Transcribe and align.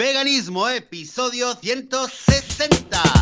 Veganismo, 0.00 0.66
episodio 0.66 1.54
160. 1.60 3.19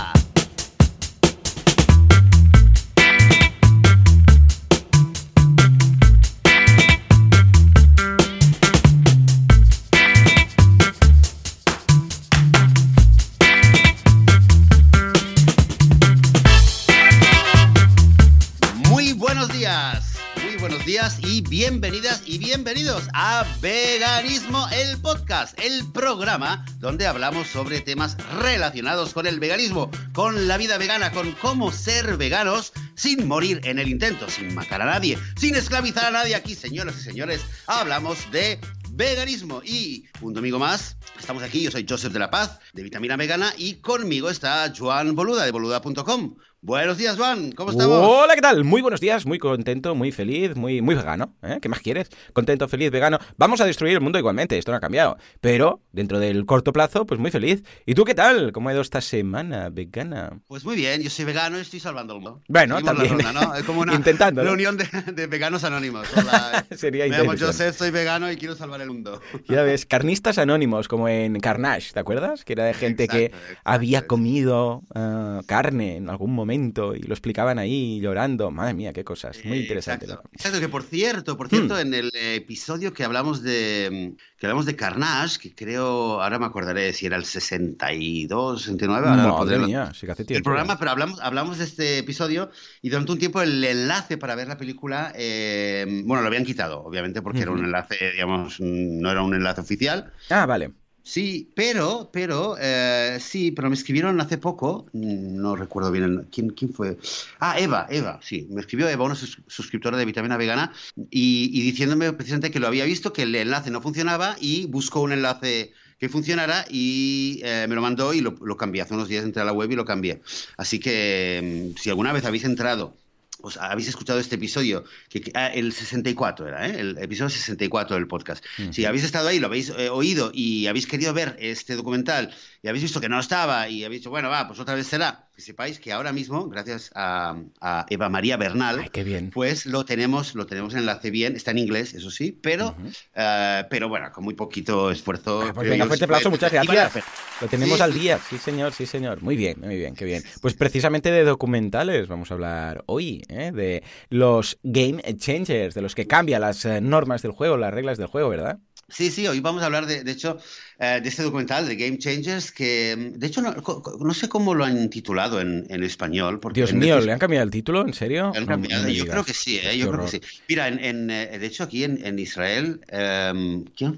A 23.12 23.44
Veganismo, 23.60 24.66
el 24.72 25.00
podcast, 25.00 25.58
el 25.60 25.90
programa 25.92 26.64
donde 26.78 27.06
hablamos 27.06 27.48
sobre 27.48 27.80
temas 27.80 28.16
relacionados 28.40 29.12
con 29.12 29.26
el 29.26 29.40
veganismo, 29.40 29.90
con 30.12 30.48
la 30.48 30.56
vida 30.56 30.78
vegana, 30.78 31.12
con 31.12 31.32
cómo 31.32 31.70
ser 31.70 32.16
veganos 32.16 32.72
sin 32.94 33.28
morir 33.28 33.60
en 33.64 33.78
el 33.78 33.88
intento, 33.88 34.28
sin 34.28 34.54
matar 34.54 34.82
a 34.82 34.86
nadie, 34.86 35.18
sin 35.36 35.54
esclavizar 35.54 36.06
a 36.06 36.10
nadie. 36.10 36.34
Aquí, 36.34 36.54
señoras 36.54 36.96
y 36.96 37.02
señores, 37.02 37.44
hablamos 37.66 38.30
de 38.32 38.60
veganismo 38.92 39.62
y 39.64 40.06
un 40.20 40.34
domingo 40.34 40.58
más 40.58 40.96
estamos 41.18 41.42
aquí. 41.42 41.62
Yo 41.62 41.70
soy 41.70 41.86
Joseph 41.88 42.12
de 42.12 42.18
la 42.18 42.30
Paz 42.30 42.58
de 42.72 42.82
Vitamina 42.82 43.16
Vegana 43.16 43.52
y 43.56 43.74
conmigo 43.74 44.30
está 44.30 44.72
Joan 44.76 45.14
Boluda 45.14 45.44
de 45.44 45.50
boluda.com. 45.50 46.36
Buenos 46.60 46.98
días, 46.98 47.16
Juan. 47.16 47.52
¿Cómo 47.52 47.70
estamos? 47.70 48.04
Hola, 48.04 48.34
¿qué 48.34 48.40
tal? 48.40 48.64
Muy 48.64 48.82
buenos 48.82 49.00
días, 49.00 49.24
muy 49.26 49.38
contento, 49.38 49.94
muy 49.94 50.10
feliz, 50.10 50.56
muy, 50.56 50.82
muy 50.82 50.96
vegano. 50.96 51.36
¿eh? 51.40 51.58
¿Qué 51.62 51.68
más 51.68 51.78
quieres? 51.78 52.10
Contento, 52.32 52.66
feliz, 52.66 52.90
vegano. 52.90 53.20
Vamos 53.36 53.60
a 53.60 53.64
destruir 53.64 53.94
el 53.94 54.00
mundo 54.00 54.18
igualmente, 54.18 54.58
esto 54.58 54.72
no 54.72 54.76
ha 54.78 54.80
cambiado. 54.80 55.16
Pero 55.40 55.82
dentro 55.92 56.18
del 56.18 56.46
corto 56.46 56.72
plazo, 56.72 57.06
pues 57.06 57.20
muy 57.20 57.30
feliz. 57.30 57.62
¿Y 57.86 57.94
tú 57.94 58.04
qué 58.04 58.16
tal? 58.16 58.50
¿Cómo 58.50 58.68
ha 58.68 58.72
ido 58.72 58.82
esta 58.82 59.00
semana 59.00 59.68
vegana? 59.70 60.40
Pues 60.48 60.64
muy 60.64 60.74
bien, 60.74 61.00
yo 61.00 61.10
soy 61.10 61.26
vegano 61.26 61.58
y 61.58 61.60
estoy 61.60 61.78
salvando 61.78 62.14
el 62.14 62.22
mundo. 62.22 62.42
Bueno, 62.48 62.74
Seguimos 62.78 62.96
también. 63.06 63.24
ronda, 63.24 63.32
¿no? 63.40 63.54
Es 63.54 63.62
como 63.62 63.80
una 63.82 63.94
Intentando, 63.94 64.42
reunión 64.42 64.76
de, 64.76 64.84
de 65.12 65.26
veganos 65.28 65.62
anónimos. 65.62 66.08
Hola, 66.16 66.66
Sería 66.76 67.04
me 67.04 67.10
llamo 67.10 67.34
interesante. 67.34 67.66
Joseph, 67.66 67.76
soy 67.78 67.90
vegano 67.92 68.32
y 68.32 68.36
quiero 68.36 68.56
salvar 68.56 68.80
el 68.80 68.88
mundo. 68.88 69.20
Ya 69.48 69.62
ves, 69.62 69.86
carnistas 69.86 70.38
anónimos, 70.38 70.88
como 70.88 71.08
en 71.08 71.38
Carnage, 71.38 71.92
¿te 71.92 72.00
acuerdas? 72.00 72.44
Que 72.44 72.54
era 72.54 72.64
de 72.64 72.74
gente 72.74 73.06
que 73.06 73.26
Exacto, 73.26 73.60
había 73.64 74.06
comido 74.08 74.82
ah, 74.94 75.40
carne 75.46 75.96
en 75.96 76.10
algún 76.10 76.34
momento 76.34 76.48
y 76.94 77.00
lo 77.02 77.14
explicaban 77.14 77.58
ahí 77.58 78.00
llorando. 78.00 78.50
Madre 78.50 78.74
mía, 78.74 78.92
qué 78.92 79.04
cosas. 79.04 79.38
Muy 79.44 79.58
Eh, 79.58 79.60
interesante. 79.62 80.06
Exacto, 80.32 80.60
que 80.60 80.68
por 80.68 80.82
cierto, 80.82 81.36
por 81.36 81.48
cierto, 81.48 81.74
Hmm. 81.76 81.80
en 81.80 81.94
el 81.94 82.10
eh, 82.14 82.34
episodio 82.36 82.92
que 82.92 83.04
hablamos 83.04 83.42
de 83.42 84.14
que 84.38 84.46
hablamos 84.46 84.66
de 84.66 84.76
Carnage, 84.76 85.38
que 85.40 85.54
creo, 85.54 86.20
ahora 86.22 86.38
me 86.38 86.46
acordaré 86.46 86.92
si 86.92 87.06
era 87.06 87.16
el 87.16 87.24
62, 87.24 88.62
69, 88.62 89.08
ahora 89.08 89.22
Madre 89.26 89.58
mía, 89.58 89.92
sí 89.94 90.06
que 90.06 90.12
hace 90.12 90.24
tiempo. 90.24 90.38
el 90.38 90.42
programa, 90.44 90.78
pero 90.78 90.90
hablamos, 90.92 91.20
hablamos 91.20 91.58
de 91.58 91.64
este 91.64 91.98
episodio 91.98 92.50
y 92.82 92.88
durante 92.88 93.12
un 93.12 93.18
tiempo 93.18 93.42
el 93.42 93.62
enlace 93.64 94.16
para 94.18 94.34
ver 94.34 94.48
la 94.48 94.56
película, 94.56 95.12
eh, 95.16 95.84
bueno, 96.04 96.22
lo 96.22 96.28
habían 96.28 96.44
quitado, 96.44 96.82
obviamente, 96.84 97.22
porque 97.22 97.40
era 97.42 97.50
un 97.50 97.64
enlace, 97.64 97.96
digamos, 98.12 98.60
mm, 98.60 99.00
no 99.00 99.10
era 99.10 99.22
un 99.22 99.34
enlace 99.34 99.60
oficial. 99.60 100.12
Ah, 100.30 100.46
vale. 100.46 100.70
Sí, 101.10 101.50
pero, 101.54 102.10
pero, 102.12 102.56
eh, 102.60 103.16
sí, 103.18 103.50
pero 103.52 103.70
me 103.70 103.74
escribieron 103.76 104.20
hace 104.20 104.36
poco, 104.36 104.86
mm, 104.92 105.36
no 105.40 105.56
recuerdo 105.56 105.90
bien, 105.90 106.28
¿quién, 106.30 106.50
quién 106.50 106.70
fue? 106.74 106.98
Ah, 107.40 107.58
Eva, 107.58 107.86
Eva, 107.88 108.20
sí, 108.22 108.46
me 108.50 108.60
escribió 108.60 108.86
Eva, 108.90 109.04
una 109.06 109.14
sus- 109.14 109.40
suscriptora 109.46 109.96
de 109.96 110.04
Vitamina 110.04 110.36
Vegana, 110.36 110.70
y, 111.10 111.48
y 111.54 111.62
diciéndome 111.62 112.12
precisamente 112.12 112.50
que 112.50 112.60
lo 112.60 112.66
había 112.66 112.84
visto, 112.84 113.14
que 113.14 113.22
el 113.22 113.34
enlace 113.34 113.70
no 113.70 113.80
funcionaba 113.80 114.36
y 114.38 114.66
buscó 114.66 115.00
un 115.00 115.12
enlace 115.12 115.72
que 115.98 116.10
funcionara 116.10 116.66
y 116.68 117.40
eh, 117.42 117.64
me 117.68 117.74
lo 117.74 117.80
mandó 117.80 118.12
y 118.12 118.20
lo, 118.20 118.32
lo 118.42 118.56
cambié. 118.58 118.82
Hace 118.82 118.92
unos 118.94 119.08
días 119.08 119.24
entré 119.24 119.40
a 119.40 119.46
la 119.46 119.52
web 119.52 119.70
y 119.72 119.76
lo 119.76 119.84
cambié. 119.86 120.20
Así 120.58 120.78
que 120.78 121.72
mm, 121.74 121.78
si 121.78 121.88
alguna 121.88 122.12
vez 122.12 122.24
habéis 122.26 122.44
entrado 122.44 122.94
os 123.42 123.56
habéis 123.56 123.88
escuchado 123.88 124.18
este 124.18 124.34
episodio, 124.36 124.84
que, 125.08 125.20
que- 125.20 125.32
ah, 125.34 125.48
el 125.48 125.72
64 125.72 126.48
era, 126.48 126.66
¿eh? 126.68 126.80
el 126.80 126.98
episodio 126.98 127.30
64 127.30 127.96
del 127.96 128.06
podcast. 128.08 128.44
Si 128.72 128.84
habéis 128.84 129.04
estado 129.04 129.28
ahí, 129.28 129.38
lo 129.38 129.46
habéis 129.46 129.70
eh, 129.70 129.88
oído 129.90 130.30
y 130.34 130.66
habéis 130.66 130.86
querido 130.86 131.12
ver 131.14 131.36
este 131.38 131.76
documental 131.76 132.34
y 132.62 132.68
habéis 132.68 132.82
visto 132.84 133.00
que 133.00 133.08
no 133.08 133.20
estaba 133.20 133.68
y 133.68 133.84
habéis 133.84 134.00
dicho, 134.02 134.10
bueno, 134.10 134.28
va, 134.28 134.46
pues 134.48 134.58
otra 134.58 134.74
vez 134.74 134.86
será, 134.86 135.27
que 135.38 135.42
sepáis 135.42 135.78
que 135.78 135.92
ahora 135.92 136.10
mismo, 136.12 136.48
gracias 136.48 136.90
a, 136.96 137.36
a 137.60 137.86
Eva 137.90 138.08
María 138.08 138.36
Bernal, 138.36 138.80
Ay, 138.80 138.88
qué 138.92 139.04
bien. 139.04 139.30
pues 139.30 139.66
lo 139.66 139.84
tenemos, 139.84 140.34
lo 140.34 140.46
tenemos 140.46 140.72
en 140.74 140.80
enlace 140.80 141.12
bien, 141.12 141.36
está 141.36 141.52
en 141.52 141.58
inglés, 141.58 141.94
eso 141.94 142.10
sí, 142.10 142.32
pero, 142.32 142.76
eh, 143.14 143.62
pero 143.70 143.88
bueno, 143.88 144.10
con 144.10 144.24
muy 144.24 144.34
poquito 144.34 144.90
esfuerzo. 144.90 145.42
Ah, 145.42 145.52
pues 145.54 145.58
creo 145.58 145.70
venga, 145.70 145.86
fuerte 145.86 146.04
aplauso, 146.06 146.28
puede- 146.30 146.48
muchas 146.48 146.52
gracias. 146.66 147.04
Lo 147.40 147.46
tenemos 147.46 147.76
Sí. 147.76 147.82
al 147.84 147.94
día, 147.94 148.18
sí 148.28 148.36
señor, 148.36 148.72
sí 148.72 148.84
señor. 148.84 149.22
Muy 149.22 149.36
bien, 149.36 149.60
muy 149.60 149.76
bien, 149.76 149.94
qué 149.94 150.04
bien. 150.04 150.24
Pues 150.42 150.54
precisamente 150.54 151.12
de 151.12 151.22
documentales 151.22 152.08
vamos 152.08 152.32
a 152.32 152.34
hablar 152.34 152.82
hoy, 152.86 153.22
¿eh? 153.28 153.52
de 153.54 153.84
los 154.10 154.58
game 154.64 155.00
changers, 155.18 155.72
de 155.76 155.82
los 155.82 155.94
que 155.94 156.08
cambian 156.08 156.40
las 156.40 156.64
eh, 156.64 156.80
normas 156.80 157.22
del 157.22 157.30
juego, 157.30 157.56
las 157.56 157.72
reglas 157.72 157.96
del 157.96 158.08
juego, 158.08 158.28
¿verdad? 158.28 158.58
Sí, 158.90 159.10
sí, 159.10 159.28
hoy 159.28 159.38
vamos 159.40 159.62
a 159.62 159.66
hablar 159.66 159.84
de, 159.84 160.02
de 160.02 160.10
hecho, 160.10 160.38
eh, 160.78 161.00
de 161.02 161.08
este 161.08 161.22
documental 161.22 161.66
de 161.66 161.76
Game 161.76 161.98
Changers 161.98 162.52
que, 162.52 162.96
mm, 162.96 163.18
de 163.18 163.26
hecho, 163.26 163.42
no, 163.42 163.54
no 164.00 164.14
sé 164.14 164.28
cómo 164.28 164.54
lo 164.54 164.64
han 164.64 164.88
titulado 164.90 165.40
en, 165.40 165.66
en 165.68 165.82
español. 165.82 166.40
Porque 166.40 166.60
Dios 166.60 166.70
en 166.70 166.78
mío, 166.78 167.00
¿le 167.00 167.12
han 167.12 167.18
cambiado 167.18 167.44
el 167.44 167.50
título? 167.50 167.82
¿En 167.86 167.92
serio? 167.94 168.32
han 168.34 168.46
cambiado. 168.46 168.82
no 168.84 168.88
yo 168.90 169.06
creo 169.06 169.24
que 169.24 169.34
sí, 169.34 169.58
¿eh? 169.62 169.76
Yo 169.78 169.88
creo 169.88 170.00
que 170.04 170.08
sí. 170.08 170.20
Mira, 170.48 170.68
en, 170.68 170.78
en, 170.84 171.10
eh, 171.10 171.38
de 171.38 171.46
hecho 171.46 171.64
aquí 171.64 171.84
en, 171.84 172.04
en 172.04 172.18
Israel, 172.18 172.80
eh, 172.88 173.32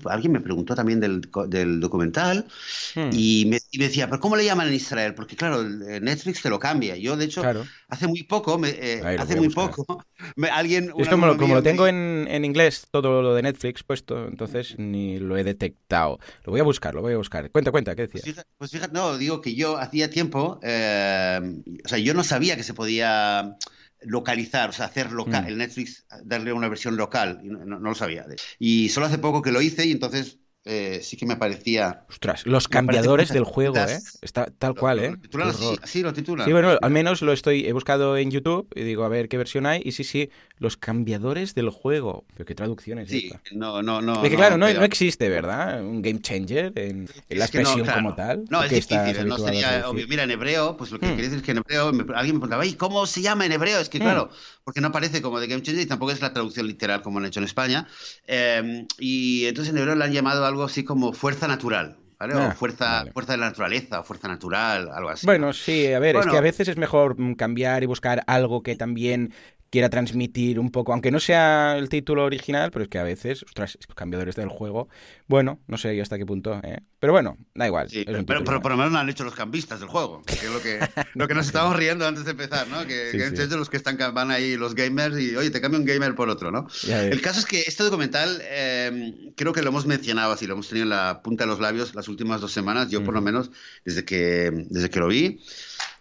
alguien 0.06 0.32
me 0.32 0.40
preguntó 0.40 0.74
también 0.74 1.00
del, 1.00 1.20
del 1.48 1.80
documental 1.80 2.46
Hmm, 2.94 3.10
y 3.10 3.46
me, 3.48 3.58
y 3.70 3.78
me 3.78 3.84
decía, 3.86 4.08
¿pero 4.08 4.20
cómo 4.20 4.36
le 4.36 4.44
llaman 4.44 4.68
en 4.68 4.74
Israel? 4.74 5.14
Porque 5.14 5.36
claro, 5.36 5.62
Netflix 5.64 6.42
te 6.42 6.50
lo 6.50 6.58
cambia. 6.58 6.96
Yo, 6.96 7.16
de 7.16 7.24
hecho, 7.24 7.42
Claro. 7.42 7.64
hace 7.88 8.06
muy 8.06 8.22
poco, 8.24 8.58
me, 8.58 8.70
eh, 8.70 9.02
Ahí 9.04 9.16
hace 9.16 9.36
muy 9.36 9.46
buscar. 9.46 9.70
poco, 9.70 10.04
me- 10.36 10.48
alguien... 10.48 10.92
Es 10.96 11.08
como, 11.08 11.36
como 11.36 11.54
lo 11.54 11.62
tengo 11.62 11.86
en, 11.86 12.26
en 12.30 12.44
inglés, 12.44 12.86
todo 12.90 13.22
lo 13.22 13.34
de 13.34 13.42
Netflix 13.42 13.82
puesto, 13.82 14.26
entonces 14.28 14.76
ni 14.78 15.18
lo 15.18 15.36
he 15.36 15.44
detectado. 15.44 16.18
Lo 16.44 16.52
voy 16.52 16.60
a 16.60 16.64
buscar, 16.70 16.94
lo 16.94 17.02
voy 17.02 17.14
a 17.14 17.16
buscar. 17.16 17.50
Cuenta, 17.50 17.70
cuenta, 17.70 17.94
¿qué 17.94 18.02
Pues 18.10 18.12
decías? 18.12 18.24
fíjate, 18.24 18.50
pues 18.58 18.70
fíjate, 18.72 18.92
no, 18.92 19.16
digo 19.18 19.40
que 19.40 19.54
yo 19.54 19.76
hacía 19.78 20.10
tiempo, 20.10 20.58
eh, 20.62 21.40
o 21.84 21.88
sea, 21.88 21.98
yo 21.98 22.12
no 22.14 22.24
sabía 22.24 22.56
que 22.56 22.64
se 22.64 22.74
podía 22.74 23.56
localizar, 24.02 24.70
o 24.70 24.72
sea, 24.72 24.86
hacer 24.86 25.12
local, 25.12 25.44
Mm. 25.44 25.48
el 25.48 25.58
Netflix, 25.58 26.06
darle 26.24 26.52
una 26.52 26.68
versión 26.68 26.96
local, 26.96 27.40
y 27.44 27.48
no, 27.48 27.58
no- 27.64 27.78
no 27.78 27.90
lo 27.90 27.94
sabía. 27.94 28.26
Y 28.58 28.88
solo 28.88 29.06
hace 29.06 29.18
poco 29.18 29.42
que 29.42 29.52
lo 29.52 29.60
hice 29.62 29.86
y 29.86 29.92
entonces 29.92 30.38
eh, 30.64 31.00
sí 31.02 31.16
que 31.16 31.24
me 31.26 31.36
parecía... 31.36 32.04
Ostras, 32.10 32.46
los 32.46 32.68
cambiadores 32.68 33.32
del 33.32 33.44
juego, 33.44 33.76
¿eh? 33.76 33.98
Está 34.20 34.46
tal 34.46 34.74
cual, 34.74 34.98
¿eh? 34.98 35.10
Lo 35.12 35.16
titulan 35.18 35.48
Qué 35.48 35.54
así, 35.56 35.64
horror. 35.64 35.80
así 35.82 36.02
lo 36.02 36.12
titulan. 36.12 36.46
Sí, 36.46 36.52
bueno, 36.52 36.76
al 36.82 36.90
menos 36.90 37.22
lo 37.22 37.32
estoy, 37.32 37.66
he 37.66 37.72
buscado 37.72 38.16
en 38.18 38.30
YouTube 38.30 38.68
y 38.74 38.82
digo, 38.82 39.04
a 39.04 39.08
ver 39.08 39.28
qué 39.28 39.38
versión 39.38 39.66
hay. 39.66 39.80
Y 39.84 39.92
sí, 39.92 40.04
sí, 40.04 40.30
los 40.60 40.76
cambiadores 40.76 41.54
del 41.54 41.70
juego. 41.70 42.24
Pero 42.34 42.44
qué 42.44 42.54
traducción 42.54 42.98
es 43.00 43.08
Sí, 43.10 43.26
esta. 43.32 43.40
no, 43.52 43.82
no, 43.82 44.00
no. 44.00 44.22
Es 44.22 44.30
que 44.30 44.36
claro, 44.36 44.56
no, 44.58 44.66
pero- 44.66 44.78
no 44.80 44.84
existe, 44.84 45.28
¿verdad? 45.30 45.82
Un 45.82 46.02
game 46.02 46.20
changer 46.20 46.72
en, 46.76 47.08
en 47.08 47.08
la 47.30 47.36
no, 47.38 47.44
expresión 47.44 47.80
claro. 47.82 47.98
como 48.02 48.14
tal. 48.14 48.44
No, 48.50 48.58
¿Tú 48.60 48.64
es 48.66 48.86
difícil, 48.88 49.26
no 49.26 49.38
sería 49.38 49.88
obvio. 49.88 50.06
Mira, 50.06 50.22
en 50.24 50.30
hebreo, 50.30 50.76
pues 50.76 50.90
lo 50.92 50.98
que 51.00 51.06
Hmm. 51.06 51.14
quiere 51.14 51.22
decir 51.22 51.38
es 51.38 51.44
que 51.44 51.52
en 51.52 51.58
hebreo, 51.58 51.92
me- 51.92 52.02
alguien 52.14 52.36
me 52.36 52.40
preguntaba, 52.40 52.66
¿y 52.66 52.74
cómo 52.74 53.06
se 53.06 53.22
llama 53.22 53.46
en 53.46 53.52
hebreo? 53.52 53.80
Es 53.80 53.88
que 53.88 53.98
Hmm. 53.98 54.02
claro, 54.02 54.30
porque 54.62 54.80
no 54.82 54.88
aparece 54.88 55.22
como 55.22 55.40
de 55.40 55.46
Game 55.48 55.62
Changer 55.62 55.82
y 55.82 55.86
tampoco 55.86 56.12
es 56.12 56.20
la 56.20 56.32
traducción 56.32 56.66
literal 56.66 57.00
como 57.02 57.18
han 57.18 57.24
hecho 57.24 57.40
en 57.40 57.44
España. 57.46 57.88
Eh, 58.26 58.86
y 58.98 59.46
entonces 59.46 59.72
en 59.72 59.78
hebreo 59.78 59.94
le 59.94 60.04
han 60.04 60.12
llamado 60.12 60.44
algo 60.44 60.64
así 60.64 60.84
como 60.84 61.12
fuerza 61.14 61.48
natural, 61.48 61.96
¿vale? 62.18 62.34
Ah, 62.36 62.50
o 62.52 62.56
fuerza, 62.56 62.84
vale. 62.98 63.12
fuerza 63.12 63.32
de 63.32 63.38
la 63.38 63.46
naturaleza, 63.46 64.00
o 64.00 64.04
fuerza 64.04 64.28
natural, 64.28 64.90
algo 64.92 65.08
así. 65.08 65.24
Bueno, 65.26 65.52
sí, 65.54 65.90
a 65.92 65.98
ver, 65.98 66.16
es 66.16 66.26
que 66.26 66.36
a 66.36 66.40
veces 66.42 66.68
es 66.68 66.76
mejor 66.76 67.16
cambiar 67.36 67.82
y 67.82 67.86
buscar 67.86 68.22
algo 68.26 68.62
que 68.62 68.76
también 68.76 69.32
quiera 69.70 69.88
transmitir 69.88 70.58
un 70.58 70.70
poco, 70.70 70.92
aunque 70.92 71.12
no 71.12 71.20
sea 71.20 71.76
el 71.78 71.88
título 71.88 72.24
original, 72.24 72.72
pero 72.72 72.82
es 72.82 72.88
que 72.88 72.98
a 72.98 73.04
veces, 73.04 73.44
ostras, 73.44 73.78
estos 73.80 73.94
cambiadores 73.94 74.34
del 74.34 74.48
juego, 74.48 74.88
bueno, 75.28 75.60
no 75.68 75.78
sé 75.78 75.96
yo 75.96 76.02
hasta 76.02 76.18
qué 76.18 76.26
punto, 76.26 76.60
¿eh? 76.64 76.80
Pero 76.98 77.12
bueno, 77.12 77.38
da 77.54 77.66
igual. 77.66 77.88
Sí, 77.88 78.04
pero, 78.26 78.44
por 78.44 78.72
lo 78.72 78.76
menos 78.76 78.92
lo 78.92 78.98
han 78.98 79.08
hecho 79.08 79.22
los 79.22 79.34
cambistas 79.34 79.78
del 79.78 79.88
juego, 79.88 80.22
que 80.22 80.34
es 80.34 80.50
lo 80.50 80.60
que, 80.60 80.80
lo 81.14 81.28
que 81.28 81.34
nos 81.34 81.46
estábamos 81.46 81.76
riendo 81.76 82.06
antes 82.06 82.24
de 82.24 82.32
empezar, 82.32 82.66
¿no? 82.66 82.84
Que 82.86 83.10
Sí. 83.10 83.18
Changer, 83.18 83.58
los 83.58 83.70
que 83.70 83.76
están, 83.76 83.96
van 83.96 84.30
ahí 84.30 84.56
los 84.56 84.74
gamers 84.74 85.18
y, 85.18 85.36
oye, 85.36 85.50
te 85.50 85.60
cambio 85.60 85.78
un 85.78 85.86
gamer 85.86 86.14
por 86.14 86.28
otro, 86.28 86.50
¿no? 86.50 86.66
El 86.88 87.20
caso 87.20 87.38
es 87.38 87.46
que 87.46 87.62
este 87.66 87.84
documental, 87.84 88.40
eh, 88.42 89.32
creo 89.36 89.52
que 89.52 89.62
lo 89.62 89.68
hemos 89.68 89.86
mencionado 89.86 90.32
así, 90.32 90.46
lo 90.46 90.54
hemos 90.54 90.68
tenido 90.68 90.84
en 90.84 90.90
la 90.90 91.22
punta 91.22 91.44
de 91.44 91.48
los 91.48 91.60
labios 91.60 91.94
las 91.94 92.08
últimas 92.08 92.40
dos 92.40 92.52
semanas, 92.52 92.90
yo 92.90 93.04
por 93.04 93.14
lo 93.14 93.20
menos, 93.20 93.50
desde 93.84 94.04
que, 94.04 94.50
desde 94.68 94.90
que 94.90 94.98
lo 94.98 95.06
vi. 95.08 95.40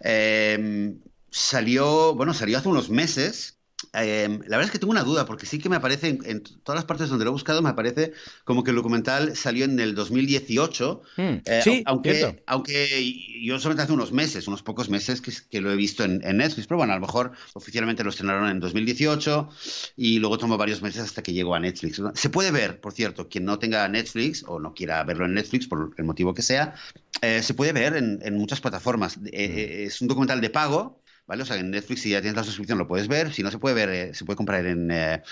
Eh, 0.00 0.94
salió, 1.30 2.14
bueno, 2.14 2.34
salió 2.34 2.58
hace 2.58 2.68
unos 2.68 2.90
meses 2.90 3.59
Em, 3.92 4.40
la 4.42 4.56
verdad 4.56 4.64
es 4.66 4.70
que 4.70 4.78
tengo 4.78 4.92
una 4.92 5.02
duda, 5.02 5.26
porque 5.26 5.46
sí 5.46 5.58
que 5.58 5.68
me 5.68 5.76
aparece, 5.76 6.18
en, 6.24 6.42
todas 6.62 6.76
las 6.76 6.84
partes 6.84 7.08
donde 7.08 7.24
lo 7.24 7.30
he 7.30 7.32
buscado, 7.32 7.60
me 7.60 7.70
aparece 7.70 8.12
como 8.44 8.62
que 8.62 8.70
el 8.70 8.76
documental 8.76 9.34
salió 9.36 9.64
en 9.64 9.80
el 9.80 9.94
2018. 9.94 11.02
Mm, 11.16 11.22
eh, 11.44 11.60
sí, 11.64 11.82
aunque, 11.86 12.42
aunque 12.46 13.42
yo 13.42 13.58
solamente 13.58 13.82
hace 13.82 13.92
unos 13.92 14.12
meses, 14.12 14.46
unos 14.46 14.62
pocos 14.62 14.88
meses 14.90 15.20
que, 15.20 15.60
lo 15.60 15.72
he 15.72 15.76
visto 15.76 16.04
en, 16.04 16.20
Netflix, 16.20 16.68
pero 16.68 16.78
bueno, 16.78 16.92
a 16.92 16.96
lo 16.96 17.02
mejor 17.02 17.32
oficialmente 17.54 18.04
lo 18.04 18.10
estrenaron 18.10 18.48
en 18.48 18.60
2018 18.60 19.48
y 19.96 20.20
luego 20.20 20.38
tomó 20.38 20.56
varios 20.56 20.80
meses 20.82 21.02
hasta 21.02 21.22
que 21.22 21.32
llegó 21.32 21.54
a 21.54 21.60
Netflix. 21.60 22.00
Se 22.14 22.30
puede 22.30 22.50
ver, 22.52 22.80
por 22.80 22.92
cierto, 22.92 23.28
quien 23.28 23.44
no 23.44 23.58
tenga 23.58 23.86
Netflix 23.88 24.44
o 24.46 24.60
no 24.60 24.72
quiera 24.72 25.02
verlo 25.02 25.24
en 25.24 25.34
Netflix, 25.34 25.66
por 25.66 25.92
el 25.96 26.04
motivo 26.04 26.32
que 26.32 26.42
sea, 26.42 26.74
eh, 27.22 27.42
se 27.42 27.54
puede 27.54 27.72
ver 27.72 27.96
en, 27.96 28.36
muchas 28.36 28.60
plataformas. 28.60 29.18
Eh, 29.32 29.82
mm. 29.82 29.86
es 29.88 30.00
un 30.00 30.08
documental 30.08 30.40
de 30.40 30.50
pago 30.50 30.99
¿vale? 31.30 31.44
O 31.44 31.46
sea, 31.46 31.58
en 31.58 31.70
Netflix 31.70 32.02
si 32.02 32.10
ya 32.10 32.20
tienes 32.20 32.36
la 32.36 32.42
suscripción 32.42 32.76
lo 32.76 32.88
puedes 32.88 33.06
ver, 33.06 33.32
si 33.32 33.44
no 33.44 33.52
se 33.52 33.58
puede 33.58 33.76
ver, 33.76 33.88
eh, 33.88 34.14
se 34.14 34.24
puede 34.24 34.36
comprar 34.36 34.66
en, 34.66 34.90
eh, 34.90 35.22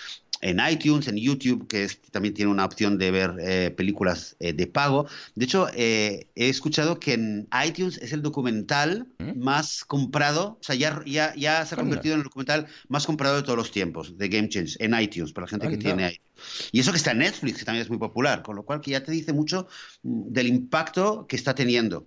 en 0.43 0.61
iTunes, 0.71 1.09
en 1.09 1.17
YouTube, 1.17 1.67
que 1.67 1.89
también 2.13 2.35
tiene 2.35 2.53
una 2.53 2.65
opción 2.65 2.99
de 2.99 3.11
ver 3.11 3.35
eh, 3.41 3.75
películas 3.77 4.37
de 4.39 4.67
pago. 4.69 5.09
De 5.35 5.47
hecho, 5.47 5.67
he 5.75 6.25
escuchado 6.37 7.01
que 7.01 7.15
en 7.15 7.49
iTunes 7.67 7.99
es 7.99 8.13
el 8.13 8.23
documental 8.23 9.09
¿Mm? 9.19 9.43
más 9.43 9.85
comprado, 9.85 10.59
o 10.61 10.63
sea, 10.63 10.77
ya, 10.77 11.03
ya, 11.05 11.35
ya 11.35 11.67
se 11.67 11.75
ha 11.75 11.79
convertido 11.79 12.15
en 12.15 12.21
el 12.21 12.25
documental 12.25 12.69
más 12.87 13.05
comprado 13.05 13.35
de 13.35 13.43
todos 13.43 13.59
los 13.59 13.73
tiempos, 13.73 14.17
de 14.17 14.29
Game 14.29 14.49
Change, 14.49 14.77
en 14.79 14.95
iTunes, 15.01 15.33
para 15.33 15.47
la 15.47 15.51
gente 15.51 15.69
que 15.69 15.79
tiene 15.79 16.13
iTunes. 16.13 16.69
Y 16.71 16.79
eso 16.79 16.93
que 16.93 16.99
está 16.99 17.11
en 17.11 17.19
Netflix, 17.19 17.59
que 17.59 17.65
también 17.65 17.83
es 17.83 17.91
muy 17.91 17.99
popular, 17.99 18.45
con 18.45 18.55
lo 18.55 18.63
cual 18.63 18.81
que 18.81 18.93
ya 18.93 19.03
te 19.03 19.11
dice 19.11 19.33
mucho 19.33 19.67
mm, 20.05 20.33
del 20.33 20.47
impacto 20.47 21.27
que 21.27 21.35
está 21.35 21.57
teniendo. 21.57 22.07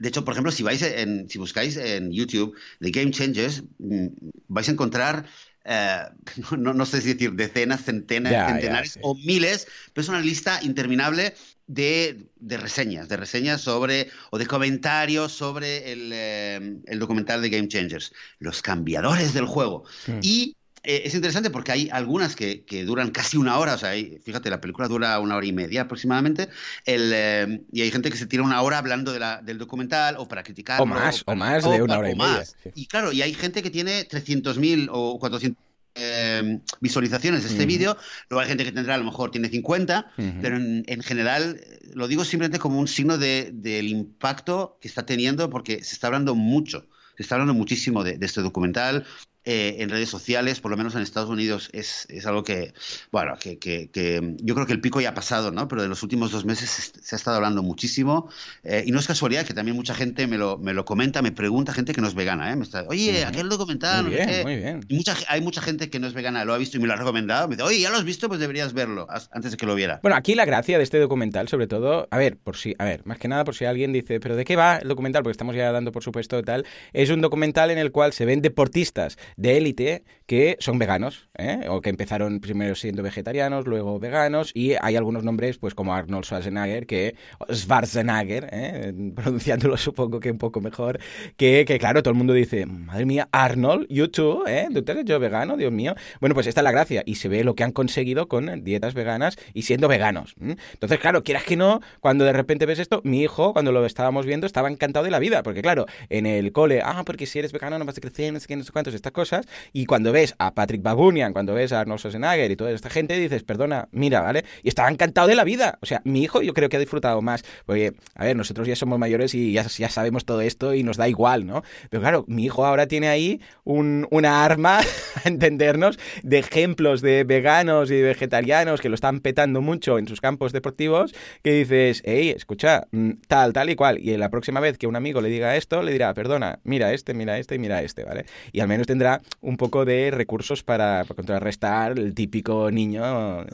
De 0.00 0.08
hecho, 0.08 0.24
por 0.24 0.32
ejemplo, 0.32 0.50
si 0.50 0.62
vais 0.62 0.82
en, 0.82 1.28
si 1.28 1.38
buscáis 1.38 1.76
en 1.76 2.10
YouTube 2.10 2.56
The 2.80 2.90
Game 2.90 3.10
Changers, 3.12 3.62
mm, 3.78 4.06
vais 4.48 4.68
a 4.68 4.72
encontrar 4.72 5.26
eh, 5.64 6.04
no, 6.58 6.86
sé 6.86 7.02
si 7.02 7.12
decir 7.12 7.32
decenas, 7.32 7.84
centenas, 7.84 8.50
centenares 8.50 8.98
o 9.02 9.14
miles, 9.14 9.68
pero 9.92 10.02
es 10.02 10.08
una 10.08 10.20
lista 10.20 10.58
interminable 10.62 11.34
de, 11.66 12.26
reseñas, 12.40 13.08
de 13.08 13.16
reseñas 13.18 13.60
sobre, 13.60 14.10
o 14.30 14.38
de 14.38 14.46
comentarios 14.46 15.32
sobre 15.32 15.92
el, 15.92 16.10
eh, 16.14 16.78
el 16.86 16.98
documental 16.98 17.42
de 17.42 17.50
Game 17.50 17.68
Changers, 17.68 18.12
los 18.38 18.62
cambiadores 18.62 19.34
del 19.34 19.44
juego. 19.44 19.84
Hmm. 20.06 20.20
Y 20.22 20.56
eh, 20.82 21.02
es 21.04 21.14
interesante 21.14 21.50
porque 21.50 21.72
hay 21.72 21.88
algunas 21.90 22.34
que, 22.34 22.64
duran 22.86 23.10
casi 23.10 23.36
una 23.36 23.58
hora, 23.58 23.74
o 23.74 23.78
sea, 23.78 23.92
fíjate, 23.92 24.48
la 24.50 24.60
película 24.60 24.88
dura 24.88 25.18
una 25.20 25.36
hora 25.36 25.46
y 25.46 25.52
media 25.52 25.82
aproximadamente, 25.82 26.48
eh, 26.86 27.60
y 27.70 27.80
hay 27.82 27.90
gente 27.90 28.10
que 28.10 28.16
se 28.16 28.26
tira 28.26 28.42
una 28.42 28.62
hora 28.62 28.78
hablando 28.78 29.12
del 29.12 29.58
documental 29.58 30.16
o 30.18 30.26
para 30.26 30.42
criticar. 30.42 30.80
O 30.80 30.86
más, 30.86 31.22
o, 31.26 31.34
más 31.34 31.64
de 31.64 31.82
una 31.82 31.98
hora 31.98 32.10
y 32.10 32.14
media. 32.16 32.44
Y 32.74 32.86
claro, 32.86 33.12
y 33.12 33.22
hay 33.22 33.34
gente 33.34 33.62
que 33.62 33.70
tiene 33.70 34.08
300.000 34.08 34.88
o 34.90 35.18
400 35.18 35.62
eh, 35.96 36.60
visualizaciones 36.80 37.42
de 37.42 37.48
este 37.48 37.66
vídeo, 37.66 37.96
luego 38.30 38.40
hay 38.40 38.48
gente 38.48 38.64
que 38.64 38.72
tendrá 38.72 38.94
a 38.94 38.98
lo 38.98 39.04
mejor 39.04 39.30
tiene 39.30 39.48
50, 39.48 40.12
pero 40.40 40.56
en, 40.56 41.02
general 41.02 41.60
lo 41.92 42.08
digo 42.08 42.24
simplemente 42.24 42.58
como 42.58 42.78
un 42.78 42.88
signo 42.88 43.18
del 43.18 43.88
impacto 43.88 44.78
que 44.80 44.88
está 44.88 45.04
teniendo 45.04 45.50
porque 45.50 45.84
se 45.84 45.94
está 45.94 46.06
hablando 46.06 46.34
mucho 46.34 46.86
se 47.20 47.24
está 47.24 47.34
hablando 47.34 47.52
muchísimo 47.52 48.02
de, 48.02 48.16
este 48.18 48.40
documental. 48.40 49.04
Eh, 49.46 49.76
en 49.78 49.88
redes 49.88 50.10
sociales, 50.10 50.60
por 50.60 50.70
lo 50.70 50.76
menos 50.76 50.94
en 50.94 51.00
Estados 51.00 51.30
Unidos, 51.30 51.70
es, 51.72 52.06
es 52.10 52.26
algo 52.26 52.44
que, 52.44 52.74
bueno, 53.10 53.38
que, 53.40 53.58
que, 53.58 54.36
yo 54.42 54.54
creo 54.54 54.66
que 54.66 54.74
el 54.74 54.82
pico 54.82 55.00
ya 55.00 55.08
ha 55.08 55.14
pasado, 55.14 55.50
¿no? 55.50 55.66
Pero 55.66 55.80
de 55.80 55.88
los 55.88 56.02
últimos 56.02 56.30
dos 56.30 56.44
meses 56.44 56.92
se, 57.00 57.14
ha 57.14 57.16
estado 57.16 57.36
hablando 57.38 57.62
muchísimo 57.62 58.28
eh, 58.64 58.84
y 58.86 58.92
no 58.92 58.98
es 58.98 59.06
casualidad 59.06 59.46
que 59.46 59.54
también 59.54 59.76
mucha 59.78 59.94
gente 59.94 60.26
me 60.26 60.36
lo, 60.36 60.58
me 60.58 60.74
lo 60.74 60.84
comenta, 60.84 61.22
me 61.22 61.32
pregunta, 61.32 61.72
gente 61.72 61.94
que 61.94 62.02
no 62.02 62.08
es 62.08 62.14
vegana, 62.14 62.52
¿eh? 62.52 62.56
Me 62.56 62.64
está, 62.64 62.84
Oye, 62.86 63.24
aquel 63.24 63.48
documental, 63.48 64.04
muy 64.04 64.14
bien, 64.14 64.42
muy 64.42 64.56
bien. 64.56 64.80
Y 64.88 64.94
mucha, 64.94 65.16
hay 65.28 65.40
mucha 65.40 65.62
gente 65.62 65.88
que 65.88 65.98
no 65.98 66.06
es 66.06 66.12
vegana, 66.12 66.44
lo 66.44 66.52
ha 66.52 66.58
visto 66.58 66.76
y 66.76 66.80
me 66.80 66.86
lo 66.86 66.92
ha 66.92 66.96
recomendado, 66.96 67.48
me 67.48 67.56
dice, 67.56 67.66
oye, 67.66 67.80
ya 67.80 67.88
lo 67.88 67.96
has 67.96 68.04
visto, 68.04 68.28
pues 68.28 68.40
deberías 68.40 68.74
verlo 68.74 69.06
antes 69.32 69.52
de 69.52 69.56
que 69.56 69.64
lo 69.64 69.74
viera. 69.74 70.00
Bueno, 70.02 70.18
aquí 70.18 70.34
la 70.34 70.44
gracia 70.44 70.76
de 70.76 70.84
este 70.84 70.98
documental, 70.98 71.48
sobre 71.48 71.66
todo, 71.66 72.08
a 72.10 72.18
ver, 72.18 72.36
por 72.36 72.58
si, 72.58 72.74
a 72.78 72.84
ver, 72.84 73.06
más 73.06 73.16
que 73.16 73.28
nada 73.28 73.44
por 73.44 73.54
si 73.54 73.64
alguien 73.64 73.90
dice, 73.94 74.20
pero 74.20 74.36
¿de 74.36 74.44
qué 74.44 74.54
va 74.54 74.76
el 74.76 74.88
documental? 74.88 75.22
Porque 75.22 75.32
estamos 75.32 75.56
ya 75.56 75.72
dando 75.72 75.92
por 75.92 76.04
supuesto 76.04 76.42
tal, 76.42 76.66
es 76.92 77.08
un 77.08 77.22
documental 77.22 77.70
en 77.70 77.78
el 77.78 77.90
cual 77.90 78.12
se 78.12 78.26
ven 78.26 78.42
deportistas 78.42 79.16
de 79.36 79.50
élite 79.50 80.02
que 80.30 80.56
son 80.60 80.78
veganos, 80.78 81.28
¿eh? 81.36 81.66
o 81.68 81.80
que 81.80 81.90
empezaron 81.90 82.38
primero 82.38 82.76
siendo 82.76 83.02
vegetarianos, 83.02 83.66
luego 83.66 83.98
veganos, 83.98 84.52
y 84.54 84.74
hay 84.80 84.94
algunos 84.94 85.24
nombres, 85.24 85.58
pues 85.58 85.74
como 85.74 85.92
Arnold 85.92 86.24
Schwarzenegger, 86.24 86.86
que 86.86 87.16
Schwarzenegger, 87.52 88.48
¿eh? 88.52 88.94
pronunciándolo 89.16 89.76
supongo 89.76 90.20
que 90.20 90.30
un 90.30 90.38
poco 90.38 90.60
mejor, 90.60 91.00
que, 91.36 91.64
que, 91.66 91.80
claro, 91.80 92.04
todo 92.04 92.12
el 92.12 92.16
mundo 92.16 92.32
dice, 92.32 92.64
madre 92.64 93.06
mía, 93.06 93.28
Arnold, 93.32 93.88
YouTube, 93.90 94.44
¿eh? 94.46 94.68
¿Tú 94.72 94.84
eres 94.92 95.04
yo 95.04 95.18
vegano? 95.18 95.56
Dios 95.56 95.72
mío. 95.72 95.96
Bueno, 96.20 96.34
pues 96.36 96.46
esta 96.46 96.60
es 96.60 96.64
la 96.64 96.70
gracia, 96.70 97.02
y 97.04 97.16
se 97.16 97.26
ve 97.26 97.42
lo 97.42 97.56
que 97.56 97.64
han 97.64 97.72
conseguido 97.72 98.28
con 98.28 98.62
dietas 98.62 98.94
veganas 98.94 99.36
y 99.52 99.62
siendo 99.62 99.88
veganos. 99.88 100.36
Entonces, 100.38 101.00
claro, 101.00 101.24
quieras 101.24 101.42
que 101.42 101.56
no, 101.56 101.80
cuando 101.98 102.24
de 102.24 102.32
repente 102.32 102.66
ves 102.66 102.78
esto, 102.78 103.00
mi 103.02 103.20
hijo, 103.20 103.52
cuando 103.52 103.72
lo 103.72 103.84
estábamos 103.84 104.26
viendo, 104.26 104.46
estaba 104.46 104.70
encantado 104.70 105.04
de 105.04 105.10
la 105.10 105.18
vida, 105.18 105.42
porque 105.42 105.60
claro, 105.60 105.86
en 106.08 106.26
el 106.26 106.52
cole, 106.52 106.82
ah, 106.84 107.02
porque 107.04 107.26
si 107.26 107.40
eres 107.40 107.50
vegano 107.50 107.80
no 107.80 107.84
vas 107.84 107.98
a 107.98 108.00
crecer, 108.00 108.32
no 108.32 108.38
sé 108.38 108.46
qué, 108.46 108.54
no 108.54 108.62
sé 108.62 108.70
cuántos, 108.70 108.94
estas 108.94 109.10
cosas, 109.10 109.48
y 109.72 109.86
cuando 109.86 110.12
ves 110.12 110.19
a 110.38 110.54
Patrick 110.54 110.82
Babunian, 110.82 111.32
cuando 111.32 111.54
ves 111.54 111.72
a 111.72 111.80
Arnold 111.80 112.00
Schwarzenegger 112.00 112.50
y 112.50 112.56
toda 112.56 112.70
esta 112.70 112.90
gente, 112.90 113.18
dices, 113.18 113.42
perdona, 113.42 113.88
mira, 113.92 114.20
¿vale? 114.20 114.44
Y 114.62 114.68
estaba 114.68 114.88
encantado 114.88 115.28
de 115.28 115.34
la 115.34 115.44
vida. 115.44 115.78
O 115.80 115.86
sea, 115.86 116.02
mi 116.04 116.22
hijo 116.22 116.42
yo 116.42 116.54
creo 116.54 116.68
que 116.68 116.76
ha 116.76 116.80
disfrutado 116.80 117.20
más. 117.22 117.44
Porque, 117.66 117.92
a 118.14 118.24
ver, 118.24 118.36
nosotros 118.36 118.66
ya 118.66 118.76
somos 118.76 118.98
mayores 118.98 119.34
y 119.34 119.52
ya, 119.52 119.68
sabemos 119.88 120.24
todo 120.24 120.40
esto 120.40 120.74
y 120.74 120.82
nos 120.82 120.96
da 120.96 121.08
igual, 121.08 121.46
¿no? 121.46 121.62
Pero 121.88 122.00
claro, 122.00 122.24
mi 122.28 122.44
hijo 122.44 122.64
ahora 122.64 122.86
tiene 122.86 123.08
ahí 123.08 123.40
un, 123.64 124.06
una 124.10 124.44
arma, 124.44 124.80
a 125.24 125.28
entendernos, 125.28 125.98
de 126.22 126.38
ejemplos 126.38 127.00
de 127.00 127.24
veganos 127.24 127.90
y 127.90 128.00
vegetarianos 128.00 128.80
que 128.80 128.88
lo 128.88 128.94
están 128.94 129.20
petando 129.20 129.60
mucho 129.60 129.98
en 129.98 130.08
sus 130.08 130.20
campos 130.20 130.52
deportivos, 130.52 131.14
que 131.42 131.52
dices, 131.52 132.02
hey, 132.04 132.32
escucha, 132.36 132.86
mm, 132.92 133.12
tal, 133.26 133.52
tal 133.52 133.70
y 133.70 133.76
cual. 133.76 133.98
Y 133.98 134.16
la 134.16 134.30
próxima 134.30 134.60
vez 134.60 134.78
que 134.78 134.86
un 134.86 134.96
amigo 134.96 135.20
le 135.20 135.28
diga 135.28 135.56
esto, 135.56 135.82
le 135.82 135.92
dirá, 135.92 136.12
perdona, 136.14 136.60
mira 136.64 136.92
este, 136.92 137.14
mira 137.14 137.38
este 137.38 137.54
y 137.54 137.58
mira 137.58 137.82
este, 137.82 138.04
¿vale? 138.04 138.26
Y 138.52 138.60
al 138.60 138.68
menos 138.68 138.86
tendrá 138.86 139.20
un 139.40 139.56
poco 139.56 139.84
de 139.84 140.09
recursos 140.10 140.62
para, 140.62 141.04
contrarrestar 141.04 141.98
el 141.98 142.14
típico 142.14 142.70
niño, 142.70 143.44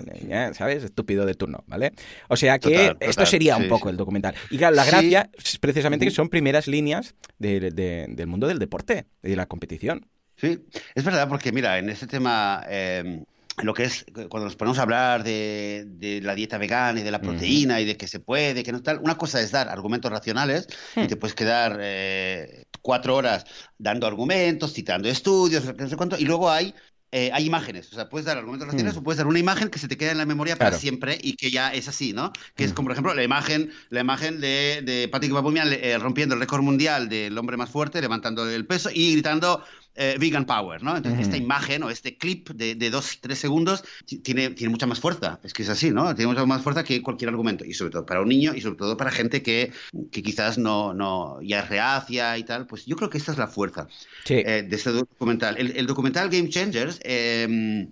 ¿sabes? 0.52 0.84
Estúpido 0.84 1.26
de 1.26 1.34
turno, 1.34 1.64
¿vale? 1.66 1.92
O 2.28 2.36
sea 2.36 2.58
que 2.58 2.96
esto 3.00 3.26
sería 3.26 3.56
un 3.56 3.68
poco 3.68 3.88
el 3.88 3.96
documental. 3.96 4.34
Y 4.50 4.58
claro, 4.58 4.74
la 4.74 4.84
gracia 4.84 5.30
es 5.36 5.58
precisamente 5.58 6.04
que 6.04 6.10
son 6.10 6.28
primeras 6.28 6.66
líneas 6.66 7.14
del 7.38 8.26
mundo 8.26 8.46
del 8.46 8.58
deporte 8.58 9.06
y 9.22 9.30
de 9.30 9.36
la 9.36 9.46
competición. 9.46 10.06
Sí, 10.36 10.66
es 10.94 11.04
verdad, 11.04 11.28
porque 11.28 11.52
mira, 11.52 11.78
en 11.78 11.88
este 11.88 12.06
tema... 12.06 12.62
Em, 12.68 13.24
lo 13.62 13.74
que 13.74 13.84
es 13.84 14.04
cuando 14.28 14.44
nos 14.44 14.56
ponemos 14.56 14.78
a 14.78 14.82
hablar 14.82 15.24
de, 15.24 16.20
la 16.22 16.34
dieta 16.34 16.58
vegana 16.58 17.00
y 17.00 17.02
de 17.02 17.10
la 17.10 17.20
proteína 17.20 17.80
y 17.80 17.84
de 17.84 17.96
que 17.96 18.06
se 18.06 18.20
puede, 18.20 18.62
que 18.62 18.72
no 18.72 18.82
tal, 18.82 18.98
una 19.02 19.16
cosa 19.16 19.40
es 19.40 19.50
dar 19.50 19.68
argumentos 19.68 20.10
racionales 20.10 20.68
y 20.94 21.00
hmm. 21.00 21.06
te 21.06 21.16
puedes 21.16 21.34
quedar 21.34 21.78
eh, 21.80 22.66
cuatro 22.82 23.16
horas 23.16 23.46
dando 23.78 24.06
argumentos, 24.06 24.72
citando 24.72 25.08
estudios, 25.08 25.64
no 25.64 25.88
sé 25.88 25.96
cuánto, 25.96 26.18
y 26.18 26.24
luego 26.24 26.50
hay 26.50 26.74
eh, 27.12 27.30
hay 27.32 27.46
imágenes, 27.46 27.90
o 27.92 27.94
sea, 27.94 28.08
puedes 28.08 28.26
dar 28.26 28.36
argumentos 28.36 28.66
racionales 28.66 28.96
hmm. 28.96 29.00
o 29.00 29.02
puedes 29.04 29.16
dar 29.18 29.28
una 29.28 29.38
imagen 29.38 29.70
que 29.70 29.78
se 29.78 29.86
te 29.86 29.96
queda 29.96 30.10
en 30.10 30.18
la 30.18 30.26
memoria 30.26 30.56
para 30.56 30.76
siempre 30.76 31.16
y 31.22 31.34
que 31.34 31.52
ya 31.52 31.72
es 31.72 31.86
así, 31.86 32.12
¿no? 32.12 32.32
Que 32.56 32.64
es 32.64 32.72
hmm. 32.72 32.74
como, 32.74 32.86
por 32.86 32.92
ejemplo, 32.92 33.14
la 33.14 33.22
imagen, 33.22 33.70
la 33.90 34.00
imagen 34.00 34.40
de, 34.40 34.82
de 34.84 35.08
Patrick 35.08 35.32
Babumian 35.32 35.72
eh, 35.72 35.96
rompiendo 35.98 36.34
el 36.34 36.40
récord 36.40 36.62
mundial 36.62 37.08
del 37.08 37.38
hombre 37.38 37.56
más 37.56 37.70
fuerte, 37.70 38.02
levantando 38.02 38.50
el 38.50 38.66
peso 38.66 38.90
y 38.92 39.12
gritando 39.12 39.62
eh, 39.96 40.16
vegan 40.18 40.44
Power, 40.44 40.82
¿no? 40.82 40.96
Entonces, 40.96 41.22
esta 41.22 41.36
imagen 41.36 41.82
o 41.82 41.90
este 41.90 42.16
clip 42.16 42.50
de, 42.50 42.74
de, 42.74 42.90
dos, 42.90 43.18
tres 43.20 43.38
segundos 43.38 43.84
tiene, 44.22 44.50
tiene 44.50 44.70
mucha 44.70 44.86
más 44.86 45.00
fuerza. 45.00 45.40
Es 45.42 45.52
que 45.52 45.62
es 45.62 45.68
así, 45.68 45.90
¿no? 45.90 46.14
Tiene 46.14 46.30
mucha 46.30 46.44
más 46.44 46.62
fuerza 46.62 46.84
que 46.84 47.02
cualquier 47.02 47.30
argumento. 47.30 47.64
Y 47.64 47.74
sobre 47.74 47.90
todo 47.92 48.06
para 48.06 48.20
un 48.20 48.28
niño 48.28 48.54
y 48.54 48.60
sobre 48.60 48.76
todo 48.76 48.96
para 48.96 49.10
gente 49.10 49.42
que, 49.42 49.72
que 50.10 50.22
quizás 50.22 50.58
no, 50.58 50.94
no 50.94 51.40
ya 51.42 51.60
es 51.60 51.68
reacia 51.68 52.36
y 52.38 52.44
tal. 52.44 52.66
Pues 52.66 52.86
yo 52.86 52.96
creo 52.96 53.10
que 53.10 53.18
esta 53.18 53.32
es 53.32 53.38
la 53.38 53.48
fuerza 53.48 53.88
eh, 54.28 54.66
de 54.68 54.76
este 54.76 54.90
documental. 54.90 55.56
El, 55.58 55.86
documental 55.86 56.28
Game 56.28 56.48
Changers. 56.48 57.00
Em, 57.02 57.90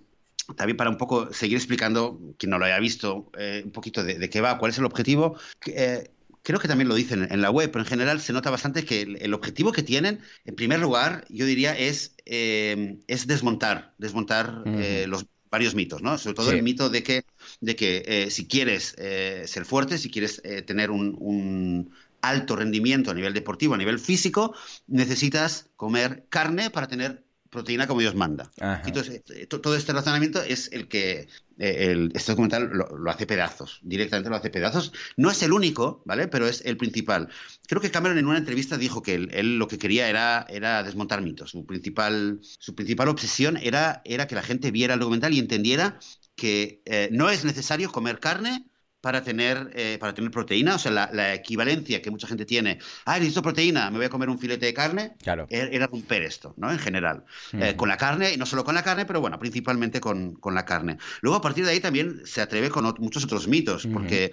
también 0.55 0.77
para 0.77 0.91
un 0.91 0.97
poco 0.97 1.33
seguir 1.33 1.57
explicando, 1.57 2.19
quien 2.37 2.51
no 2.51 2.59
lo 2.59 2.65
haya 2.65 2.79
visto, 2.79 3.31
eh, 3.37 3.63
un 3.65 3.71
poquito 3.71 4.03
de, 4.03 4.19
de, 4.19 4.29
qué 4.29 4.41
va, 4.41 4.59
cuál 4.59 4.71
es 4.71 4.77
el 4.77 4.85
objetivo. 4.85 5.37
Eh, 5.65 6.11
creo 6.45 6.59
que 6.59 6.67
también 6.67 6.87
lo 6.87 6.95
dicen 6.95 7.27
en 7.29 7.41
la 7.41 7.49
web, 7.49 7.71
pero 7.71 7.83
en 7.83 7.89
general 7.89 8.21
se 8.21 8.31
nota 8.31 8.51
bastante 8.51 8.85
que 8.85 9.01
el, 9.01 9.33
objetivo 9.33 9.71
que 9.71 9.81
tienen, 9.81 10.21
en 10.45 10.55
primer 10.55 10.79
lugar, 10.79 11.25
yo 11.27 11.45
diría, 11.45 11.75
es, 11.77 12.15
eh, 12.25 12.99
es 13.07 13.25
desmontar, 13.25 13.95
desmontar 13.97 14.61
eh, 14.65 15.05
los 15.07 15.25
varios 15.49 15.73
mitos, 15.73 16.03
¿no? 16.03 16.19
Sobre 16.19 16.35
todo 16.35 16.51
el 16.51 16.61
mito 16.61 16.89
de 16.89 17.01
que, 17.01 17.25
de 17.61 17.75
que 17.75 18.03
eh, 18.05 18.29
si 18.29 18.47
quieres 18.47 18.95
ser 18.95 19.65
fuerte, 19.65 19.97
si 19.97 20.11
quieres 20.11 20.41
tener 20.65 20.91
un, 20.91 21.91
alto 22.21 22.55
rendimiento 22.55 23.11
a 23.11 23.13
nivel 23.13 23.33
deportivo, 23.33 23.75
a 23.75 23.77
nivel 23.77 23.99
físico, 23.99 24.55
necesitas 24.87 25.69
comer 25.75 26.25
carne 26.29 26.71
para 26.71 26.87
tener 26.87 27.24
proteína 27.55 27.87
como 27.87 28.01
Dios 28.01 28.13
manda. 28.13 28.51
Entonces, 28.85 29.23
eh, 29.29 29.47
todo 29.47 29.75
este 29.75 29.93
razonamiento 29.93 30.43
es 30.43 30.71
el 30.71 30.87
que 30.87 31.27
eh, 31.57 32.09
este 32.13 32.33
documental 32.33 32.69
lo, 32.69 33.09
hace 33.09 33.25
pedazos, 33.25 33.79
directamente 33.81 34.29
lo 34.29 34.35
hace 34.35 34.49
pedazos. 34.49 34.91
No 35.17 35.31
es 35.31 35.41
el 35.41 35.53
único, 35.53 36.03
¿vale? 36.05 36.27
Pero 36.27 36.47
es 36.47 36.61
el 36.65 36.77
principal. 36.77 37.29
Creo 37.67 37.81
que 37.81 37.91
Cameron 37.91 38.17
en 38.17 38.27
una 38.27 38.37
entrevista 38.37 38.77
dijo 38.77 39.01
que 39.01 39.15
él, 39.15 39.57
lo 39.57 39.67
que 39.67 39.79
quería 39.79 40.07
era, 40.09 40.45
era 40.49 40.83
desmontar 40.83 41.21
mitos. 41.21 41.51
Su 41.51 41.65
principal, 41.65 42.39
su 42.41 42.75
principal 42.75 43.07
obsesión 43.07 43.57
era, 43.57 44.01
era 44.05 44.27
que 44.27 44.35
la 44.35 44.43
gente 44.43 44.71
viera 44.71 44.93
el 44.93 44.99
documental 44.99 45.33
y 45.33 45.39
entendiera 45.39 45.99
que 46.35 46.81
eh, 46.85 47.09
no 47.11 47.29
es 47.29 47.45
necesario 47.45 47.91
comer 47.91 48.19
carne 48.19 48.67
para 49.05 49.21
tener, 49.21 49.69
eh, 49.75 49.99
para 49.99 50.15
tener 50.15 50.31
proteína, 50.31 50.73
o 50.73 50.79
sea, 50.79 50.91
la, 50.91 51.33
equivalencia 51.35 52.01
que 52.01 52.09
mucha 52.09 52.25
gente 52.25 52.43
tiene, 52.43 52.79
ah, 53.05 53.19
necesito 53.19 53.43
proteína, 53.43 53.91
me 53.91 53.97
voy 53.97 54.07
a 54.07 54.09
comer 54.09 54.31
un 54.31 54.39
filete 54.39 54.65
de 54.65 54.73
carne, 54.73 55.13
claro. 55.21 55.45
Er, 55.51 55.69
era 55.71 55.85
romper 55.85 56.23
esto, 56.23 56.55
¿no? 56.57 56.71
En 56.71 56.79
general. 56.79 57.23
Eh, 57.53 57.75
con 57.75 57.87
la 57.87 57.97
carne, 57.97 58.33
y 58.33 58.37
no 58.37 58.47
solo 58.47 58.63
con 58.63 58.73
la 58.73 58.81
carne, 58.81 59.05
pero 59.05 59.21
bueno, 59.21 59.37
principalmente 59.37 60.01
con, 60.01 60.39
la 60.43 60.65
carne. 60.65 60.97
Luego, 61.21 61.37
a 61.37 61.41
partir 61.43 61.65
de 61.65 61.73
ahí 61.73 61.79
también 61.79 62.21
se 62.25 62.41
atreve 62.41 62.71
con 62.71 62.83
muchos 62.97 63.23
otros 63.25 63.47
mitos, 63.47 63.85
porque 63.85 64.31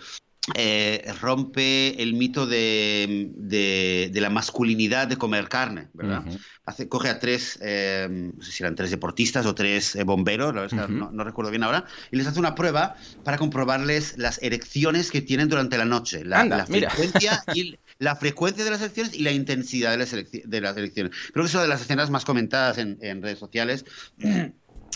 eh, 0.57 1.15
rompe 1.21 2.03
el 2.03 2.15
mito 2.15 2.47
de, 2.47 3.31
de, 3.37 4.21
la 4.21 4.29
masculinidad 4.29 5.07
de 5.07 5.17
comer 5.17 5.49
carne, 5.49 5.87
¿verdad? 5.93 6.25
Hace, 6.65 6.89
coge 6.89 7.11
a 7.11 7.21
tres, 7.21 7.61
eh, 7.63 8.09
no 8.11 8.43
sé 8.43 8.51
si 8.51 8.63
eran 8.65 8.75
tres 8.75 8.91
deportistas 8.91 9.47
o 9.47 9.55
tres 9.55 9.95
eh, 9.95 10.03
bomberos, 10.03 10.53
la 10.53 10.63
verdad 10.63 10.89
no, 10.89 11.13
no, 11.13 11.23
recuerdo 11.23 11.53
bien 11.53 11.63
ahora, 11.63 11.85
y 12.11 12.17
les 12.17 12.27
hace 12.27 12.41
una 12.41 12.57
prueba 12.57 12.97
para 13.23 13.39
comprobarles 13.39 14.19
las 14.19 14.43
erecciones 14.43 15.13
que 15.13 15.23
tienen 15.23 15.49
durante 15.49 15.79
la 15.79 15.85
noche, 15.85 16.25
la, 16.25 16.67
frecuencia 16.67 17.45
y 17.55 17.79
la 18.01 18.17
frecuencia 18.17 18.65
de 18.65 18.71
las 18.73 18.81
elecciones 18.81 19.15
y 19.15 19.23
la 19.23 19.31
intensidad 19.31 19.93
de 19.93 19.99
las, 19.99 20.11
de 20.11 20.61
las 20.61 20.77
elecciones. 20.77 21.13
Creo 21.33 21.45
que 21.45 21.49
es 21.49 21.55
una 21.55 21.63
de 21.63 21.69
las 21.69 21.83
escenas 21.83 22.11
más 22.11 22.25
comentadas 22.25 22.79
en, 22.79 22.99
en 23.01 23.23
redes 23.23 23.39
sociales. 23.39 23.85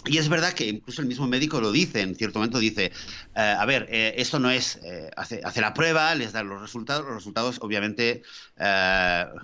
Y 0.04 0.18
es 0.18 0.28
verdad 0.28 0.52
que 0.52 0.66
incluso 0.68 1.02
el 1.02 1.08
mismo 1.08 1.26
médico 1.26 1.60
lo 1.60 1.72
dice, 1.72 2.00
en 2.00 2.14
cierto 2.14 2.38
momento 2.38 2.58
dice, 2.58 2.92
eh, 3.34 3.40
a 3.40 3.64
ver, 3.66 3.86
eh, 3.90 4.14
esto 4.18 4.38
no 4.38 4.50
es, 4.50 4.78
eh, 4.84 5.10
hace, 5.16 5.60
la 5.60 5.74
prueba, 5.74 6.14
les 6.14 6.32
da 6.32 6.42
los 6.44 6.60
resultados, 6.60 7.04
los 7.04 7.14
resultados 7.14 7.58
obviamente 7.60 8.22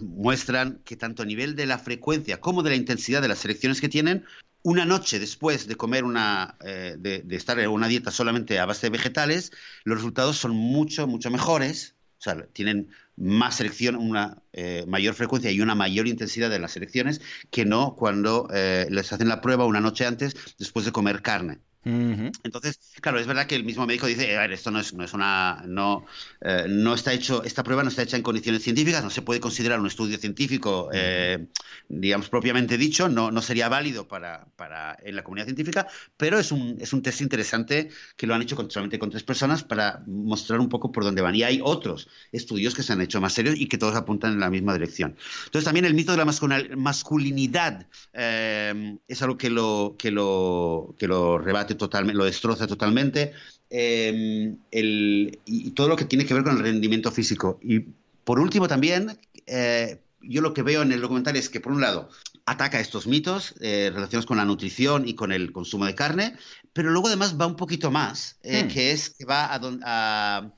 muestran 0.00 0.80
que 0.84 0.96
tanto 0.96 1.22
a 1.22 1.26
nivel 1.26 1.56
de 1.56 1.66
la 1.66 1.78
frecuencia 1.78 2.40
como 2.40 2.62
de 2.62 2.70
la 2.70 2.76
intensidad 2.76 3.22
de 3.22 3.28
las 3.28 3.38
selecciones 3.38 3.80
que 3.80 3.88
tienen, 3.88 4.24
una 4.62 4.84
noche 4.84 5.18
después 5.18 5.66
de 5.66 5.74
comer 5.74 6.04
una, 6.04 6.56
de, 6.60 7.22
de, 7.24 7.36
estar 7.36 7.58
en 7.58 7.68
una 7.68 7.88
dieta 7.88 8.12
solamente 8.12 8.60
a 8.60 8.66
base 8.66 8.86
de 8.86 8.90
vegetales, 8.90 9.50
los 9.82 9.98
resultados 9.98 10.36
son 10.36 10.52
mucho, 10.52 11.08
mucho 11.08 11.30
mejores, 11.30 11.96
o 12.18 12.22
sea, 12.22 12.46
tienen 12.52 12.88
más 13.16 13.56
selección, 13.56 13.96
una 13.96 14.42
eh, 14.52 14.84
mayor 14.88 15.14
frecuencia 15.14 15.50
y 15.50 15.60
una 15.60 15.74
mayor 15.74 16.06
intensidad 16.08 16.50
de 16.50 16.58
las 16.58 16.76
elecciones 16.76 17.20
que 17.50 17.64
no 17.64 17.94
cuando 17.96 18.48
eh, 18.52 18.86
les 18.90 19.12
hacen 19.12 19.28
la 19.28 19.40
prueba 19.40 19.66
una 19.66 19.80
noche 19.80 20.06
antes 20.06 20.34
después 20.58 20.84
de 20.84 20.92
comer 20.92 21.22
carne. 21.22 21.60
Entonces, 21.84 22.78
claro, 23.00 23.18
es 23.18 23.26
verdad 23.26 23.46
que 23.46 23.56
el 23.56 23.64
mismo 23.64 23.86
médico 23.86 24.06
dice, 24.06 24.36
a 24.36 24.40
ver, 24.40 24.52
esto 24.52 24.70
no 24.70 24.78
es, 24.78 24.94
no 24.94 25.04
es 25.04 25.12
una, 25.14 25.64
no, 25.66 26.06
eh, 26.40 26.66
no 26.68 26.94
está 26.94 27.12
hecho, 27.12 27.42
esta 27.42 27.64
prueba 27.64 27.82
no 27.82 27.88
está 27.88 28.02
hecha 28.02 28.16
en 28.16 28.22
condiciones 28.22 28.62
científicas, 28.62 29.02
no 29.02 29.10
se 29.10 29.22
puede 29.22 29.40
considerar 29.40 29.80
un 29.80 29.88
estudio 29.88 30.16
científico, 30.18 30.90
eh, 30.92 31.48
digamos, 31.88 32.28
propiamente 32.28 32.78
dicho, 32.78 33.08
no, 33.08 33.32
no 33.32 33.42
sería 33.42 33.68
válido 33.68 34.06
para, 34.06 34.46
para, 34.54 34.96
en 35.02 35.16
la 35.16 35.24
comunidad 35.24 35.46
científica, 35.46 35.88
pero 36.16 36.38
es 36.38 36.52
un, 36.52 36.76
es 36.80 36.92
un 36.92 37.02
test 37.02 37.20
interesante 37.20 37.90
que 38.16 38.26
lo 38.26 38.34
han 38.34 38.42
hecho 38.42 38.54
con, 38.54 38.70
solamente 38.70 38.98
con 39.00 39.10
tres 39.10 39.24
personas 39.24 39.64
para 39.64 40.04
mostrar 40.06 40.60
un 40.60 40.68
poco 40.68 40.92
por 40.92 41.02
dónde 41.02 41.22
van. 41.22 41.34
Y 41.34 41.42
hay 41.42 41.60
otros 41.62 42.08
estudios 42.30 42.74
que 42.74 42.82
se 42.82 42.92
han 42.92 43.00
hecho 43.00 43.20
más 43.20 43.32
serios 43.32 43.56
y 43.58 43.66
que 43.66 43.78
todos 43.78 43.96
apuntan 43.96 44.34
en 44.34 44.40
la 44.40 44.50
misma 44.50 44.72
dirección. 44.74 45.16
Entonces, 45.46 45.64
también 45.64 45.84
el 45.84 45.94
mito 45.94 46.12
de 46.12 46.18
la 46.18 46.76
masculinidad 46.76 47.86
eh, 48.12 48.98
es 49.08 49.22
algo 49.22 49.36
que 49.36 49.50
lo, 49.50 49.96
que 49.98 50.10
lo, 50.10 50.94
que 50.98 51.08
lo 51.08 51.38
rebate 51.38 51.71
totalmente, 51.74 52.18
lo 52.18 52.24
destroza 52.24 52.66
totalmente. 52.66 53.32
Em, 53.74 54.58
y 54.70 55.70
todo 55.70 55.88
lo 55.88 55.96
que 55.96 56.04
tiene 56.04 56.26
que 56.26 56.34
ver 56.34 56.44
con 56.44 56.58
el 56.58 56.62
rendimiento 56.62 57.10
físico. 57.10 57.58
Y 57.62 57.86
por 58.22 58.38
último 58.38 58.68
también, 58.68 59.18
eh, 59.46 59.98
yo 60.20 60.42
lo 60.42 60.52
que 60.52 60.62
veo 60.62 60.82
en 60.82 60.92
el 60.92 61.00
documental 61.00 61.36
es 61.36 61.48
que 61.48 61.60
por 61.60 61.72
un 61.72 61.80
lado 61.80 62.10
ataca 62.44 62.80
estos 62.80 63.06
mitos 63.06 63.54
eh, 63.60 63.90
relacionados 63.90 64.26
con 64.26 64.36
la 64.36 64.44
nutrición 64.44 65.08
y 65.08 65.14
con 65.14 65.32
el 65.32 65.52
consumo 65.52 65.86
de 65.86 65.94
carne, 65.94 66.36
pero 66.74 66.90
luego 66.90 67.08
además 67.08 67.40
va 67.40 67.46
un 67.46 67.56
poquito 67.56 67.90
más, 67.90 68.36
eh, 68.42 68.64
hmm. 68.64 68.68
que 68.68 68.92
es 68.92 69.08
que 69.08 69.24
va 69.24 69.48
a... 69.54 70.52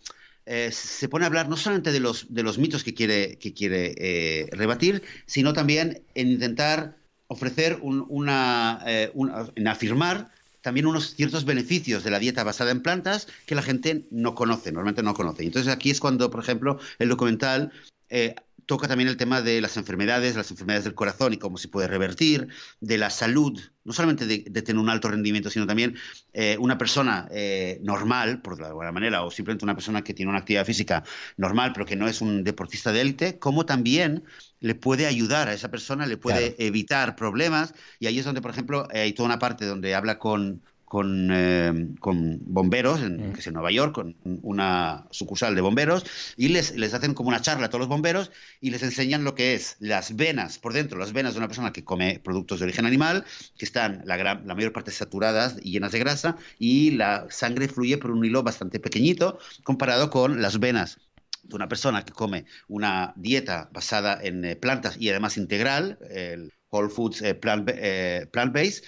se 0.73 1.09
pone 1.09 1.25
a 1.25 1.29
hablar 1.29 1.49
no 1.49 1.57
solamente 1.57 1.93
de 1.93 2.01
los, 2.01 2.35
de 2.35 2.43
los 2.43 2.59
mitos 2.59 2.83
que 2.83 2.95
quiere, 2.95 3.39
que 3.39 3.55
quiere 3.55 4.49
rebatir, 4.51 5.05
sino 5.27 5.53
también 5.53 6.03
en 6.17 6.33
intentar 6.33 6.97
ofrecer 7.29 7.79
una, 7.81 8.81
en 8.85 9.69
afirmar 9.69 10.34
también 10.65 10.87
unos 10.87 11.15
ciertos 11.15 11.45
beneficios 11.45 12.05
de 12.05 12.11
la 12.11 12.19
dieta 12.19 12.43
basada 12.43 12.71
en 12.71 12.81
plantas 12.81 13.29
que 13.45 13.55
la 13.55 13.61
gente 13.61 14.07
no 14.11 14.35
conoce, 14.35 14.73
normalmente 14.73 15.03
no 15.03 15.13
conoce. 15.13 15.45
Entonces 15.45 15.71
aquí 15.71 15.91
es 15.91 16.01
cuando, 16.01 16.31
por 16.31 16.43
ejemplo, 16.43 16.79
el 16.99 17.11
documental 17.11 17.71
eh, 18.09 18.35
toca 18.67 18.89
también 18.89 19.09
el 19.09 19.17
tema 19.17 19.43
de 19.43 19.61
las 19.61 19.77
enfermedades, 19.77 20.37
las 20.37 20.51
enfermedades 20.51 20.85
del 20.85 20.95
corazón 20.95 21.33
y 21.33 21.39
cómo 21.39 21.59
se 21.59 21.69
puede 21.69 21.89
revertir, 21.89 22.49
de 22.81 22.99
la 22.99 23.11
salud, 23.11 23.61
no 23.85 23.93
solamente 23.93 24.27
de, 24.27 24.39
tener 24.63 24.81
un 24.81 24.89
alto 24.89 25.09
rendimiento, 25.09 25.51
sino 25.51 25.67
también 25.67 25.97
eh, 26.33 26.57
una 26.59 26.79
persona 26.79 27.29
eh, 27.31 27.79
normal, 27.83 28.41
por 28.43 28.57
de 28.57 28.67
alguna 28.67 28.93
manera, 28.93 29.23
o 29.23 29.31
simplemente 29.31 29.65
una 29.65 29.75
persona 29.75 30.03
que 30.03 30.15
tiene 30.15 30.31
una 30.31 30.39
actividad 30.39 30.65
física 30.65 31.05
normal, 31.37 31.73
pero 31.73 31.87
que 31.87 31.97
no 31.97 32.09
es 32.09 32.21
un 32.21 32.45
deportista 32.45 32.93
de 32.93 33.01
élite, 33.01 33.39
cómo 33.39 33.67
también 33.67 34.25
le 34.61 34.75
puede 34.75 35.07
ayudar 35.07 35.49
a 35.49 35.53
esa 35.53 35.71
persona, 35.71 36.07
le 36.07 36.17
puede 36.17 36.55
evitar 36.59 37.17
problemas. 37.17 37.75
Y 37.99 38.07
ahí 38.07 38.19
es 38.19 38.25
donde, 38.25 38.41
por 38.41 38.51
ejemplo, 38.51 38.89
hay 38.91 39.13
toda 39.13 39.27
una 39.27 39.39
parte 39.39 39.67
donde 39.67 39.95
habla 39.95 40.19
con, 40.19 40.63
con, 40.85 41.29
eh, 41.33 41.89
con 42.01 42.39
bomberos, 42.43 43.03
en, 43.03 43.33
que 43.33 43.41
es 43.41 43.47
en 43.47 43.55
Nueva 43.55 43.71
York, 43.71 43.95
con 43.95 44.17
una 44.25 45.07
sucursal 45.11 45.55
de 45.55 45.61
bomberos, 45.61 46.05
y 46.37 46.49
les, 46.49 46.77
les 46.77 46.95
hacen 46.95 47.15
como 47.15 47.29
una 47.29 47.41
charla 47.41 47.67
a 47.67 47.69
todos 47.69 47.81
los 47.81 47.89
bomberos 47.89 48.31
y 48.61 48.71
les 48.71 48.83
enseñan 48.83 49.25
lo 49.25 49.35
que 49.35 49.55
es 49.55 49.77
las 49.81 50.17
venas 50.17 50.59
por 50.59 50.73
dentro, 50.73 50.99
las 50.99 51.13
venas 51.13 51.35
de 51.35 51.39
una 51.39 51.49
persona 51.49 51.73
que 51.73 51.85
come 51.85 52.21
productos 52.23 52.61
de 52.61 52.67
origen 52.67 52.87
animal, 52.87 53.25
que 53.59 53.65
están 53.65 54.03
la, 54.05 54.17
gran, 54.17 54.47
la 54.47 54.55
mayor 54.55 54.73
parte 54.73 54.91
saturadas 54.91 55.57
y 55.63 55.73
llenas 55.73 55.93
de 55.93 55.99
grasa, 55.99 56.37
y 56.59 56.93
la 56.93 57.27
sangre 57.31 57.69
fluye 57.69 57.99
por 57.99 58.11
un 58.11 58.25
hilo 58.25 58.43
bastante 58.43 58.81
pequeñito 58.81 59.39
comparado 59.63 60.11
con 60.11 60.43
las 60.43 60.59
venas 60.59 60.99
de 61.43 61.57
una 61.57 61.69
persona 61.69 62.05
que 62.05 62.13
come 62.13 62.47
una 62.69 63.13
dieta 63.17 63.69
basada 63.73 64.19
en 64.23 64.45
eh, 64.45 64.57
plantas 64.57 64.97
y 64.99 65.11
además 65.11 65.37
integral, 65.37 65.99
el 66.11 66.53
Whole 66.75 66.89
Foods 66.89 67.23
eh, 67.23 67.35
plant, 67.35 67.71
eh, 67.73 68.27
based 68.53 68.85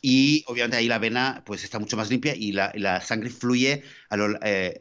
y 0.00 0.44
obviamente 0.46 0.76
ahí 0.76 0.86
la 0.86 0.98
vena 0.98 1.42
pues 1.44 1.64
está 1.64 1.80
mucho 1.80 1.96
más 1.96 2.08
limpia 2.08 2.34
y 2.36 2.52
la, 2.52 2.70
la 2.76 3.00
sangre 3.00 3.30
fluye 3.30 3.82
a 4.08 4.16
lo, 4.16 4.38
eh, 4.42 4.78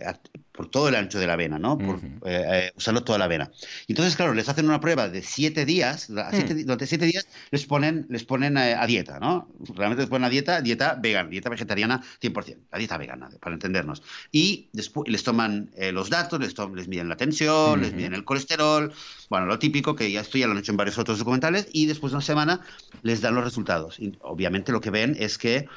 por 0.54 0.70
todo 0.70 0.88
el 0.88 0.96
ancho 0.96 1.20
de 1.20 1.28
la 1.28 1.36
vena, 1.36 1.58
¿no? 1.58 1.78
Por, 1.78 1.96
eh, 1.98 2.22
eh, 2.26 2.72
usando 2.78 3.04
toda 3.04 3.18
la 3.18 3.28
vena. 3.28 3.52
Entonces, 3.88 4.16
claro, 4.16 4.34
les 4.34 4.48
hacen 4.48 4.66
una 4.66 4.80
prueba 4.80 5.10
de 5.10 5.24
siete 5.24 5.66
días, 5.66 6.10
hmm. 6.10 6.16
durante 6.64 6.88
siete 6.88 7.06
días 7.06 7.28
les 7.52 7.66
ponen, 7.66 8.06
les 8.10 8.24
ponen 8.24 8.58
a, 8.58 8.86
dieta, 8.86 9.20
¿no? 9.20 9.50
Realmente 9.76 10.04
les 10.04 10.10
ponen 10.10 10.26
a 10.26 10.30
dieta, 10.30 10.62
dieta 10.62 10.96
vegana, 11.02 11.30
dieta 11.30 11.50
vegetariana 11.50 12.04
100%, 12.22 12.58
la 12.72 12.78
dieta 12.78 12.98
vegana, 12.98 13.30
para 13.42 13.56
entendernos. 13.56 14.04
Y 14.32 14.70
después 14.74 15.12
les 15.12 15.24
toman 15.24 15.72
los 15.92 16.10
datos, 16.10 16.40
les, 16.40 16.54
les 16.76 16.88
miden 16.88 17.10
la 17.10 17.18
tensión, 17.18 17.82
les 17.82 17.94
miden 17.94 18.14
el 18.14 18.24
colesterol, 18.24 18.94
bueno, 19.30 19.48
lo 19.48 19.58
típico, 19.58 19.96
que 19.96 20.12
ya 20.12 20.22
esto 20.22 20.38
ya 20.38 20.46
lo 20.46 20.54
han 20.54 20.60
hecho 20.60 20.72
en 20.72 20.78
varios 20.78 21.00
otros 21.00 21.18
documentales, 21.18 21.68
y 21.74 21.88
después 21.88 22.12
de 22.12 22.18
una 22.18 22.26
semana 22.26 22.62
les 23.02 23.22
dan 23.22 23.34
los 23.34 23.44
resultados. 23.44 24.00
Y 24.00 24.16
obviamente 24.22 24.72
lo 24.72 24.82
que 24.82 24.92
ven 24.92 25.16
es 25.20 25.40
que 25.40 25.68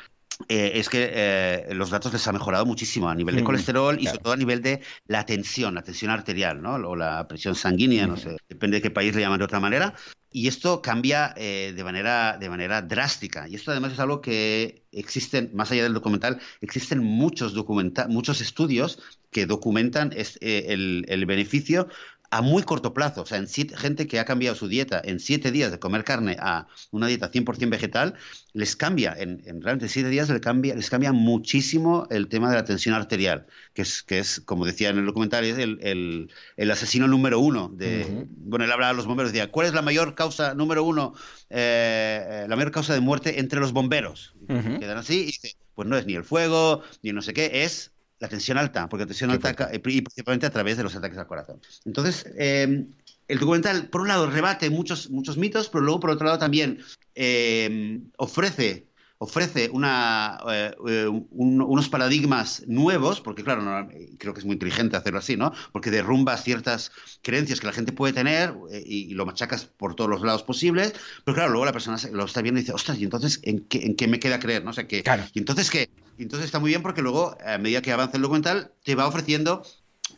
eh, 0.48 0.72
es 0.74 0.88
que 0.88 1.10
eh, 1.12 1.74
los 1.74 1.90
datos 1.90 2.12
les 2.12 2.26
han 2.28 2.34
mejorado 2.34 2.66
muchísimo 2.66 3.08
a 3.08 3.14
nivel 3.14 3.36
de 3.36 3.44
colesterol 3.44 3.98
y 3.98 4.06
sobre 4.06 4.18
todo 4.18 4.32
a 4.34 4.36
nivel 4.36 4.60
de 4.60 4.82
la 5.06 5.24
tensión, 5.24 5.74
la 5.74 5.82
tensión 5.82 6.10
arterial, 6.10 6.60
¿no? 6.60 6.74
O 6.74 6.94
la 6.96 7.26
presión 7.26 7.54
sanguínea, 7.54 8.06
no 8.06 8.16
sé, 8.16 8.36
depende 8.48 8.76
de 8.76 8.82
qué 8.82 8.90
país 8.90 9.14
le 9.14 9.22
llaman 9.22 9.38
de 9.38 9.44
otra 9.44 9.60
manera. 9.60 9.94
Y 10.30 10.48
esto 10.48 10.82
cambia 10.82 11.32
eh, 11.38 11.72
de, 11.74 11.84
manera, 11.84 12.36
de 12.36 12.50
manera 12.50 12.82
drástica. 12.82 13.48
Y 13.48 13.54
esto 13.54 13.70
además 13.70 13.92
es 13.94 14.00
algo 14.00 14.20
que 14.20 14.84
existen, 14.92 15.50
más 15.54 15.70
allá 15.70 15.84
del 15.84 15.94
documental, 15.94 16.38
existen 16.60 17.02
muchos, 17.02 17.54
documenta 17.54 18.06
muchos 18.06 18.42
estudios 18.42 18.98
que 19.30 19.46
documentan 19.46 20.12
el, 20.40 21.06
el 21.08 21.26
beneficio 21.26 21.88
a 22.30 22.42
muy 22.42 22.62
corto 22.62 22.92
plazo, 22.92 23.22
o 23.22 23.26
sea, 23.26 23.38
en 23.38 23.48
gente 23.48 24.06
que 24.06 24.18
ha 24.18 24.24
cambiado 24.24 24.56
su 24.56 24.68
dieta 24.68 25.00
en 25.04 25.20
siete 25.20 25.50
días 25.50 25.70
de 25.70 25.78
comer 25.78 26.04
carne 26.04 26.36
a 26.40 26.66
una 26.90 27.06
dieta 27.06 27.30
100% 27.30 27.70
vegetal, 27.70 28.14
les 28.52 28.76
cambia, 28.76 29.14
en, 29.16 29.42
en 29.46 29.62
realmente 29.62 29.88
siete 29.88 30.08
días 30.08 30.28
les 30.28 30.40
cambia, 30.40 30.74
les 30.74 30.90
cambia 30.90 31.12
muchísimo 31.12 32.06
el 32.10 32.28
tema 32.28 32.50
de 32.50 32.56
la 32.56 32.64
tensión 32.64 32.94
arterial, 32.94 33.46
que 33.74 33.82
es, 33.82 34.02
que 34.02 34.18
es 34.18 34.40
como 34.40 34.64
decía 34.64 34.90
en 34.90 34.98
el 34.98 35.06
documental, 35.06 35.44
es 35.44 35.58
el, 35.58 36.30
el, 36.56 36.70
asesino 36.70 37.06
número 37.08 37.38
uno. 37.38 37.70
De, 37.72 38.26
Bueno, 38.38 38.64
él 38.64 38.72
hablaba 38.72 38.90
a 38.90 38.94
los 38.94 39.06
bomberos, 39.06 39.32
decía, 39.32 39.50
¿cuál 39.50 39.66
es 39.66 39.74
la 39.74 39.82
mayor 39.82 40.14
causa 40.14 40.54
número 40.54 40.84
uno, 40.84 41.14
eh, 41.50 42.46
la 42.48 42.56
mayor 42.56 42.72
causa 42.72 42.94
de 42.94 43.00
muerte 43.00 43.40
entre 43.40 43.60
los 43.60 43.72
bomberos? 43.72 44.34
Quedan 44.46 44.98
así 44.98 45.22
y 45.22 45.26
dice, 45.26 45.56
pues 45.74 45.88
no 45.88 45.96
es 45.96 46.06
ni 46.06 46.14
el 46.14 46.24
fuego, 46.24 46.82
ni 47.02 47.12
no 47.12 47.22
sé 47.22 47.34
qué, 47.34 47.64
es 47.64 47.92
la 48.18 48.28
tensión 48.28 48.58
alta, 48.58 48.88
porque 48.88 49.04
la 49.04 49.08
tensión 49.08 49.30
alta 49.30 49.70
y 49.72 49.78
principalmente 49.78 50.46
a 50.46 50.50
través 50.50 50.76
de 50.76 50.82
los 50.82 50.94
ataques 50.94 51.18
al 51.18 51.26
corazón. 51.26 51.60
Entonces, 51.84 52.26
em, 52.36 52.88
el 53.28 53.38
documental, 53.38 53.88
por 53.88 54.02
un 54.02 54.08
lado, 54.08 54.30
rebate 54.30 54.70
muchos, 54.70 55.10
muchos 55.10 55.36
mitos, 55.36 55.68
pero 55.68 55.84
luego, 55.84 56.00
por 56.00 56.10
otro 56.10 56.26
lado, 56.26 56.38
también 56.38 56.78
eh, 57.14 58.00
ofrece 58.16 58.86
ofrece 59.18 59.70
una, 59.72 60.38
eh, 60.50 60.74
eh, 60.88 61.06
unos 61.30 61.88
paradigmas 61.88 62.62
nuevos, 62.66 63.20
porque 63.20 63.42
claro, 63.42 63.88
creo 64.18 64.34
que 64.34 64.40
es 64.40 64.44
muy 64.44 64.54
inteligente 64.54 64.96
hacerlo 64.96 65.18
así, 65.18 65.36
¿no? 65.36 65.52
Porque 65.72 65.90
derrumba 65.90 66.36
ciertas 66.36 66.92
creencias 67.22 67.60
que 67.60 67.66
la 67.66 67.72
gente 67.72 67.92
puede 67.92 68.12
tener 68.12 68.54
eh, 68.70 68.82
y, 68.84 69.14
lo 69.14 69.24
machacas 69.24 69.64
por 69.64 69.94
todos 69.94 70.10
los 70.10 70.20
lados 70.20 70.42
posibles, 70.42 70.92
pero 71.24 71.34
claro, 71.34 71.50
luego 71.50 71.64
la 71.64 71.72
persona 71.72 71.96
lo 72.12 72.24
está 72.24 72.42
viendo 72.42 72.60
y 72.60 72.62
dice, 72.62 72.74
ostras, 72.74 72.98
¿y 72.98 73.04
entonces 73.04 73.40
en 73.42 73.60
qué, 73.60 73.86
en 73.86 73.96
qué 73.96 74.06
me 74.06 74.20
queda 74.20 74.38
creer? 74.38 74.64
¿no? 74.64 74.72
sé 74.72 74.86
qué 74.86 75.02
¿y 75.32 75.38
entonces 75.38 75.70
qué? 75.70 75.88
Y 76.18 76.22
entonces 76.22 76.46
está 76.46 76.58
muy 76.58 76.70
bien 76.70 76.82
porque 76.82 77.02
luego, 77.02 77.36
a 77.44 77.58
medida 77.58 77.82
que 77.82 77.92
avanza 77.92 78.16
el 78.16 78.22
documental, 78.22 78.72
te 78.84 78.94
va 78.94 79.06
ofreciendo 79.06 79.62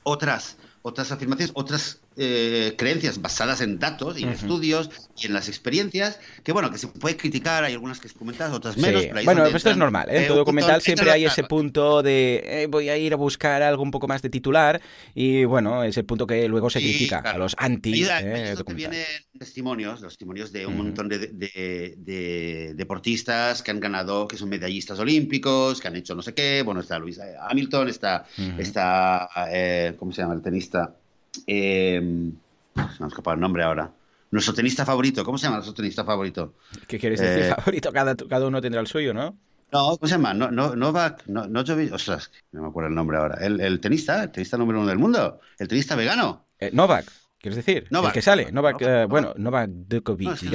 otras 0.03 0.57
otras 0.83 1.13
afirmaciones, 1.13 1.53
otras 1.55 2.01
eh, 2.21 2.75
creencias 2.77 3.23
basadas 3.23 3.61
en 3.61 3.79
datos 3.79 4.19
y 4.19 4.25
en 4.25 4.31
estudios 4.31 4.91
y 5.17 5.27
en 5.27 5.33
las 5.33 5.49
experiencias, 5.49 6.19
que 6.43 6.51
bueno, 6.51 6.69
que 6.73 6.79
se 6.79 6.89
puede 6.89 7.17
criticar, 7.17 7.63
hay 7.63 7.75
algunas 7.75 8.01
que 8.01 8.09
se 8.09 8.15
comentan, 8.17 8.53
otras 8.53 8.77
menos. 8.77 9.05
bueno, 9.25 9.47
esto 9.47 9.71
es 9.71 9.77
normal, 9.77 10.09
¿eh? 10.11 10.23
en 10.23 10.27
todo 10.27 10.39
documental 10.39 10.83
siempre 10.83 11.13
hay 11.13 11.25
ese 11.27 11.45
punto 11.45 12.03
de 12.03 12.43
eh, 12.45 12.67
voy 12.67 12.89
a 12.89 12.97
ir 12.97 13.13
a 13.13 13.17
buscar 13.17 13.63
algo 13.63 13.85
un 13.85 13.93
poco 13.93 14.09
más 14.09 14.21
de 14.21 14.31
titular 14.31 14.81
y 15.15 15.45
bueno, 15.45 15.85
es 15.85 15.97
el 15.97 16.07
punto 16.07 16.27
que 16.27 16.49
luego 16.49 16.71
se 16.71 16.81
critica 16.81 17.21
a 17.21 17.39
los 17.39 17.55
anti. 17.57 18.03
Eh, 18.03 18.57
vienen 18.75 19.05
testimonios, 19.39 20.01
los 20.01 20.15
testimonios 20.15 20.51
de 20.51 20.67
un 20.67 20.77
montón 20.77 21.09
de, 21.09 22.75
deportistas 22.75 23.63
que 23.63 23.71
han 23.71 23.79
ganado, 23.79 24.27
que 24.27 24.37
son 24.37 24.49
medallistas 24.49 24.99
olímpicos, 24.99 25.81
que 25.81 25.87
han 25.87 25.95
hecho 25.95 26.17
no 26.17 26.23
sé 26.23 26.35
qué, 26.35 26.63
bueno, 26.63 26.81
está 26.81 26.99
Luis 26.99 27.21
Hamilton, 27.49 27.89
está, 27.89 28.27
está 28.59 29.29
¿cómo 29.97 30.11
se 30.11 30.23
llama 30.23 30.35
el 30.35 30.43
tenista? 30.43 30.97
Eh, 31.47 32.01
se 32.75 33.01
me 33.01 33.05
ha 33.05 33.09
escapado 33.09 33.35
el 33.35 33.41
nombre 33.41 33.63
ahora. 33.63 33.93
Nuestro 34.31 34.53
tenista 34.53 34.85
favorito, 34.85 35.25
¿cómo 35.25 35.39
se 35.39 35.45
llama 35.45 35.57
nuestro 35.57 35.75
tenista 35.75 36.05
favorito? 36.05 36.55
¿Qué 36.87 36.99
quieres 36.99 37.21
decir 37.21 37.45
eh, 37.45 37.55
favorito? 37.55 37.93
Cada, 37.93 38.15
cada 38.15 38.47
uno 38.47 38.61
tendrá 38.61 38.81
el 38.81 38.87
suyo, 38.87 39.15
¿no? 39.15 39.39
No, 39.73 39.97
¿cómo 39.97 40.07
se 40.07 40.15
llama? 40.15 40.33
No, 40.35 40.51
no, 40.51 40.75
Novak, 40.75 41.27
no, 41.27 41.47
no 41.47 41.61
ostras, 41.61 42.31
no 42.53 42.63
me 42.63 42.69
acuerdo 42.69 42.89
el 42.89 42.95
nombre 42.95 43.19
ahora. 43.19 43.39
El, 43.45 43.61
el 43.61 43.81
tenista, 43.81 44.25
el 44.25 44.31
tenista 44.31 44.57
número 44.57 44.81
uno 44.81 44.89
del 44.89 44.99
mundo, 44.99 45.41
el 45.59 45.69
tenista 45.69 45.95
vegano. 45.95 46.47
Eh, 46.59 46.71
Novak. 46.73 47.07
¿Quieres 47.41 47.65
decir? 47.65 47.87
Novak, 47.91 48.09
el 48.09 48.13
que 48.15 48.23
sale, 48.23 48.51
Novak, 48.51 48.83
eh, 48.83 49.05
bueno, 49.05 49.33
Novak 49.37 49.71
Djokovic. 49.71 50.37
sí, 50.37 50.49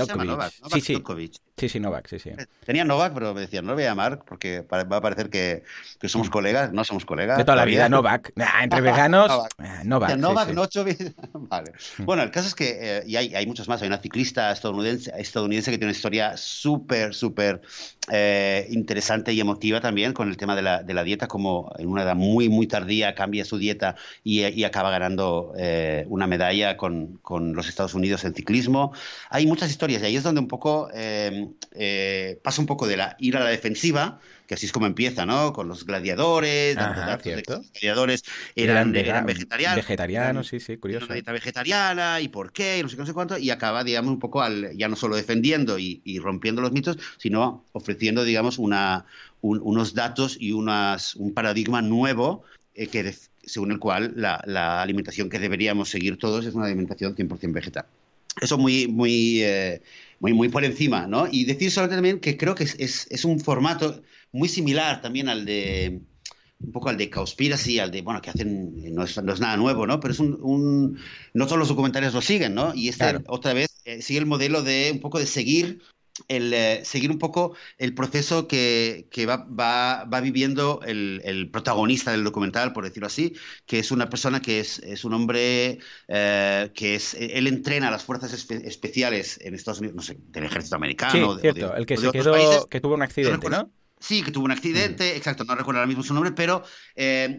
sí. 0.81 1.01
Sí, 1.55 1.69
sí, 1.69 1.79
Novak, 1.79 2.07
sí, 2.07 2.19
sí. 2.19 2.31
Tenía 2.65 2.83
Novak, 2.83 3.13
pero 3.13 3.33
me 3.33 3.41
decían, 3.41 3.63
no 3.63 3.71
lo 3.71 3.75
voy 3.75 3.83
a 3.83 3.89
llamar 3.89 4.23
porque 4.25 4.61
va 4.61 4.81
a 4.81 5.01
parecer 5.01 5.29
que, 5.29 5.63
que 5.99 6.09
somos 6.09 6.27
mm. 6.27 6.31
colegas. 6.31 6.73
No 6.73 6.83
somos 6.83 7.05
colegas. 7.05 7.37
De 7.37 7.45
toda 7.45 7.55
la 7.55 7.63
vida, 7.63 7.87
Novak. 7.87 8.33
entre 8.61 8.81
veganos, 8.81 9.29
Novak. 9.85 10.11
Eh, 10.11 10.17
Novak, 10.17 10.53
Vale. 11.33 11.71
Mm. 11.99 12.05
Bueno, 12.05 12.23
el 12.23 12.31
caso 12.31 12.47
es 12.47 12.55
que, 12.55 12.77
eh, 12.81 13.03
y 13.05 13.15
hay, 13.15 13.35
hay 13.35 13.45
muchos 13.45 13.69
más. 13.69 13.81
Hay 13.81 13.87
una 13.87 13.99
ciclista 13.99 14.51
estadounidense, 14.51 15.13
estadounidense 15.17 15.71
que 15.71 15.77
tiene 15.77 15.91
una 15.91 15.95
historia 15.95 16.35
súper, 16.35 17.13
súper 17.13 17.61
interesante 18.69 19.31
y 19.31 19.39
emotiva 19.39 19.79
también 19.79 20.11
con 20.11 20.27
el 20.27 20.35
tema 20.35 20.57
de 20.57 20.63
la, 20.63 20.83
de 20.83 20.93
la, 20.93 21.03
dieta, 21.05 21.27
como 21.27 21.71
en 21.77 21.87
una 21.87 22.03
edad 22.03 22.15
muy, 22.15 22.49
muy 22.49 22.67
tardía 22.67 23.15
cambia 23.15 23.45
su 23.45 23.57
dieta 23.57 23.95
y, 24.25 24.43
y 24.45 24.65
acaba 24.65 24.89
ganando 24.89 25.53
una 26.07 26.27
medalla 26.27 26.72
con, 26.77 27.19
los 27.53 27.67
Estados 27.67 27.93
Unidos 27.93 28.23
en 28.25 28.33
ciclismo. 28.33 28.93
Hay 29.29 29.45
muchas 29.45 29.69
historias 29.69 30.01
y 30.01 30.05
ahí 30.05 30.15
es 30.15 30.23
donde 30.23 30.41
un 30.41 30.47
poco 30.47 30.89
eh, 30.93 31.49
eh, 31.71 32.39
pasa 32.43 32.61
un 32.61 32.67
poco 32.67 32.87
de 32.87 32.97
la 32.97 33.15
ir 33.19 33.37
a 33.37 33.41
la 33.41 33.49
defensiva, 33.49 34.19
que 34.47 34.55
así 34.55 34.65
es 34.65 34.71
como 34.71 34.85
empieza, 34.85 35.25
¿no? 35.25 35.53
Con 35.53 35.67
los 35.67 35.85
gladiadores, 35.85 36.77
Ajá, 36.77 37.17
los 37.17 37.71
gladiadores 37.71 38.23
eran, 38.55 38.95
eran, 38.95 39.25
vegetarianos. 39.25 39.77
Vegetarianos, 39.77 40.47
sí, 40.47 40.59
sí, 40.59 40.77
curioso. 40.77 41.05
Una 41.05 41.15
dieta 41.15 41.31
vegetariana 41.31 42.21
y 42.21 42.27
por 42.27 42.51
qué, 42.51 42.79
y 42.79 42.83
no 42.83 42.89
sé 42.89 42.95
qué, 42.95 43.01
no 43.01 43.05
sé 43.07 43.13
cuánto, 43.13 43.37
y 43.37 43.49
acaba, 43.49 43.83
digamos, 43.83 44.11
un 44.11 44.19
poco 44.19 44.41
al, 44.41 44.75
ya 44.75 44.87
no 44.87 44.95
solo 44.95 45.15
defendiendo 45.15 45.79
y, 45.79 46.01
rompiendo 46.19 46.61
los 46.61 46.71
mitos, 46.71 46.97
sino 47.17 47.65
ofreciendo, 47.71 48.23
digamos, 48.23 48.57
una, 48.57 49.05
unos 49.41 49.93
datos 49.93 50.37
y 50.39 50.51
unas, 50.51 51.15
un 51.15 51.33
paradigma 51.33 51.81
nuevo 51.81 52.43
eh, 52.75 52.87
que, 52.87 53.13
según 53.45 53.71
el 53.71 53.79
cual 53.79 54.13
la, 54.15 54.81
alimentación 54.81 55.29
que 55.29 55.39
deberíamos 55.39 55.89
seguir 55.89 56.17
todos 56.17 56.45
es 56.45 56.53
una 56.53 56.65
alimentación 56.65 57.15
100% 57.15 57.53
vegetal. 57.53 57.85
Eso 58.41 58.57
muy, 58.57 58.87
muy, 58.87 59.41
eh, 59.43 59.81
muy, 60.19 60.33
muy 60.33 60.49
por 60.49 60.63
encima, 60.63 61.05
¿no? 61.07 61.27
Y 61.31 61.45
decir 61.45 61.69
solamente 61.69 61.97
también 61.97 62.19
que 62.19 62.37
creo 62.37 62.55
que 62.55 62.63
es, 62.63 63.25
un 63.25 63.39
formato 63.39 64.01
muy 64.31 64.49
similar 64.49 65.01
también 65.01 65.29
al 65.29 65.45
de 65.45 66.01
un 66.59 66.71
poco 66.71 66.89
al 66.89 66.97
de 66.97 67.09
Conspiracy, 67.09 67.79
al 67.79 67.91
de, 67.91 68.01
bueno, 68.01 68.21
que 68.21 68.29
hacen, 68.29 68.93
no 68.95 69.03
es, 69.03 69.17
nada 69.17 69.57
nuevo, 69.57 69.85
¿no? 69.85 69.99
Pero 69.99 70.13
es 70.13 70.19
un, 70.19 70.97
no 71.33 71.45
todos 71.45 71.59
los 71.59 71.67
documentales 71.67 72.13
lo 72.13 72.21
siguen, 72.21 72.55
¿no? 72.55 72.73
Y 72.73 72.87
este, 72.87 73.19
otra 73.27 73.53
vez, 73.53 73.81
eh, 73.83 74.01
sigue 74.01 74.19
el 74.19 74.25
modelo 74.25 74.63
de 74.63 74.91
un 74.93 75.01
poco 75.01 75.19
de 75.19 75.25
seguir 75.25 75.81
el, 76.27 76.53
eh, 76.53 76.81
seguir 76.85 77.11
un 77.11 77.19
poco 77.19 77.55
el 77.77 77.93
proceso 77.93 78.47
que, 78.47 79.07
va, 79.27 79.47
va, 80.05 80.21
viviendo 80.21 80.81
el, 80.85 81.49
protagonista 81.51 82.11
del 82.11 82.23
documental, 82.23 82.73
por 82.73 82.83
decirlo 82.83 83.07
así, 83.07 83.35
que 83.65 83.79
es 83.79 83.91
una 83.91 84.09
persona 84.09 84.41
que 84.41 84.59
es, 84.59 84.79
es 84.79 85.03
un 85.05 85.13
hombre 85.13 85.79
eh, 86.07 86.71
que 86.73 86.95
es, 86.95 87.13
él 87.15 87.47
entrena 87.47 87.87
a 87.87 87.91
las 87.91 88.03
fuerzas 88.03 88.33
especiales 88.33 89.39
en 89.41 89.55
Estados 89.55 89.79
Unidos, 89.79 89.95
no 89.95 90.01
sé, 90.01 90.17
del 90.29 90.45
ejército 90.45 90.75
americano. 90.75 91.35
Sí, 91.35 91.41
cierto, 91.41 91.75
el 91.75 91.85
que 91.85 91.97
se 91.97 92.11
quedó, 92.11 92.67
que 92.67 92.81
tuvo 92.81 92.95
un 92.95 93.01
accidente, 93.01 93.49
¿no? 93.49 93.71
Sí, 93.99 94.21
que 94.21 94.31
tuvo 94.31 94.43
un 94.43 94.51
accidente, 94.51 95.13
mm. 95.13 95.17
exacto, 95.17 95.45
no 95.45 95.55
recuerdo 95.55 95.79
ahora 95.79 95.87
mismo 95.87 96.03
su 96.03 96.13
nombre, 96.13 96.33
pero 96.33 96.63
eh, 96.93 97.37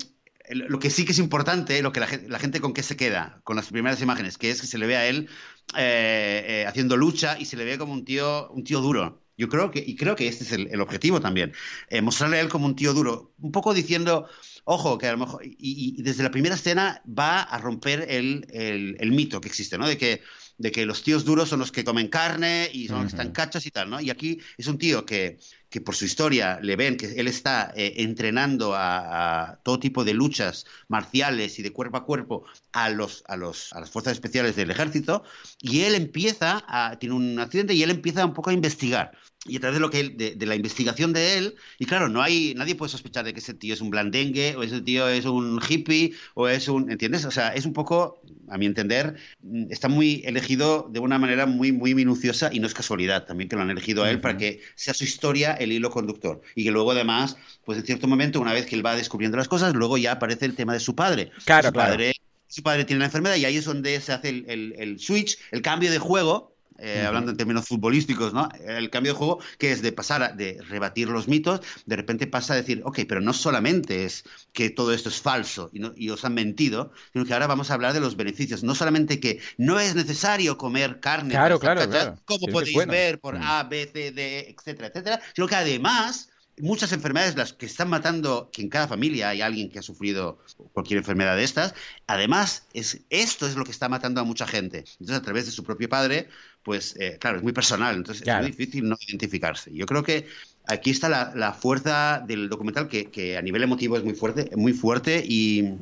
lo 0.51 0.79
que 0.79 0.91
sí 0.91 1.05
que 1.05 1.13
es 1.13 1.19
importante, 1.19 1.81
lo 1.83 1.93
que 1.93 2.01
la 2.01 2.07
gente, 2.07 2.29
la 2.29 2.39
gente, 2.39 2.61
con 2.61 2.75
qué 2.75 2.83
se 2.83 2.97
queda, 2.97 3.41
con 3.45 3.57
las 3.57 3.69
primeras 3.69 4.01
imágenes, 4.03 4.37
que 4.37 4.51
es 4.51 4.61
que 4.61 4.67
se 4.67 4.79
le 4.79 4.87
ve 4.87 4.97
a 4.97 5.07
él 5.07 5.29
eh, 5.77 6.45
eh, 6.47 6.67
haciendo 6.67 6.97
lucha 6.97 7.39
y 7.39 7.47
se 7.47 7.57
le 7.57 7.65
ve 7.65 7.79
como 7.79 7.93
un 7.93 8.05
tío, 8.05 8.51
un 8.51 8.65
tío 8.65 8.81
duro. 8.81 9.23
Yo 9.37 9.49
creo 9.49 9.71
que, 9.71 9.83
y 9.85 9.97
creo 9.97 10.15
que 10.15 10.29
este 10.29 10.45
es 10.45 10.53
el, 10.53 10.81
objetivo 10.81 11.21
también, 11.21 11.53
eh, 11.89 12.03
mostrarle 12.03 12.37
a 12.37 12.41
él 12.41 12.49
como 12.49 12.67
un 12.67 12.77
tío 12.77 12.93
duro, 12.93 13.35
un 13.39 13.51
poco 13.51 13.75
diciendo, 13.75 14.29
ojo, 14.65 14.97
que 14.97 15.09
a 15.09 15.13
lo 15.13 15.19
mejor, 15.19 15.43
y, 15.45 16.01
desde 16.03 16.23
la 16.23 16.31
primera 16.31 16.55
escena 16.55 17.03
va 17.07 17.43
a 17.43 17.59
romper 17.59 18.07
el, 18.09 18.47
el, 18.51 19.11
mito 19.11 19.41
que 19.41 19.49
existe, 19.49 19.77
¿no? 19.77 19.89
De 19.89 19.99
que 19.99 20.23
de 20.57 20.71
que 20.71 20.87
los 20.87 21.03
tíos 21.03 21.25
duros 21.25 21.49
son 21.49 21.59
los 21.59 21.73
que 21.73 21.83
comen 21.83 22.07
carne 22.07 22.71
y 22.73 22.87
son 22.87 23.03
los 23.03 23.07
que 23.07 23.17
están 23.17 23.33
cachas 23.33 23.67
y 23.67 23.73
tal, 23.73 23.91
¿no? 23.91 24.01
Y 24.01 24.11
aquí 24.11 24.39
es 24.57 24.69
un 24.69 24.79
tío 24.79 25.05
que, 25.05 25.39
que 25.75 25.81
por 25.81 25.97
su 25.97 26.05
historia 26.05 26.61
le 26.63 26.77
ven 26.77 26.97
que 26.97 27.07
él 27.21 27.27
está 27.27 27.73
eh, 27.75 27.95
entrenando 27.97 28.75
a, 28.77 29.59
todo 29.65 29.81
tipo 29.81 30.05
de 30.05 30.15
luchas 30.15 30.67
marciales 30.87 31.59
y 31.59 31.63
de 31.63 31.73
cuerpo 31.73 31.97
a 31.97 32.05
cuerpo 32.05 32.45
a, 32.71 32.91
los, 32.91 33.25
a, 33.27 33.37
los, 33.37 33.73
a 33.73 33.81
las 33.81 33.91
fuerzas 33.91 34.13
especiales 34.13 34.55
del 34.55 34.71
ejército 34.71 35.25
y 35.59 35.81
él 35.81 35.97
empieza 35.97 36.63
a, 36.69 36.97
tiene 37.01 37.17
un 37.17 37.41
accidente 37.41 37.75
y 37.75 37.83
él 37.83 37.91
empieza 37.91 38.25
un 38.25 38.35
poco 38.35 38.51
a 38.51 38.53
investigar 38.53 39.19
y 39.47 39.57
a 39.57 39.61
través 39.61 39.77
de 39.77 39.81
lo 39.81 39.91
que 39.91 40.09
de, 40.09 40.47
la 40.47 40.55
investigación 40.55 41.13
de 41.13 41.39
él 41.39 41.57
y 41.79 41.87
claro 41.87 42.09
no 42.09 42.23
hay 42.23 42.55
nadie 42.55 42.75
puede 42.75 42.91
sospechar 42.91 43.25
de 43.25 43.35
que 43.35 43.41
ese 43.41 43.55
tío 43.55 43.75
es 43.75 43.81
un 43.81 43.91
blandengue 43.91 44.57
o 44.57 44.63
ese 44.63 44.81
tío 44.81 45.09
es 45.09 45.27
un 45.27 45.61
hippie 45.67 46.15
o 46.35 46.49
es 46.49 46.69
un 46.69 46.91
entiendes 46.91 47.25
o 47.25 47.31
sea 47.31 47.49
es 47.49 47.67
un 47.67 47.73
poco 47.73 48.21
a 48.49 48.59
mi 48.59 48.67
entender 48.67 49.17
mm, 49.43 49.67
está 49.71 49.89
muy 49.89 50.23
elegido 50.25 50.89
de 50.91 51.01
una 51.01 51.19
manera 51.19 51.47
muy 51.47 51.73
muy 51.73 51.95
minuciosa 51.95 52.51
y 52.53 52.61
no 52.61 52.67
es 52.67 52.75
casualidad 52.75 53.27
también 53.27 53.49
que 53.49 53.57
lo 53.57 53.63
han 53.63 53.71
elegido 53.71 54.05
a 54.05 54.11
él 54.11 54.21
para 54.21 54.37
que 54.37 54.61
sea 54.75 54.95
su 54.95 55.05
historia 55.05 55.53
el 55.53 55.73
hilo 55.73 55.91
conductor. 55.91 56.41
Y 56.55 56.65
que 56.65 56.71
luego 56.71 56.93
además 56.93 57.37
pues 57.65 57.79
en 57.79 57.85
cierto 57.85 58.07
momento 58.07 58.41
una 58.41 58.53
vez 58.53 58.67
que 58.67 58.75
él 58.75 58.85
va 58.85 58.97
descubriendo 58.97 59.37
las 59.37 59.49
cosas 59.49 59.75
luego 59.75 59.99
ya 59.99 60.13
aparece 60.13 60.47
el 60.47 60.55
tema 60.55 60.73
de 60.73 60.81
su 60.81 60.95
padre. 60.95 61.31
Claro 61.45 61.69
su 61.69 61.75
padre 61.75 62.15
su 62.49 62.63
padre 62.63 62.85
tiene 62.85 63.01
la 63.01 63.07
enfermedad 63.07 63.37
y 63.37 63.45
ahí 63.45 63.57
es 63.57 63.65
donde 63.65 64.01
se 64.01 64.13
hace 64.13 64.29
el, 64.29 64.75
el 64.79 64.99
switch 65.01 65.39
el 65.51 65.63
cambio 65.63 65.91
de 65.91 65.99
juego 65.99 66.54
eh, 66.79 67.05
hablando 67.07 67.31
en 67.31 67.37
términos 67.37 67.67
futbolísticos, 67.67 68.33
¿no? 68.33 68.49
El 68.67 68.91
cambio 68.91 69.13
de 69.13 69.19
juego 69.19 69.39
que 69.59 69.73
es 69.73 69.83
de 69.83 69.93
pasar 69.93 70.37
de 70.37 70.61
rebatir 70.69 71.09
los 71.09 71.29
mitos, 71.29 71.61
de 71.87 71.97
repente 71.97 72.27
pasa 72.27 72.55
a 72.55 72.57
decir, 72.57 72.83
ok, 72.85 73.01
pero 73.09 73.21
no 73.21 73.33
solamente 73.33 74.05
es 74.05 74.25
que 74.53 74.71
todo 74.71 74.93
esto 74.93 75.09
es 75.09 75.21
falso 75.21 75.71
y, 75.73 76.11
os 76.11 76.25
han 76.25 76.35
mentido, 76.35 76.93
sino 77.13 77.25
que 77.25 77.33
ahora 77.33 77.47
vamos 77.47 77.71
a 77.71 77.75
hablar 77.75 77.93
de 77.93 78.01
los 78.01 78.17
beneficios. 78.17 78.63
No 78.63 78.75
solamente 78.75 79.21
que 79.21 79.41
no 79.57 79.79
es 79.79 79.95
necesario 79.95 80.59
comer 80.59 81.01
carne, 81.01 81.31
claro, 81.31 81.59
claro, 81.59 81.83
como 82.25 82.47
podéis 82.49 82.87
ver 82.87 83.21
por 83.21 83.39
mm. 83.39 83.43
A, 83.43 83.63
B, 83.65 83.91
C, 83.93 84.11
D, 84.13 84.57
etcétera, 84.57 84.89
etcétera, 84.89 85.21
sino 85.35 85.47
que 85.47 85.55
además 85.55 86.31
muchas 86.61 86.93
enfermedades 86.93 87.37
las 87.37 87.53
que 87.53 87.67
están 87.67 87.89
matando, 87.89 88.51
que 88.53 88.63
en 88.63 88.69
cada 88.69 88.89
familia 88.89 89.31
hay 89.31 89.43
alguien 89.43 89.71
que 89.71 89.79
ha 89.79 89.83
sufrido 89.83 90.39
cualquier 90.73 90.99
enfermedad 90.99 91.37
de 91.37 91.45
estas, 91.45 91.75
además 92.07 92.67
es, 92.73 93.01
esto 93.11 93.47
es 93.47 93.57
lo 93.57 93.65
que 93.65 93.71
está 93.71 93.89
matando 93.89 94.21
a 94.21 94.25
mucha 94.25 94.47
gente. 94.47 94.85
Entonces, 95.01 95.17
a 95.17 95.23
través 95.23 95.47
de 95.47 95.53
su 95.53 95.65
propio 95.65 95.89
padre, 95.89 96.29
pues 96.63 96.97
eh, 96.99 97.19
claro, 97.21 97.39
es 97.39 97.43
muy 97.43 97.53
personal, 97.53 97.97
entonces 97.97 98.27
es 98.27 98.35
muy 98.37 98.47
difícil 98.47 98.89
no 98.89 98.97
identificarse. 99.09 99.75
Yo 99.75 99.87
creo 99.87 100.03
que 100.03 100.27
aquí 100.67 100.91
está 100.91 101.09
la, 101.09 101.53
fuerza 101.53 102.23
del 102.27 102.49
documental 102.49 102.89
que, 102.89 103.37
a 103.37 103.43
nivel 103.43 103.63
emotivo 103.63 103.97
es 103.97 104.05
muy 104.05 104.15
fuerte, 104.15 104.51
muy 104.57 104.73
fuerte 104.73 105.23
y, 105.27 105.75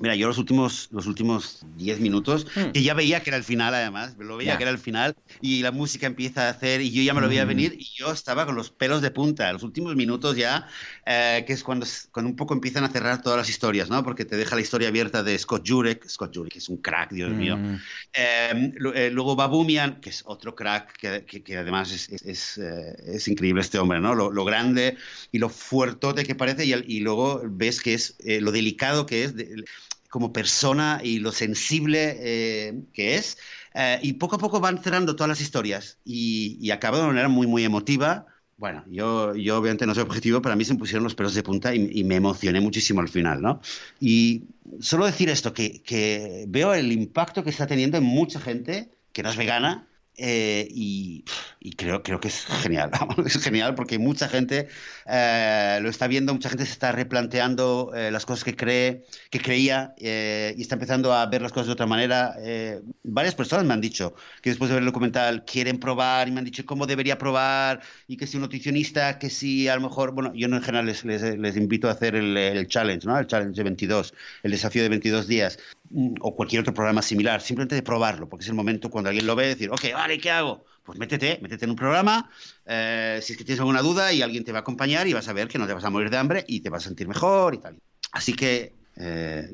Mira, 0.00 0.14
yo 0.14 0.28
los 0.28 0.38
últimos, 0.38 0.88
los 0.92 1.06
últimos 1.06 1.64
10 1.76 2.00
minutos, 2.00 2.46
hmm. 2.54 2.70
que 2.72 2.82
ya 2.82 2.94
veía 2.94 3.22
que 3.22 3.30
era 3.30 3.36
el 3.36 3.44
final 3.44 3.74
además, 3.74 4.16
lo 4.18 4.36
veía 4.36 4.56
que 4.56 4.62
era 4.62 4.70
el 4.70 4.78
final, 4.78 5.16
y 5.40 5.62
la 5.62 5.72
música 5.72 6.06
empieza 6.06 6.46
a 6.46 6.50
hacer, 6.50 6.80
y 6.80 6.90
yo 6.90 7.02
ya 7.02 7.14
me 7.14 7.20
lo 7.20 7.28
veía 7.28 7.44
hmm. 7.44 7.48
venir, 7.48 7.76
y 7.78 7.86
yo 7.96 8.12
estaba 8.12 8.46
con 8.46 8.54
los 8.54 8.70
pelos 8.70 9.02
de 9.02 9.10
punta. 9.10 9.52
Los 9.52 9.62
últimos 9.62 9.96
minutos 9.96 10.36
ya, 10.36 10.68
eh, 11.04 11.44
que 11.46 11.52
es 11.52 11.62
cuando, 11.62 11.86
cuando 12.12 12.30
un 12.30 12.36
poco 12.36 12.54
empiezan 12.54 12.84
a 12.84 12.90
cerrar 12.90 13.22
todas 13.22 13.38
las 13.38 13.48
historias, 13.48 13.90
¿no? 13.90 14.02
Porque 14.04 14.24
te 14.24 14.36
deja 14.36 14.54
la 14.54 14.60
historia 14.60 14.88
abierta 14.88 15.22
de 15.22 15.38
Scott 15.38 15.68
Jurek, 15.68 16.06
Scott 16.08 16.34
Jurek 16.34 16.56
es 16.56 16.68
un 16.68 16.76
crack, 16.78 17.10
Dios 17.10 17.30
mío. 17.30 17.56
Hmm. 17.56 17.76
Eh, 18.12 18.72
eh, 18.94 19.10
luego 19.12 19.34
Babumian, 19.34 20.00
que 20.00 20.10
es 20.10 20.22
otro 20.26 20.54
crack, 20.54 20.96
que, 20.96 21.24
que, 21.24 21.56
además 21.56 21.90
es, 21.90 22.08
es, 22.22 22.58
es, 22.58 23.28
increíble 23.28 23.62
este 23.62 23.78
hombre, 23.78 24.00
¿no? 24.00 24.14
Lo, 24.14 24.30
lo, 24.30 24.44
grande 24.44 24.96
y 25.32 25.38
lo 25.38 25.48
fuertote 25.48 26.24
que 26.24 26.34
parece, 26.34 26.64
y, 26.64 26.72
y 26.72 27.00
luego 27.00 27.42
ves 27.44 27.80
que 27.80 27.94
es 27.94 28.16
lo 28.24 28.52
delicado 28.52 29.06
que 29.06 29.24
es. 29.24 29.34
De, 29.34 29.64
como 30.08 30.32
persona 30.32 31.00
y 31.02 31.18
lo 31.18 31.32
sensible 31.32 32.16
eh, 32.18 32.82
que 32.92 33.16
es. 33.16 33.38
Eh, 33.74 33.98
y 34.02 34.14
poco 34.14 34.36
a 34.36 34.38
poco 34.38 34.60
van 34.60 34.82
cerrando 34.82 35.14
todas 35.14 35.28
las 35.28 35.40
historias 35.40 35.98
y, 36.04 36.58
y 36.60 36.70
acaba 36.70 36.96
de 36.98 37.04
una 37.04 37.12
manera 37.12 37.28
muy, 37.28 37.46
muy 37.46 37.64
emotiva. 37.64 38.26
Bueno, 38.56 38.84
yo, 38.88 39.36
yo 39.36 39.58
obviamente 39.58 39.86
no 39.86 39.94
soy 39.94 40.02
objetivo, 40.02 40.42
pero 40.42 40.54
a 40.54 40.56
mí 40.56 40.64
se 40.64 40.72
me 40.72 40.80
pusieron 40.80 41.04
los 41.04 41.14
pelos 41.14 41.34
de 41.34 41.44
punta 41.44 41.74
y, 41.74 42.02
me 42.02 42.16
emocioné 42.16 42.60
muchísimo 42.60 43.00
al 43.00 43.08
final, 43.08 43.40
¿no? 43.40 43.60
Y 44.00 44.46
solo 44.80 45.06
decir 45.06 45.28
esto, 45.30 45.54
que, 45.54 45.80
que 45.82 46.44
veo 46.48 46.74
el 46.74 46.90
impacto 46.90 47.44
que 47.44 47.50
está 47.50 47.68
teniendo 47.68 47.98
en 47.98 48.04
mucha 48.04 48.40
gente 48.40 48.90
que 49.12 49.22
no 49.22 49.30
es 49.30 49.36
vegana 49.36 49.87
eh, 50.20 50.66
y, 50.70 51.24
creo, 51.76 52.02
creo 52.02 52.18
que 52.18 52.26
es 52.28 52.44
genial, 52.44 52.90
es 53.24 53.38
genial 53.40 53.76
porque 53.76 53.98
mucha 53.98 54.28
gente 54.28 54.66
eh, 55.06 55.78
lo 55.80 55.88
está 55.88 56.08
viendo, 56.08 56.34
mucha 56.34 56.48
gente 56.48 56.66
se 56.66 56.72
está 56.72 56.90
replanteando 56.90 57.92
eh, 57.94 58.10
las 58.10 58.26
cosas 58.26 58.42
que 58.42 58.56
cree, 58.56 59.04
que 59.30 59.40
creía 59.40 59.94
y 59.98 60.60
está 60.60 60.74
empezando 60.74 61.12
a 61.12 61.24
ver 61.26 61.42
las 61.42 61.52
cosas 61.52 61.68
de 61.68 61.72
otra 61.72 61.86
manera. 61.86 62.34
varias 63.04 63.34
personas 63.34 63.64
me 63.64 63.74
han 63.74 63.80
dicho 63.80 64.14
que 64.42 64.50
después 64.50 64.70
de 64.70 64.74
ver 64.74 64.82
el 64.82 64.86
documental 64.86 65.44
quieren 65.44 65.78
probar 65.78 66.26
y 66.26 66.32
me 66.32 66.40
han 66.40 66.44
dicho 66.44 66.66
cómo 66.66 66.86
debería 66.86 67.16
probar 67.16 67.80
y 68.08 68.16
que 68.16 68.26
si 68.26 68.36
un 68.36 68.42
nutricionista, 68.42 69.18
que 69.18 69.30
si 69.30 69.68
a 69.68 69.76
lo 69.76 69.82
mejor, 69.82 70.12
bueno, 70.12 70.32
yo 70.34 70.48
en 70.48 70.62
general 70.62 70.86
les, 70.86 71.04
les, 71.04 71.56
invito 71.56 71.88
a 71.88 71.92
hacer 71.92 72.16
el, 72.16 72.36
el, 72.36 72.66
challenge, 72.66 73.06
¿no? 73.06 73.16
El 73.18 73.26
challenge 73.26 73.56
de 73.56 73.62
22, 73.62 74.14
el 74.42 74.50
desafío 74.50 74.82
de 74.82 74.88
22 74.88 75.28
días 75.28 75.58
o 76.20 76.36
cualquier 76.36 76.60
otro 76.60 76.74
programa 76.74 77.02
similar, 77.02 77.40
simplemente 77.40 77.74
de 77.74 77.82
probarlo, 77.82 78.28
porque 78.28 78.42
es 78.42 78.48
el 78.48 78.54
momento 78.54 78.90
cuando 78.90 79.08
alguien 79.08 79.26
lo 79.26 79.36
ve, 79.36 79.48
decir, 79.48 79.70
ok, 79.70 79.84
vale, 80.08 80.20
¿qué 80.20 80.30
hago? 80.30 80.64
Pues 80.84 80.98
métete, 80.98 81.38
métete 81.42 81.66
en 81.66 81.72
un 81.72 81.76
programa, 81.76 82.30
eh, 82.64 83.20
si 83.22 83.32
es 83.32 83.38
que 83.38 83.44
tienes 83.44 83.60
alguna 83.60 83.82
duda 83.82 84.10
y 84.10 84.22
alguien 84.22 84.42
te 84.42 84.52
va 84.52 84.58
a 84.58 84.60
acompañar 84.62 85.06
y 85.06 85.12
vas 85.12 85.28
a 85.28 85.34
ver 85.34 85.48
que 85.48 85.58
no 85.58 85.66
te 85.66 85.74
vas 85.74 85.84
a 85.84 85.90
morir 85.90 86.08
de 86.08 86.16
hambre 86.16 86.44
y 86.48 86.60
te 86.60 86.70
vas 86.70 86.84
a 86.84 86.88
sentir 86.88 87.06
mejor 87.06 87.54
y 87.54 87.58
tal. 87.58 87.78
Así 88.12 88.32
que, 88.32 88.74
eh, 88.96 89.52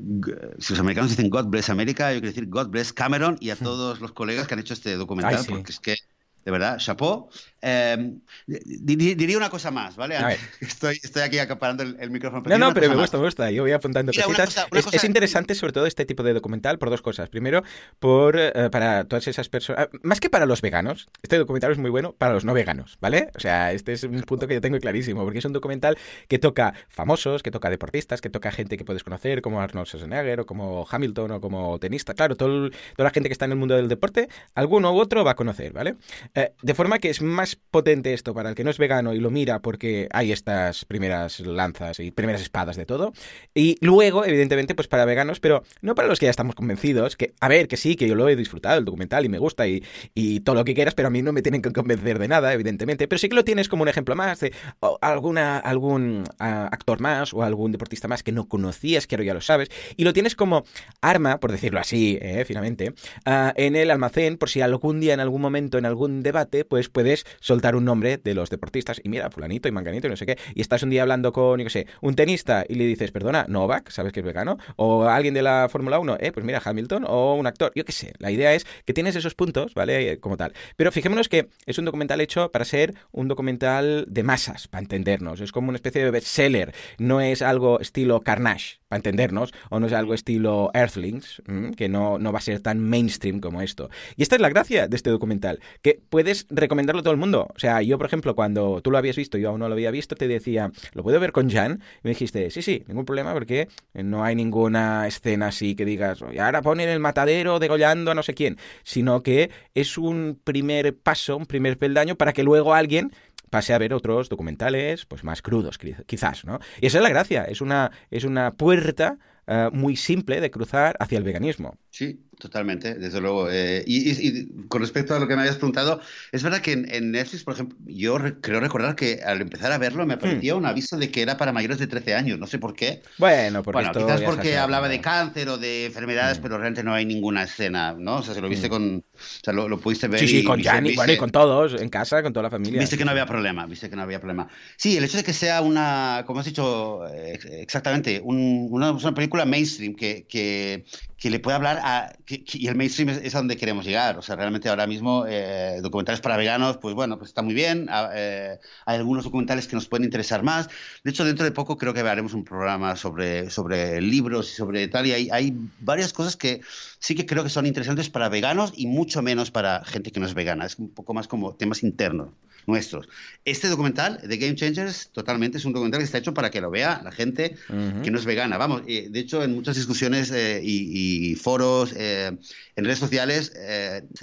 si 0.59 0.71
los 0.71 0.79
americanos 0.79 1.09
dicen 1.09 1.29
God 1.29 1.47
bless 1.47 1.69
America, 1.69 2.13
yo 2.13 2.21
quiero 2.21 2.33
decir 2.33 2.47
God 2.47 2.69
bless 2.69 2.93
Cameron 2.93 3.35
y 3.41 3.49
a 3.49 3.57
todos 3.57 3.99
los 3.99 4.13
colegas 4.13 4.47
que 4.47 4.53
han 4.53 4.61
hecho 4.61 4.73
este 4.73 4.95
documental, 4.95 5.45
porque 5.45 5.73
es 5.73 5.79
que 5.81 5.97
de 6.45 6.51
verdad, 6.51 6.77
chapeau. 6.77 7.27
Em, 7.67 8.19
diría 8.45 9.37
una 9.37 9.49
cosa 9.49 9.71
más, 9.71 9.95
¿vale? 9.95 10.15
Estoy, 10.61 10.99
estoy 11.01 11.23
aquí 11.23 11.39
acaparando 11.39 11.81
el, 11.81 12.11
micrófono. 12.11 12.43
no, 12.47 12.57
no, 12.59 12.73
pero 12.75 12.89
me 12.89 12.95
gusta, 12.95 13.17
me 13.17 13.23
gusta. 13.23 13.49
Yo 13.49 13.63
voy 13.63 13.71
apuntando 13.71 14.11
cositas. 14.13 14.67
es, 14.91 15.03
interesante, 15.03 15.55
sobre 15.55 15.73
todo, 15.73 15.87
este 15.87 16.05
tipo 16.05 16.21
de 16.21 16.33
documental 16.33 16.77
por 16.77 16.91
dos 16.91 17.01
cosas. 17.01 17.29
Primero, 17.29 17.63
por 17.97 18.37
eh, 18.37 18.69
para 18.71 19.05
todas 19.05 19.27
esas 19.27 19.49
personas. 19.49 19.87
Ah, 19.91 19.97
más 20.03 20.19
que 20.19 20.29
para 20.29 20.45
los 20.45 20.61
veganos, 20.61 21.07
este 21.23 21.39
documental 21.39 21.71
es 21.71 21.79
muy 21.79 21.89
bueno 21.89 22.13
para 22.13 22.33
los 22.33 22.45
no 22.45 22.53
veganos, 22.53 22.97
¿vale? 23.01 23.31
O 23.35 23.39
sea, 23.39 23.71
este 23.71 23.93
es 23.93 24.03
un 24.03 24.21
punto 24.21 24.47
que 24.47 24.53
yo 24.53 24.61
tengo 24.61 24.79
clarísimo, 24.79 25.23
porque 25.23 25.39
es 25.39 25.45
un 25.45 25.53
documental 25.53 25.97
que 26.27 26.37
toca 26.37 26.75
famosos, 26.87 27.41
que 27.41 27.49
toca 27.49 27.71
deportistas, 27.71 28.21
que 28.21 28.29
toca 28.29 28.51
gente 28.51 28.77
que 28.77 28.85
puedes 28.85 29.03
conocer, 29.03 29.41
como 29.41 29.59
Arnold 29.59 29.87
Schwarzenegger, 29.87 30.41
o 30.41 30.45
como 30.45 30.85
Hamilton, 30.87 31.31
o 31.31 31.41
como 31.41 31.79
tenista. 31.79 32.13
Claro, 32.13 32.35
todo 32.35 32.69
toda 32.69 33.09
la 33.09 33.09
gente 33.09 33.27
que 33.27 33.33
está 33.33 33.45
en 33.45 33.53
el 33.53 33.57
mundo 33.57 33.75
del 33.75 33.87
deporte, 33.87 34.29
alguno 34.53 34.93
u 34.93 34.99
otro 34.99 35.23
va 35.23 35.31
a 35.31 35.35
conocer, 35.35 35.73
¿vale? 35.73 35.95
Eh, 36.35 36.51
de 36.61 36.73
forma 36.75 36.99
que 36.99 37.09
es 37.09 37.23
más 37.23 37.54
potente 37.71 38.13
esto 38.13 38.33
para 38.33 38.49
el 38.49 38.55
que 38.55 38.63
no 38.63 38.69
es 38.69 38.77
vegano 38.77 39.13
y 39.13 39.19
lo 39.19 39.31
mira 39.31 39.61
porque 39.61 40.07
hay 40.11 40.31
estas 40.31 40.85
primeras 40.85 41.39
lanzas 41.39 41.99
y 41.99 42.11
primeras 42.11 42.41
espadas 42.41 42.75
de 42.75 42.85
todo. 42.85 43.13
Y 43.53 43.77
luego, 43.81 44.25
evidentemente, 44.25 44.75
pues 44.75 44.87
para 44.87 45.05
veganos, 45.05 45.39
pero 45.39 45.63
no 45.81 45.95
para 45.95 46.07
los 46.07 46.19
que 46.19 46.25
ya 46.25 46.29
estamos 46.29 46.55
convencidos, 46.55 47.15
que, 47.15 47.33
a 47.39 47.47
ver, 47.47 47.67
que 47.67 47.77
sí, 47.77 47.95
que 47.95 48.07
yo 48.07 48.15
lo 48.15 48.29
he 48.29 48.35
disfrutado, 48.35 48.77
el 48.77 48.85
documental, 48.85 49.25
y 49.25 49.29
me 49.29 49.39
gusta, 49.39 49.67
y, 49.67 49.83
y 50.13 50.39
todo 50.41 50.55
lo 50.55 50.65
que 50.65 50.73
quieras, 50.73 50.95
pero 50.95 51.07
a 51.07 51.11
mí 51.11 51.21
no 51.21 51.33
me 51.33 51.41
tienen 51.41 51.61
que 51.61 51.71
convencer 51.71 52.19
de 52.19 52.27
nada, 52.27 52.53
evidentemente. 52.53 53.07
Pero 53.07 53.19
sí 53.19 53.29
que 53.29 53.35
lo 53.35 53.43
tienes 53.43 53.69
como 53.69 53.83
un 53.83 53.89
ejemplo 53.89 54.15
más 54.15 54.39
de 54.39 54.53
alguna, 55.01 55.57
algún 55.59 56.23
actor 56.39 56.99
más 56.99 57.33
o 57.33 57.43
algún 57.43 57.71
deportista 57.71 58.07
más 58.07 58.23
que 58.23 58.31
no 58.31 58.47
conocías, 58.47 59.07
que 59.07 59.15
ahora 59.15 59.25
ya 59.25 59.33
lo 59.33 59.41
sabes, 59.41 59.69
y 59.97 60.03
lo 60.03 60.13
tienes 60.13 60.35
como 60.35 60.63
arma, 61.01 61.39
por 61.39 61.51
decirlo 61.51 61.79
así, 61.79 62.17
eh, 62.21 62.45
finalmente, 62.45 62.93
en 63.25 63.75
el 63.75 63.91
almacén 63.91 64.37
por 64.37 64.49
si 64.49 64.61
algún 64.61 64.99
día, 64.99 65.13
en 65.13 65.19
algún 65.19 65.41
momento, 65.41 65.77
en 65.77 65.85
algún 65.85 66.23
debate, 66.23 66.65
pues 66.65 66.89
puedes 66.89 67.25
soltar 67.45 67.75
un 67.75 67.85
nombre 67.85 68.17
de 68.17 68.33
los 68.33 68.49
deportistas 68.49 68.99
y 69.03 69.09
mira, 69.09 69.29
fulanito 69.29 69.67
y 69.67 69.71
manganito 69.71 70.07
y 70.07 70.09
no 70.09 70.17
sé 70.17 70.25
qué, 70.25 70.39
y 70.55 70.61
estás 70.61 70.81
un 70.81 70.89
día 70.89 71.03
hablando 71.03 71.31
con, 71.31 71.59
yo 71.59 71.63
qué 71.63 71.69
sé, 71.69 71.87
un 72.01 72.15
tenista 72.15 72.65
y 72.67 72.73
le 72.73 72.87
dices, 72.87 73.11
perdona, 73.11 73.45
Novak, 73.47 73.91
¿sabes 73.91 74.11
que 74.11 74.21
es 74.21 74.25
vegano? 74.25 74.57
O 74.77 75.03
alguien 75.03 75.35
de 75.35 75.43
la 75.43 75.67
Fórmula 75.69 75.99
1, 75.99 76.17
eh, 76.21 76.31
pues 76.31 76.43
mira, 76.43 76.59
Hamilton, 76.65 77.05
o 77.07 77.35
un 77.35 77.45
actor, 77.45 77.71
yo 77.75 77.85
qué 77.85 77.91
sé, 77.91 78.13
la 78.17 78.31
idea 78.31 78.55
es 78.55 78.65
que 78.83 78.93
tienes 78.93 79.15
esos 79.15 79.35
puntos, 79.35 79.75
¿vale? 79.75 80.19
Como 80.19 80.37
tal. 80.37 80.53
Pero 80.75 80.91
fijémonos 80.91 81.29
que 81.29 81.49
es 81.67 81.77
un 81.77 81.85
documental 81.85 82.19
hecho 82.19 82.51
para 82.51 82.65
ser 82.65 82.95
un 83.11 83.27
documental 83.27 84.05
de 84.07 84.23
masas, 84.23 84.67
para 84.67 84.81
entendernos, 84.81 85.39
es 85.39 85.51
como 85.51 85.69
una 85.69 85.75
especie 85.75 86.03
de 86.03 86.09
bestseller, 86.09 86.73
no 86.97 87.21
es 87.21 87.43
algo 87.43 87.79
estilo 87.79 88.21
Carnage, 88.21 88.79
para 88.87 88.97
entendernos, 88.97 89.53
o 89.69 89.79
no 89.79 89.87
es 89.87 89.93
algo 89.93 90.13
estilo 90.13 90.69
Earthlings, 90.73 91.41
que 91.75 91.89
no, 91.89 92.19
no 92.19 92.31
va 92.31 92.39
a 92.39 92.41
ser 92.41 92.59
tan 92.59 92.79
mainstream 92.79 93.39
como 93.39 93.61
esto. 93.61 93.89
Y 94.15 94.21
esta 94.21 94.35
es 94.35 94.41
la 94.41 94.49
gracia 94.49 94.87
de 94.87 94.95
este 94.95 95.09
documental, 95.09 95.59
que 95.81 95.99
puedes 96.09 96.45
recomendarlo 96.49 96.99
a 96.99 97.03
todo 97.03 97.13
el 97.13 97.19
mundo. 97.19 97.47
O 97.55 97.59
sea, 97.59 97.81
yo, 97.81 97.97
por 97.97 98.05
ejemplo, 98.05 98.35
cuando 98.35 98.81
tú 98.81 98.91
lo 98.91 98.97
habías 98.97 99.15
visto, 99.15 99.37
yo 99.37 99.49
aún 99.49 99.59
no 99.59 99.67
lo 99.67 99.73
había 99.73 99.89
visto, 99.89 100.15
te 100.15 100.27
decía, 100.27 100.71
¿lo 100.93 101.03
puedo 101.03 101.19
ver 101.19 101.31
con 101.31 101.49
Jan? 101.49 101.81
Y 101.97 101.99
me 102.03 102.09
dijiste, 102.11 102.51
sí, 102.51 102.61
sí, 102.61 102.83
ningún 102.87 103.05
problema, 103.05 103.33
porque 103.33 103.69
no 103.93 104.23
hay 104.23 104.35
ninguna 104.35 105.07
escena 105.07 105.47
así 105.47 105.75
que 105.75 105.85
digas, 105.85 106.21
ahora 106.21 106.61
ponen 106.61 106.89
el 106.89 106.99
matadero 106.99 107.59
degollando 107.59 108.11
a 108.11 108.15
no 108.15 108.21
sé 108.21 108.35
quién, 108.35 108.57
sino 108.83 109.23
que 109.23 109.49
es 109.73 109.97
un 109.97 110.39
primer 110.43 110.95
paso, 110.95 111.37
un 111.37 111.45
primer 111.45 111.77
peldaño 111.77 112.15
para 112.15 112.33
que 112.33 112.43
luego 112.43 112.73
alguien 112.73 113.11
pase 113.55 113.73
a 113.73 113.77
ver 113.77 113.93
otros 113.93 114.27
documentales 114.27 115.05
pues 115.05 115.23
más 115.23 115.41
crudos 115.41 115.77
quizás, 115.77 116.43
¿no? 116.43 116.59
Y 116.81 116.87
esa 116.87 116.97
es 116.97 117.03
la 117.03 117.09
gracia, 117.09 117.45
es 117.45 117.61
una, 117.61 117.89
es 118.11 118.25
una 118.25 118.55
puerta 118.55 119.17
eh, 119.47 119.69
muy 119.71 119.95
simple 119.95 120.41
de 120.41 120.51
cruzar 120.51 120.97
hacia 120.99 121.17
el 121.17 121.23
veganismo. 121.23 121.77
Sí, 121.89 122.19
Totalmente, 122.39 122.95
desde 122.95 123.21
luego. 123.21 123.49
Eh, 123.49 123.83
y, 123.87 124.47
con 124.67 124.81
respecto 124.81 125.15
a 125.15 125.19
lo 125.19 125.27
que 125.27 125.35
me 125.35 125.41
habías 125.41 125.55
preguntado, 125.55 126.01
es 126.31 126.43
verdad 126.43 126.59
que 126.59 126.73
en, 126.73 127.11
Netflix, 127.11 127.43
por 127.43 127.53
ejemplo, 127.53 127.77
yo 127.85 128.17
creo 128.41 128.59
recordar 128.59 128.95
que 128.95 129.21
al 129.25 129.41
empezar 129.41 129.71
a 129.71 129.77
verlo 129.77 130.05
me 130.05 130.15
aparecía 130.15 130.53
hmm. 130.53 130.57
un 130.57 130.65
aviso 130.65 130.97
de 130.97 131.11
que 131.11 131.21
era 131.21 131.37
para 131.37 131.53
mayores 131.53 131.79
de 131.79 131.87
13 131.87 132.15
años, 132.15 132.39
no 132.39 132.47
sé 132.47 132.59
por 132.59 132.75
qué. 132.75 133.01
Bueno, 133.17 133.63
porque 133.63 133.83
bueno, 133.83 133.93
quizás 133.93 134.21
porque 134.21 134.57
hablaba 134.57 134.89
de 134.89 134.99
cáncer 134.99 135.47
o 135.49 135.57
de 135.57 135.85
enfermedades, 135.85 136.39
hmm. 136.39 136.41
pero 136.41 136.57
realmente 136.57 136.83
no 136.83 136.93
hay 136.93 137.05
ninguna 137.05 137.43
escena, 137.43 137.95
¿no? 137.97 138.17
O 138.17 138.23
sea, 138.23 138.33
se 138.33 138.41
lo 138.41 138.49
viste 138.49 138.67
hmm. 138.67 138.71
con... 138.71 138.97
O 138.97 139.43
sea, 139.43 139.53
lo, 139.53 139.79
pudiste 139.79 140.07
ver. 140.07 140.19
Sí, 140.19 140.27
sí, 140.27 140.43
con 140.43 140.59
Gianni, 140.61 140.93
bueno, 140.95 141.13
y 141.13 141.17
con 141.17 141.31
todos, 141.31 141.81
en 141.81 141.89
casa, 141.89 142.21
con 142.21 142.33
toda 142.33 142.43
la 142.43 142.49
familia. 142.49 142.81
Viste 142.81 142.97
que 142.97 143.05
no 143.05 143.11
había 143.11 143.25
problema, 143.25 143.65
viste 143.65 143.89
que 143.89 143.95
no 143.95 144.01
había 144.01 144.19
problema. 144.19 144.47
Sí, 144.75 144.97
el 144.97 145.05
hecho 145.05 145.17
de 145.17 145.23
que 145.23 145.33
sea 145.33 145.61
una, 145.61 146.23
como 146.27 146.41
has 146.41 146.45
dicho 146.45 147.07
eh, 147.07 147.39
exactamente, 147.61 148.19
una, 148.21 148.91
una, 148.91 149.13
película 149.13 149.45
mainstream 149.45 149.95
que, 149.95 150.25
que 150.27 150.85
que 151.25 151.31
le 151.31 151.39
puede 151.39 151.55
hablar 151.55 151.79
a... 151.81 152.13
y 152.27 152.67
el 152.67 152.75
mainstream 152.75 153.09
es, 153.09 153.33
a 153.33 153.39
donde 153.39 153.57
queremos 153.57 153.83
llegar. 153.83 154.15
O 154.19 154.21
sea, 154.21 154.35
realmente 154.35 154.69
ahora 154.69 154.85
mismo 154.85 155.25
eh, 155.27 155.79
documentales 155.81 156.21
para 156.21 156.37
veganos, 156.37 156.77
pues 156.77 156.93
bueno, 156.93 157.17
pues 157.17 157.31
está 157.31 157.41
muy 157.41 157.55
bien. 157.55 157.87
Ah, 157.89 158.11
eh, 158.13 158.59
hay 158.85 158.97
algunos 158.97 159.23
documentales 159.23 159.67
que 159.67 159.75
nos 159.75 159.87
pueden 159.87 160.03
interesar 160.03 160.43
más. 160.43 160.69
De 161.03 161.09
hecho, 161.09 161.25
dentro 161.25 161.43
de 161.43 161.49
poco 161.49 161.79
creo 161.79 161.95
que 161.95 162.01
haremos 162.01 162.35
un 162.35 162.43
programa 162.43 162.95
sobre, 162.95 163.49
sobre 163.49 163.99
libros 164.01 164.51
y 164.51 164.55
sobre 164.55 164.87
tal. 164.87 165.07
Y 165.07 165.13
hay, 165.13 165.29
hay 165.31 165.57
varias 165.79 166.13
cosas 166.13 166.35
que 166.35 166.61
sí 166.99 167.15
que 167.15 167.25
creo 167.25 167.41
que 167.41 167.49
son 167.49 167.65
interesantes 167.65 168.11
para 168.11 168.29
veganos 168.29 168.71
y 168.75 168.85
mucho 168.85 169.23
menos 169.23 169.49
para 169.49 169.83
gente 169.83 170.11
que 170.11 170.19
no 170.19 170.27
es 170.27 170.35
vegana. 170.35 170.67
Es 170.67 170.77
un 170.77 170.91
poco 170.91 171.15
más 171.15 171.27
como 171.27 171.55
temas 171.55 171.81
internos 171.81 172.29
nuestros. 172.67 173.07
Este 173.43 173.67
documental 173.67 174.19
de 174.23 174.37
Game 174.37 174.55
Changers 174.55 175.09
totalmente 175.11 175.57
es 175.57 175.65
un 175.65 175.73
documental 175.73 175.99
que 175.99 176.05
está 176.05 176.17
hecho 176.17 176.33
para 176.33 176.49
que 176.49 176.61
lo 176.61 176.71
vea 176.71 177.01
la 177.03 177.11
gente 177.11 177.55
que 178.03 178.11
no 178.11 178.17
es 178.17 178.25
vegana. 178.25 178.57
Vamos, 178.57 178.81
eh, 178.87 179.07
de 179.09 179.19
hecho 179.19 179.43
en 179.43 179.53
muchas 179.53 179.75
discusiones 179.75 180.31
eh, 180.31 180.61
y, 180.63 181.35
foros, 181.35 181.93
eh, 181.95 182.31
en 182.75 182.85
redes 182.85 182.99
sociales, 182.99 183.53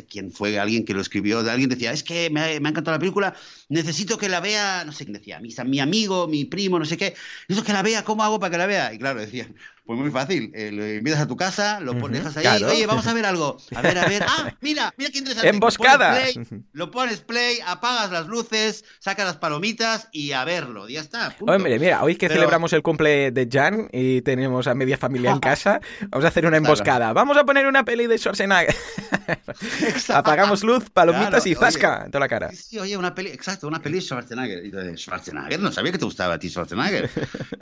quién 0.08 0.30
fue 0.32 0.58
alguien 0.58 0.84
que 0.84 0.94
lo 0.94 1.00
escribió, 1.00 1.42
de 1.42 1.50
alguien 1.50 1.70
decía, 1.70 1.92
es 1.92 2.02
que 2.02 2.30
me 2.30 2.40
ha, 2.40 2.52
encantado 2.52 2.92
la 2.92 2.98
película, 2.98 3.34
necesito 3.68 4.18
que 4.18 4.28
la 4.28 4.40
vea, 4.40 4.84
no 4.84 4.92
sé 4.92 5.04
quién 5.04 5.14
decía, 5.14 5.40
mi, 5.40 5.54
mi 5.66 5.80
amigo, 5.80 6.26
mi 6.28 6.44
primo, 6.44 6.78
no 6.78 6.84
sé 6.84 6.96
qué, 6.96 7.14
necesito 7.48 7.66
que 7.66 7.72
la 7.72 7.82
vea, 7.82 8.04
¿cómo 8.04 8.24
hago 8.24 8.40
para 8.40 8.50
que 8.50 8.58
la 8.58 8.66
vea? 8.66 8.92
Y 8.92 8.98
claro, 8.98 9.20
decían, 9.20 9.54
Pues 9.84 9.98
muy 9.98 10.10
fácil. 10.12 10.52
Eh, 10.54 10.70
lo 10.70 10.86
invitas 10.88 11.20
a 11.20 11.26
tu 11.26 11.36
casa, 11.36 11.80
lo 11.80 11.98
pones, 11.98 12.20
dejas 12.20 12.36
ahí. 12.36 12.62
Oye, 12.62 12.86
vamos 12.86 13.06
a 13.06 13.14
ver 13.14 13.26
algo. 13.26 13.56
A 13.74 13.82
ver, 13.82 13.98
a 13.98 14.06
ver. 14.06 14.22
Ah, 14.34 14.54
mira, 14.60 14.94
mira 14.96 15.10
qué 15.10 15.18
interesante. 15.18 15.48
Emboscada. 15.48 16.16
Lo 16.72 16.90
pones, 16.90 17.20
play, 17.20 17.58
apagas 17.66 18.10
las 18.12 18.28
luces, 18.28 18.84
sacas 19.00 19.26
las 19.26 19.36
palomitas 19.36 20.08
y 20.12 20.32
a 20.32 20.44
verlo. 20.44 20.88
Ya 20.88 21.00
está. 21.00 21.34
Hombre, 21.40 21.78
mira, 21.78 22.02
hoy 22.02 22.16
que 22.16 22.28
celebramos 22.28 22.72
el 22.72 22.82
cumple 22.82 23.32
de 23.32 23.48
Jan 23.50 23.88
y 23.92 24.22
tenemos 24.22 24.68
a 24.68 24.74
media 24.74 24.96
familia 24.96 25.32
en 25.32 25.38
casa, 25.40 25.80
vamos 26.08 26.24
a 26.24 26.28
hacer 26.28 26.46
una 26.46 26.56
emboscada. 26.56 27.12
Vamos 27.12 27.36
a 27.36 27.44
poner 27.44 27.66
una 27.66 27.84
peli 27.84 28.06
de 28.06 28.16
Schwarzenegger. 28.16 28.74
Apagamos 30.14 30.62
luz, 30.62 30.88
palomitas 30.90 31.46
y 31.46 31.54
zasca 31.54 32.02
en 32.04 32.10
toda 32.10 32.20
la 32.20 32.28
cara. 32.28 32.52
Sí, 32.52 32.78
oye, 32.78 32.96
una 32.96 33.14
peli, 33.14 33.30
exacto, 33.30 33.66
una 33.66 33.82
peli 33.82 33.96
de 33.96 34.02
Schwarzenegger. 34.02 34.64
Y 34.64 34.96
Schwarzenegger, 34.96 35.60
no 35.60 35.72
sabía 35.72 35.92
que 35.92 35.98
te 35.98 36.04
gustaba 36.04 36.34
a 36.34 36.38
ti 36.38 36.48
Schwarzenegger. 36.48 37.10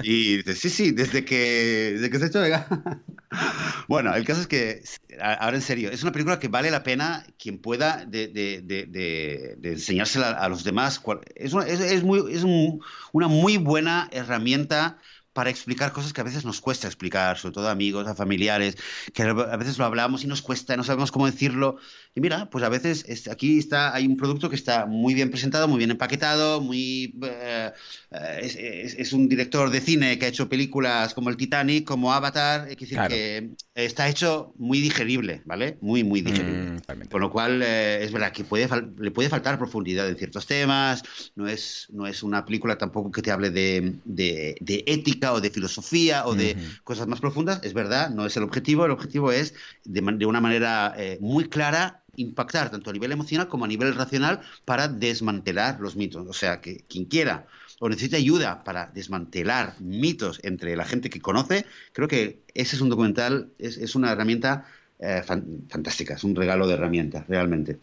Y 0.02 0.38
dices, 0.38 0.58
sí, 0.60 0.68
sí, 0.68 0.90
desde 0.92 1.24
que, 1.24 1.92
desde 1.94 2.09
que 2.10 2.18
se 2.18 2.24
ha 2.24 2.28
hecho 2.28 2.40
bueno, 3.88 4.14
el 4.14 4.24
caso 4.24 4.40
es 4.40 4.46
que, 4.46 4.82
ahora 5.20 5.56
en 5.56 5.62
serio, 5.62 5.90
es 5.90 6.02
una 6.02 6.12
película 6.12 6.38
que 6.38 6.48
vale 6.48 6.70
la 6.70 6.82
pena 6.82 7.24
quien 7.38 7.58
pueda 7.58 8.04
de, 8.04 8.28
de, 8.28 8.62
de, 8.62 9.56
de 9.58 9.72
enseñársela 9.72 10.30
a 10.30 10.48
los 10.48 10.64
demás. 10.64 11.00
Es, 11.34 11.52
una, 11.52 11.66
es, 11.66 11.80
es 11.80 12.02
muy, 12.02 12.32
es 12.32 12.44
un, 12.44 12.80
una 13.12 13.28
muy 13.28 13.56
buena 13.56 14.08
herramienta 14.12 14.98
para 15.32 15.50
explicar 15.50 15.92
cosas 15.92 16.12
que 16.12 16.20
a 16.20 16.24
veces 16.24 16.44
nos 16.44 16.60
cuesta 16.60 16.88
explicar, 16.88 17.38
sobre 17.38 17.54
todo 17.54 17.68
a 17.68 17.70
amigos, 17.70 18.06
a 18.08 18.14
familiares, 18.14 18.76
que 19.14 19.22
a 19.22 19.56
veces 19.56 19.78
lo 19.78 19.84
hablamos 19.84 20.24
y 20.24 20.26
nos 20.26 20.42
cuesta, 20.42 20.76
no 20.76 20.84
sabemos 20.84 21.12
cómo 21.12 21.26
decirlo. 21.26 21.78
Y 22.14 22.20
mira, 22.20 22.50
pues 22.50 22.64
a 22.64 22.68
veces 22.68 23.04
aquí 23.28 23.58
está, 23.58 23.94
hay 23.94 24.06
un 24.06 24.16
producto 24.16 24.50
que 24.50 24.56
está 24.56 24.86
muy 24.86 25.14
bien 25.14 25.30
presentado, 25.30 25.68
muy 25.68 25.78
bien 25.78 25.92
empaquetado, 25.92 26.60
muy 26.60 27.14
eh, 27.22 27.70
es, 28.10 29.12
un 29.12 29.28
director 29.28 29.70
de 29.70 29.80
cine 29.80 30.18
que 30.18 30.26
ha 30.26 30.28
hecho 30.28 30.48
películas 30.48 31.14
como 31.14 31.30
el 31.30 31.36
Titanic, 31.36 31.84
como 31.84 32.12
Avatar, 32.12 32.68
es 32.68 32.76
decir, 32.76 32.98
que 33.08 33.50
está 33.74 34.08
hecho 34.08 34.52
muy 34.58 34.80
digerible, 34.80 35.42
¿vale? 35.44 35.78
Muy, 35.80 36.02
muy 36.02 36.20
digerible. 36.20 36.72
Mm, 36.72 37.08
Con 37.08 37.20
lo 37.20 37.30
cual 37.30 37.62
eh, 37.62 38.02
es 38.02 38.10
verdad 38.10 38.32
que 38.32 38.42
puede, 38.42 38.68
le 38.98 39.10
puede 39.12 39.28
faltar 39.28 39.58
profundidad 39.58 40.08
en 40.08 40.16
ciertos 40.16 40.46
temas, 40.46 41.04
no 41.36 41.46
es, 41.46 41.86
no 41.92 42.08
es 42.08 42.24
una 42.24 42.44
película 42.44 42.76
tampoco 42.76 43.12
que 43.12 43.22
te 43.22 43.30
hable 43.30 43.50
de, 43.50 43.94
de, 44.04 44.84
ética 44.86 45.32
o 45.32 45.40
de 45.40 45.50
filosofía 45.50 46.26
o 46.26 46.34
de 46.34 46.56
cosas 46.82 47.06
más 47.06 47.20
profundas, 47.20 47.60
es 47.62 47.72
verdad, 47.72 48.10
no 48.10 48.26
es 48.26 48.36
el 48.36 48.42
objetivo, 48.42 48.84
el 48.84 48.90
objetivo 48.90 49.30
es 49.30 49.54
de, 49.84 50.00
de 50.00 50.26
una 50.26 50.40
manera 50.40 50.92
eh, 50.96 51.18
muy 51.20 51.48
clara 51.48 51.99
impactar 52.16 52.70
tanto 52.70 52.90
a 52.90 52.92
nivel 52.92 53.12
emocional 53.12 53.48
como 53.48 53.64
a 53.64 53.68
nivel 53.68 53.94
racional 53.94 54.40
para 54.64 54.88
desmantelar 54.88 55.80
los 55.80 55.96
mitos. 55.96 56.26
O 56.28 56.32
sea, 56.32 56.60
que 56.60 56.84
quien 56.88 57.04
quiera 57.04 57.46
o 57.80 57.88
necesite 57.88 58.16
ayuda 58.16 58.62
para 58.62 58.86
desmantelar 58.86 59.74
mitos 59.80 60.38
entre 60.42 60.76
la 60.76 60.84
gente 60.84 61.08
que 61.08 61.20
conoce, 61.20 61.64
creo 61.92 62.08
que 62.08 62.42
ese 62.54 62.76
es 62.76 62.82
un 62.82 62.90
documental, 62.90 63.52
es, 63.58 63.94
una 63.94 64.12
herramienta 64.12 64.66
eh, 64.98 65.22
fantástica, 65.24 66.14
es 66.14 66.24
un 66.24 66.36
regalo 66.36 66.66
de 66.66 66.74
herramientas, 66.74 67.26
realmente. 67.26 67.78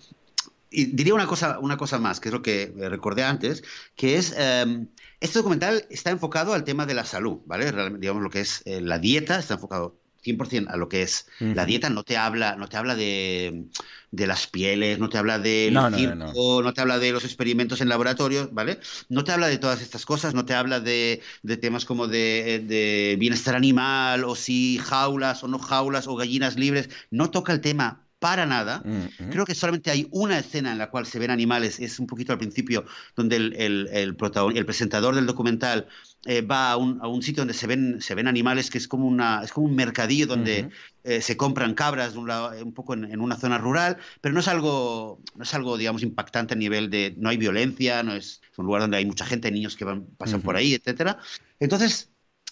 Y 0.70 0.86
diría 0.86 1.16
una 1.16 1.26
cosa, 1.26 1.60
una 1.60 1.78
cosa 1.78 1.98
más, 1.98 2.20
que 2.20 2.30
es 2.30 2.34
lo 2.34 2.44
que 2.44 2.72
recordé 2.78 3.24
antes, 3.24 3.64
que 3.96 4.18
es, 4.18 4.36
em, 4.38 4.88
este 5.20 5.40
documental 5.40 5.86
está 5.90 6.12
enfocado 6.12 6.54
al 6.54 6.64
tema 6.64 6.86
de 6.86 6.94
la 6.94 7.06
salud, 7.06 7.40
¿vale? 7.46 7.72
digamos 7.98 8.22
lo 8.22 8.30
que 8.30 8.42
es 8.42 8.62
eh, 8.66 8.82
la 8.82 9.00
dieta, 9.00 9.40
está 9.40 9.56
enfocado 9.56 9.96
100% 10.28 10.68
a 10.70 10.78
lo 10.78 10.90
que 10.90 11.02
es. 11.02 11.28
La 11.40 11.66
dieta, 11.66 11.90
no 11.90 12.04
te 12.04 12.18
habla, 12.18 12.56
no 12.56 12.68
te 12.68 12.78
habla 12.78 12.96
de, 12.96 13.66
de 14.12 14.28
las 14.28 14.48
pieles, 14.48 15.00
no 15.00 15.10
te 15.10 15.18
habla 15.18 15.40
del 15.40 15.74
no, 15.74 15.90
circo, 15.92 16.62
no, 16.62 16.74
te 16.74 16.82
habla 16.82 17.00
de 17.00 17.12
los 17.12 17.24
experimentos 17.24 17.82
en 17.82 17.90
laboratorios, 17.90 18.54
¿vale? 18.54 18.80
No 19.10 19.24
te 19.24 19.32
habla 19.32 19.48
de 19.48 19.58
todas 19.58 19.82
estas 19.82 20.06
cosas, 20.06 20.34
no 20.34 20.46
te 20.46 20.54
habla 20.54 20.80
de, 20.80 21.22
de 21.44 21.58
temas 21.58 21.86
como 21.86 22.08
de, 22.08 22.64
de, 22.66 23.16
bienestar 23.20 23.56
animal, 23.56 24.24
o 24.24 24.36
si 24.36 24.80
jaulas 24.80 25.44
o 25.44 25.48
no 25.48 25.60
jaulas, 25.60 26.08
o 26.08 26.16
gallinas 26.16 26.58
libres, 26.58 26.90
no 27.10 27.32
toca 27.32 27.54
el 27.54 27.62
tema 27.62 28.08
para 28.20 28.46
nada. 28.46 28.84
Creo 29.30 29.46
que 29.46 29.54
solamente 29.54 29.92
hay 29.92 30.08
una 30.12 30.40
escena 30.40 30.72
en 30.72 30.78
la 30.80 30.90
cual 30.90 31.06
se 31.06 31.20
ven 31.20 31.30
animales, 31.30 31.80
es 31.80 32.00
un 32.00 32.08
poquito 32.08 32.32
al 32.32 32.40
principio, 32.40 32.86
donde 33.16 33.36
el, 33.36 33.54
el, 33.58 33.90
el, 33.92 34.16
presentador 34.66 35.14
del 35.14 35.28
documental 35.28 35.88
eh, 36.26 36.42
va 36.42 36.72
a 36.72 36.78
un, 36.78 37.00
a 37.02 37.08
un, 37.08 37.22
sitio 37.22 37.42
donde 37.42 37.54
se 37.54 37.68
ven, 37.68 38.02
se 38.02 38.16
ven 38.16 38.28
animales, 38.28 38.70
que 38.70 38.78
es 38.78 38.88
como, 38.88 39.08
una, 39.08 39.44
es 39.44 39.52
como 39.52 39.68
un 39.68 39.76
mercadillo 39.76 40.28
donde 40.28 40.70
eh, 41.04 41.22
se 41.22 41.38
compran 41.38 41.74
cabras 41.74 42.14
de 42.14 42.20
un, 42.20 42.28
lado, 42.28 42.52
un 42.64 42.74
poco 42.74 42.94
en, 42.94 43.20
una 43.22 43.36
zona 43.36 43.58
rural, 43.58 43.98
pero 44.20 44.34
no 44.34 44.40
es, 44.40 44.48
algo, 44.48 45.22
no 45.36 45.44
es 45.44 45.54
algo, 45.54 45.78
digamos, 45.78 46.04
impactante 46.04 46.54
a 46.54 46.58
nivel 46.58 46.90
de, 46.90 47.16
no 47.18 47.30
hay 47.30 47.38
violencia, 47.38 48.04
no 48.04 48.14
es, 48.14 48.42
un 48.58 48.66
lugar 48.66 48.82
donde 48.82 48.98
hay 48.98 49.06
mucha 49.06 49.26
gente, 49.26 49.52
niños 49.52 49.78
que 49.78 49.86
van, 49.86 50.06
pasan 50.18 50.42
por 50.42 50.56
ahí, 50.56 50.74
etcétera. 50.74 51.20
Entonces, 51.60 52.10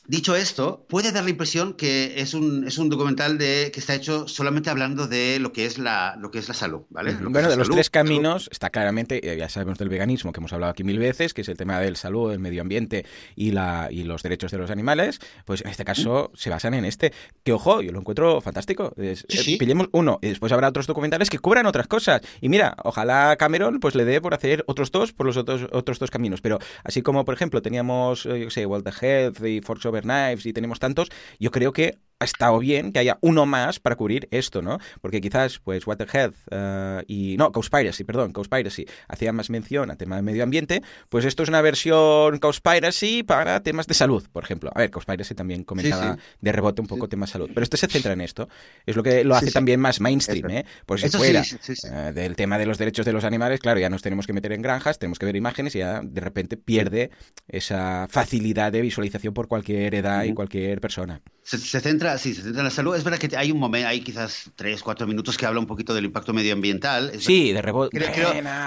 Dicho 0.07 0.35
esto, 0.35 0.85
puede 0.87 1.11
dar 1.11 1.23
la 1.23 1.29
impresión 1.29 1.73
que 1.73 2.19
es 2.19 2.33
un, 2.33 2.67
es 2.67 2.77
un 2.77 2.89
documental 2.89 3.37
de, 3.37 3.71
que 3.73 3.79
está 3.79 3.95
hecho 3.95 4.27
solamente 4.27 4.69
hablando 4.69 5.07
de 5.07 5.39
lo 5.39 5.51
que 5.51 5.65
es 5.65 5.77
la, 5.77 6.15
lo 6.19 6.31
que 6.31 6.39
es 6.39 6.47
la 6.47 6.53
salud, 6.53 6.81
¿vale? 6.89 7.13
bueno, 7.13 7.49
de 7.49 7.55
los 7.55 7.69
tres 7.69 7.89
caminos 7.89 8.49
está 8.51 8.69
claramente, 8.69 9.31
eh, 9.31 9.37
ya 9.37 9.49
sabemos 9.49 9.77
del 9.77 9.89
veganismo, 9.89 10.31
que 10.31 10.39
hemos 10.39 10.53
hablado 10.53 10.71
aquí 10.71 10.83
mil 10.83 10.99
veces, 10.99 11.33
que 11.33 11.41
es 11.41 11.49
el 11.49 11.57
tema 11.57 11.79
del 11.79 11.95
salud, 11.95 12.31
el 12.31 12.39
medio 12.39 12.61
ambiente 12.61 13.05
y, 13.35 13.51
la, 13.51 13.87
y 13.91 14.03
los 14.03 14.23
derechos 14.23 14.51
de 14.51 14.57
los 14.57 14.69
animales, 14.69 15.19
pues 15.45 15.61
en 15.61 15.69
este 15.69 15.85
caso 15.85 16.31
se 16.35 16.49
basan 16.49 16.73
en 16.73 16.85
este. 16.85 17.13
Que 17.43 17.53
ojo, 17.53 17.81
yo 17.81 17.91
lo 17.91 17.99
encuentro 17.99 18.41
fantástico. 18.41 18.93
Eh, 18.97 19.15
pillemos 19.59 19.89
uno 19.91 20.19
y 20.21 20.29
después 20.29 20.51
habrá 20.51 20.69
otros 20.69 20.87
documentales 20.87 21.29
que 21.29 21.39
cubran 21.39 21.65
otras 21.65 21.87
cosas. 21.87 22.21
Y 22.41 22.49
mira, 22.49 22.75
ojalá 22.83 23.35
Cameron 23.37 23.79
pues 23.79 23.95
le 23.95 24.05
dé 24.05 24.21
por 24.21 24.33
hacer 24.33 24.63
otros 24.67 24.91
dos 24.91 25.13
por 25.13 25.25
los 25.25 25.37
otros, 25.37 25.67
otros 25.71 25.99
dos 25.99 26.11
caminos. 26.11 26.41
Pero 26.41 26.59
así 26.83 27.01
como, 27.01 27.25
por 27.25 27.33
ejemplo, 27.33 27.61
teníamos, 27.61 28.25
eh, 28.25 28.41
yo 28.41 28.49
sé, 28.49 28.65
World 28.65 28.87
Health 29.01 29.43
y 29.45 29.61
Force 29.61 29.87
Knives 30.03 30.45
y 30.45 30.53
tenemos 30.53 30.79
tantos, 30.79 31.09
yo 31.39 31.51
creo 31.51 31.73
que 31.73 31.99
ha 32.25 32.27
estado 32.27 32.59
bien 32.59 32.91
que 32.91 32.99
haya 32.99 33.17
uno 33.21 33.45
más 33.45 33.79
para 33.79 33.95
cubrir 33.95 34.27
esto, 34.31 34.61
¿no? 34.61 34.79
Porque 35.01 35.21
quizás, 35.21 35.59
pues, 35.59 35.87
Waterhead 35.87 36.31
uh, 36.51 37.03
y... 37.07 37.37
No, 37.37 37.51
Cowspiracy, 37.51 38.03
perdón, 38.03 38.33
Cowspiracy 38.33 38.85
hacía 39.07 39.31
más 39.31 39.49
mención 39.49 39.91
a 39.91 39.95
tema 39.95 40.15
de 40.15 40.21
medio 40.21 40.43
ambiente, 40.43 40.81
pues 41.09 41.25
esto 41.25 41.43
es 41.43 41.49
una 41.49 41.61
versión 41.61 42.39
Cowspiracy 42.39 43.23
para 43.23 43.61
temas 43.61 43.87
de 43.87 43.93
salud, 43.93 44.27
por 44.31 44.43
ejemplo. 44.43 44.71
A 44.73 44.79
ver, 44.79 44.91
Cowspiracy 44.91 45.35
también 45.35 45.63
comentaba 45.63 46.17
de 46.41 46.51
rebote 46.51 46.81
un 46.81 46.87
poco 46.87 47.07
tema 47.07 47.27
salud, 47.27 47.49
pero 47.53 47.63
este 47.63 47.77
se 47.77 47.87
centra 47.87 48.13
en 48.13 48.21
esto. 48.21 48.49
Es 48.85 48.95
lo 48.95 49.03
que 49.03 49.23
lo 49.23 49.35
hace 49.35 49.51
también 49.51 49.79
más 49.79 50.01
mainstream, 50.01 50.49
¿eh? 50.49 50.65
Pues 50.85 51.01
si 51.01 51.09
fuera 51.09 51.41
uh, 51.41 52.13
del 52.13 52.35
tema 52.35 52.57
de 52.57 52.65
los 52.65 52.77
derechos 52.77 53.05
de 53.05 53.13
los 53.13 53.23
animales, 53.23 53.59
claro, 53.59 53.79
ya 53.79 53.89
nos 53.89 54.01
tenemos 54.01 54.25
que 54.25 54.33
meter 54.33 54.51
en 54.51 54.61
granjas, 54.61 54.99
tenemos 54.99 55.19
que 55.19 55.25
ver 55.25 55.35
imágenes 55.35 55.75
y 55.75 55.79
ya 55.79 56.01
de 56.03 56.21
repente 56.21 56.57
pierde 56.57 57.11
esa 57.47 58.07
facilidad 58.09 58.71
de 58.71 58.81
visualización 58.81 59.33
por 59.33 59.47
cualquier 59.47 59.95
edad 59.95 60.23
y 60.23 60.33
cualquier 60.33 60.81
persona. 60.81 61.21
Se, 61.43 61.79
centra, 61.79 62.14
sí, 62.17 62.33
se 62.33 62.41
centra 62.41 62.61
en 62.61 62.65
la 62.65 62.71
salud. 62.71 62.95
Es 62.95 63.03
verdad 63.03 63.19
que 63.19 63.35
hay 63.35 63.51
un 63.51 63.59
momento, 63.59 63.87
hay 63.87 64.01
quizás 64.01 64.49
tres, 64.55 64.81
cuatro 64.81 65.07
minutos 65.07 65.37
que 65.37 65.45
habla 65.45 65.59
un 65.59 65.65
poquito 65.65 65.93
del 65.93 66.05
impacto 66.05 66.33
medioambiental. 66.33 67.11
sí, 67.19 67.51
de 67.51 67.61
rebote. 67.61 67.99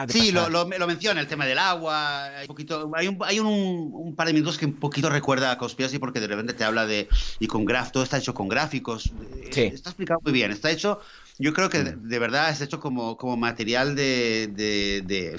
sí, 0.08 0.32
lo, 0.32 0.48
lo, 0.48 0.66
menciona, 0.66 1.20
el 1.20 1.26
tema 1.26 1.46
del 1.46 1.58
agua. 1.58 2.24
Hay, 2.24 2.42
un, 2.42 2.48
poquito, 2.48 2.90
hay, 2.94 3.08
un, 3.08 3.18
hay 3.22 3.40
un, 3.40 3.46
un, 3.46 4.14
par 4.14 4.26
de 4.26 4.32
minutos 4.32 4.58
que 4.58 4.66
un 4.66 4.74
poquito 4.74 5.10
recuerda 5.10 5.50
a 5.50 5.58
Conspiracy 5.58 5.98
porque 5.98 6.20
de 6.20 6.28
repente 6.28 6.52
te 6.52 6.64
habla 6.64 6.86
de. 6.86 7.08
Y 7.38 7.46
con 7.46 7.64
graf, 7.64 7.92
todo 7.92 8.02
está 8.02 8.18
hecho 8.18 8.34
con 8.34 8.48
gráficos. 8.48 9.12
Sí. 9.50 9.62
Está 9.62 9.90
explicado 9.90 10.20
muy 10.22 10.32
bien. 10.32 10.50
Está 10.50 10.70
hecho 10.70 11.00
yo 11.38 11.52
creo 11.52 11.68
que 11.68 11.78
mm. 11.78 12.08
de, 12.08 12.18
verdad 12.18 12.50
es 12.50 12.60
hecho 12.60 12.80
como, 12.80 13.16
como 13.16 13.36
material 13.36 13.94
de, 13.94 14.48
de, 14.48 15.36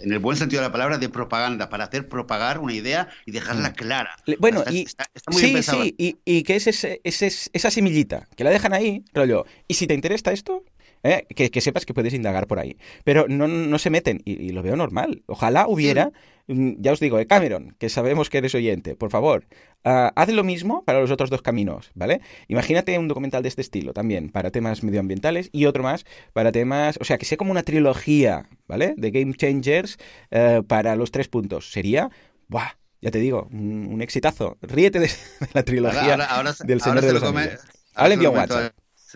en 0.00 0.12
el 0.12 0.18
buen 0.18 0.36
sentido 0.36 0.62
de 0.62 0.68
la 0.68 0.72
palabra, 0.72 0.98
de 0.98 1.08
propaganda, 1.08 1.68
para 1.68 1.84
hacer 1.84 2.08
propagar 2.08 2.58
una 2.58 2.72
idea 2.72 3.08
y 3.26 3.32
dejarla 3.32 3.70
mm. 3.70 3.74
clara. 3.74 4.16
Bueno, 4.38 4.64
y, 4.70 4.86
sí, 5.30 5.62
sí, 5.62 5.94
y, 5.98 6.16
y, 6.24 6.42
que 6.42 6.56
es 6.56 6.66
ese, 6.66 7.00
esa 7.04 7.70
semillita, 7.70 8.28
que 8.36 8.44
la 8.44 8.50
dejan 8.50 8.72
ahí, 8.72 9.04
rollo, 9.12 9.44
y 9.68 9.74
si 9.74 9.86
te 9.86 9.94
interesa 9.94 10.32
esto, 10.32 10.64
¿eh? 11.04 11.26
que, 11.28 11.60
sepas 11.60 11.86
que 11.86 11.94
puedes 11.94 12.14
indagar 12.14 12.48
por 12.48 12.58
ahí. 12.58 12.76
Pero 13.04 13.26
no, 13.28 13.46
no 13.46 13.78
se 13.78 13.90
meten 13.90 14.22
y, 14.24 14.50
lo 14.50 14.62
veo 14.62 14.74
normal. 14.74 15.22
Ojalá 15.26 15.68
hubiera, 15.68 16.10
mm, 16.48 16.72
ya 16.78 16.92
os 16.92 17.00
digo, 17.00 17.20
eh, 17.20 17.26
Cameron, 17.26 17.76
que 17.78 17.88
sabemos 17.88 18.30
que 18.30 18.38
eres 18.38 18.54
oyente, 18.54 18.96
por 18.96 19.10
favor, 19.10 19.44
uh, 19.84 20.10
haz 20.16 20.28
lo 20.30 20.42
mismo 20.42 20.82
para 20.84 21.00
los 21.00 21.10
otros 21.10 21.30
dos 21.30 21.42
caminos, 21.42 21.92
¿vale? 21.94 22.20
Imagínate 22.48 22.98
un 22.98 23.06
documental 23.06 23.42
de 23.42 23.48
este 23.48 23.60
estilo 23.60 23.92
también, 23.92 24.30
para 24.30 24.50
temas 24.50 24.82
medioambientales 24.82 25.50
y 25.52 25.66
otro 25.66 25.82
más 25.82 26.04
para 26.32 26.50
temas, 26.50 26.98
o 27.00 27.04
sea, 27.04 27.18
que 27.18 27.26
sea 27.26 27.38
como 27.38 27.52
una 27.52 27.62
trilogía, 27.62 28.48
¿vale? 28.66 28.94
De 28.96 29.10
Game 29.10 29.34
Changers 29.34 29.98
eh, 30.30 30.62
para 30.66 30.96
los 30.96 31.10
tres 31.12 31.28
puntos. 31.28 31.70
Sería, 31.70 32.10
¡buah! 32.48 32.76
Ya 33.00 33.10
te 33.10 33.18
digo, 33.18 33.48
un, 33.52 34.00
exitazo. 34.00 34.56
Ríete 34.62 34.98
de, 34.98 35.10
la 35.52 35.62
trilogía 35.62 36.16
del 36.64 36.80
Señor 36.80 37.04
de 37.04 37.12
los 37.12 37.22
Anillos. 37.22 37.60
Ahora 37.94 38.72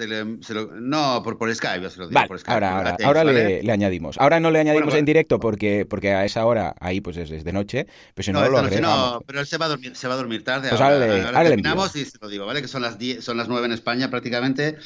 le 0.07 0.23
WhatsApp 0.23 0.73
no, 0.81 1.23
por, 1.23 1.39
por 1.39 1.55
Skype, 1.55 1.91
se 1.91 1.99
lo 1.99 2.09
digo 2.09 2.21
por 2.27 2.39
Skype. 2.39 2.53
Ahora, 2.53 2.97
ahora, 3.05 3.25
le, 3.25 3.71
añadimos. 3.71 4.17
Ahora 4.19 4.41
no 4.41 4.51
le 4.51 4.61
añadimos 4.61 4.95
en 4.95 5.05
directo 5.05 5.39
porque, 5.41 5.87
porque 5.89 6.13
a 6.13 6.25
esa 6.25 6.45
hora 6.47 6.75
ahí 6.81 7.01
pues 7.01 7.17
es, 7.17 7.45
de 7.45 7.53
noche, 7.53 7.87
pero 8.15 8.25
si 8.25 8.33
no, 8.33 8.41
no 8.41 8.49
lo 8.49 8.81
No, 8.81 9.23
pero 9.27 9.41
él 9.41 9.47
se 9.47 9.59
va 9.59 9.67
a 9.67 9.69
dormir, 9.71 9.97
se 9.97 10.09
va 10.09 10.15
a 10.15 10.17
dormir 10.17 10.45
tarde. 10.45 10.69
Pues 10.69 10.81
ahora, 10.81 11.27
ahora, 11.27 11.45
terminamos 11.45 11.95
y 11.97 12.05
se 12.05 12.19
lo 12.21 12.29
digo, 12.29 12.47
¿vale? 12.47 12.63
Que 12.63 12.69
son 12.69 12.83
las 12.83 12.99
10, 12.99 13.25
son 13.25 13.37
las 13.37 13.49
9 13.49 13.67
en 13.67 13.73
España 13.73 14.11
prácticamente, 14.11 14.77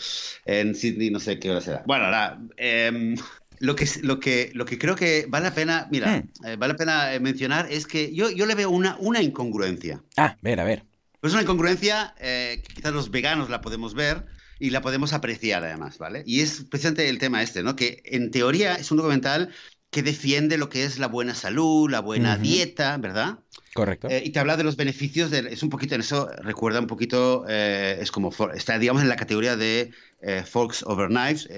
en 0.44 0.75
Sydney 0.75 1.11
no 1.11 1.20
sé 1.20 1.38
qué 1.38 1.51
hora 1.51 1.61
será. 1.61 1.83
Bueno, 1.87 2.07
ahora, 2.07 2.38
eh, 2.57 3.14
lo 3.59 3.77
que, 3.77 3.87
lo, 4.03 4.18
que, 4.18 4.51
lo 4.55 4.64
que 4.64 4.79
creo 4.79 4.96
que 4.96 5.27
vale 5.29 5.44
la 5.44 5.55
pena, 5.55 5.88
mira, 5.90 6.18
hmm. 6.18 6.46
eh, 6.46 6.57
vale 6.57 6.72
la 6.72 6.77
pena 6.77 7.11
mencionar 7.20 7.70
es 7.70 7.87
que 7.87 8.12
yo, 8.14 8.31
yo 8.31 8.46
le 8.46 8.55
veo 8.55 8.70
una, 8.70 8.96
una 8.98 9.22
incongruencia. 9.22 10.03
Ah, 10.16 10.37
ver, 10.42 10.61
a 10.61 10.64
ver. 10.64 10.85
Pues 11.20 11.33
una 11.33 11.42
incongruencia 11.42 12.14
eh, 12.18 12.61
que 12.66 12.75
quizás 12.75 12.92
los 12.92 13.12
veganos 13.12 13.48
la 13.48 13.61
podemos 13.61 13.94
ver 13.94 14.27
y 14.62 14.70
la 14.70 14.81
podemos 14.81 15.12
apreciar 15.12 15.64
además, 15.64 15.98
¿vale? 15.98 16.22
Y 16.25 16.40
es 16.40 16.62
precisamente 16.70 17.09
el 17.09 17.18
tema 17.18 17.42
este, 17.42 17.64
¿no? 17.64 17.75
Que 17.75 18.01
en 18.05 18.31
teoría 18.31 18.77
es 18.77 18.92
un 18.92 18.98
documental 18.98 19.51
que 19.90 20.05
defiende 20.05 20.57
lo 20.57 20.68
que 20.68 20.85
es 20.85 21.01
la 21.01 21.09
buena 21.09 21.35
salud, 21.35 21.90
la 21.90 21.98
buena 21.98 22.38
dieta, 22.38 22.96
¿verdad? 22.96 23.40
Correcto. 23.75 24.09
Eh, 24.09 24.22
y 24.25 24.31
te 24.31 24.38
habla 24.38 24.57
de 24.57 24.62
los 24.62 24.77
beneficios, 24.77 25.33
de, 25.33 25.48
es 25.51 25.64
un 25.64 25.68
poquito 25.68 25.96
en 25.96 26.03
eso, 26.03 26.31
recuerda 26.42 26.79
un 26.79 26.87
poquito, 26.87 27.44
eh, 27.48 27.98
es 28.01 28.12
como, 28.12 28.31
está 28.55 28.79
digamos 28.79 29.03
en 29.03 29.09
la 29.09 29.16
categoría 29.16 29.57
de 29.57 29.90
eh, 30.20 30.44
Forks 30.48 30.85
Over 30.85 31.09
Knives, 31.09 31.48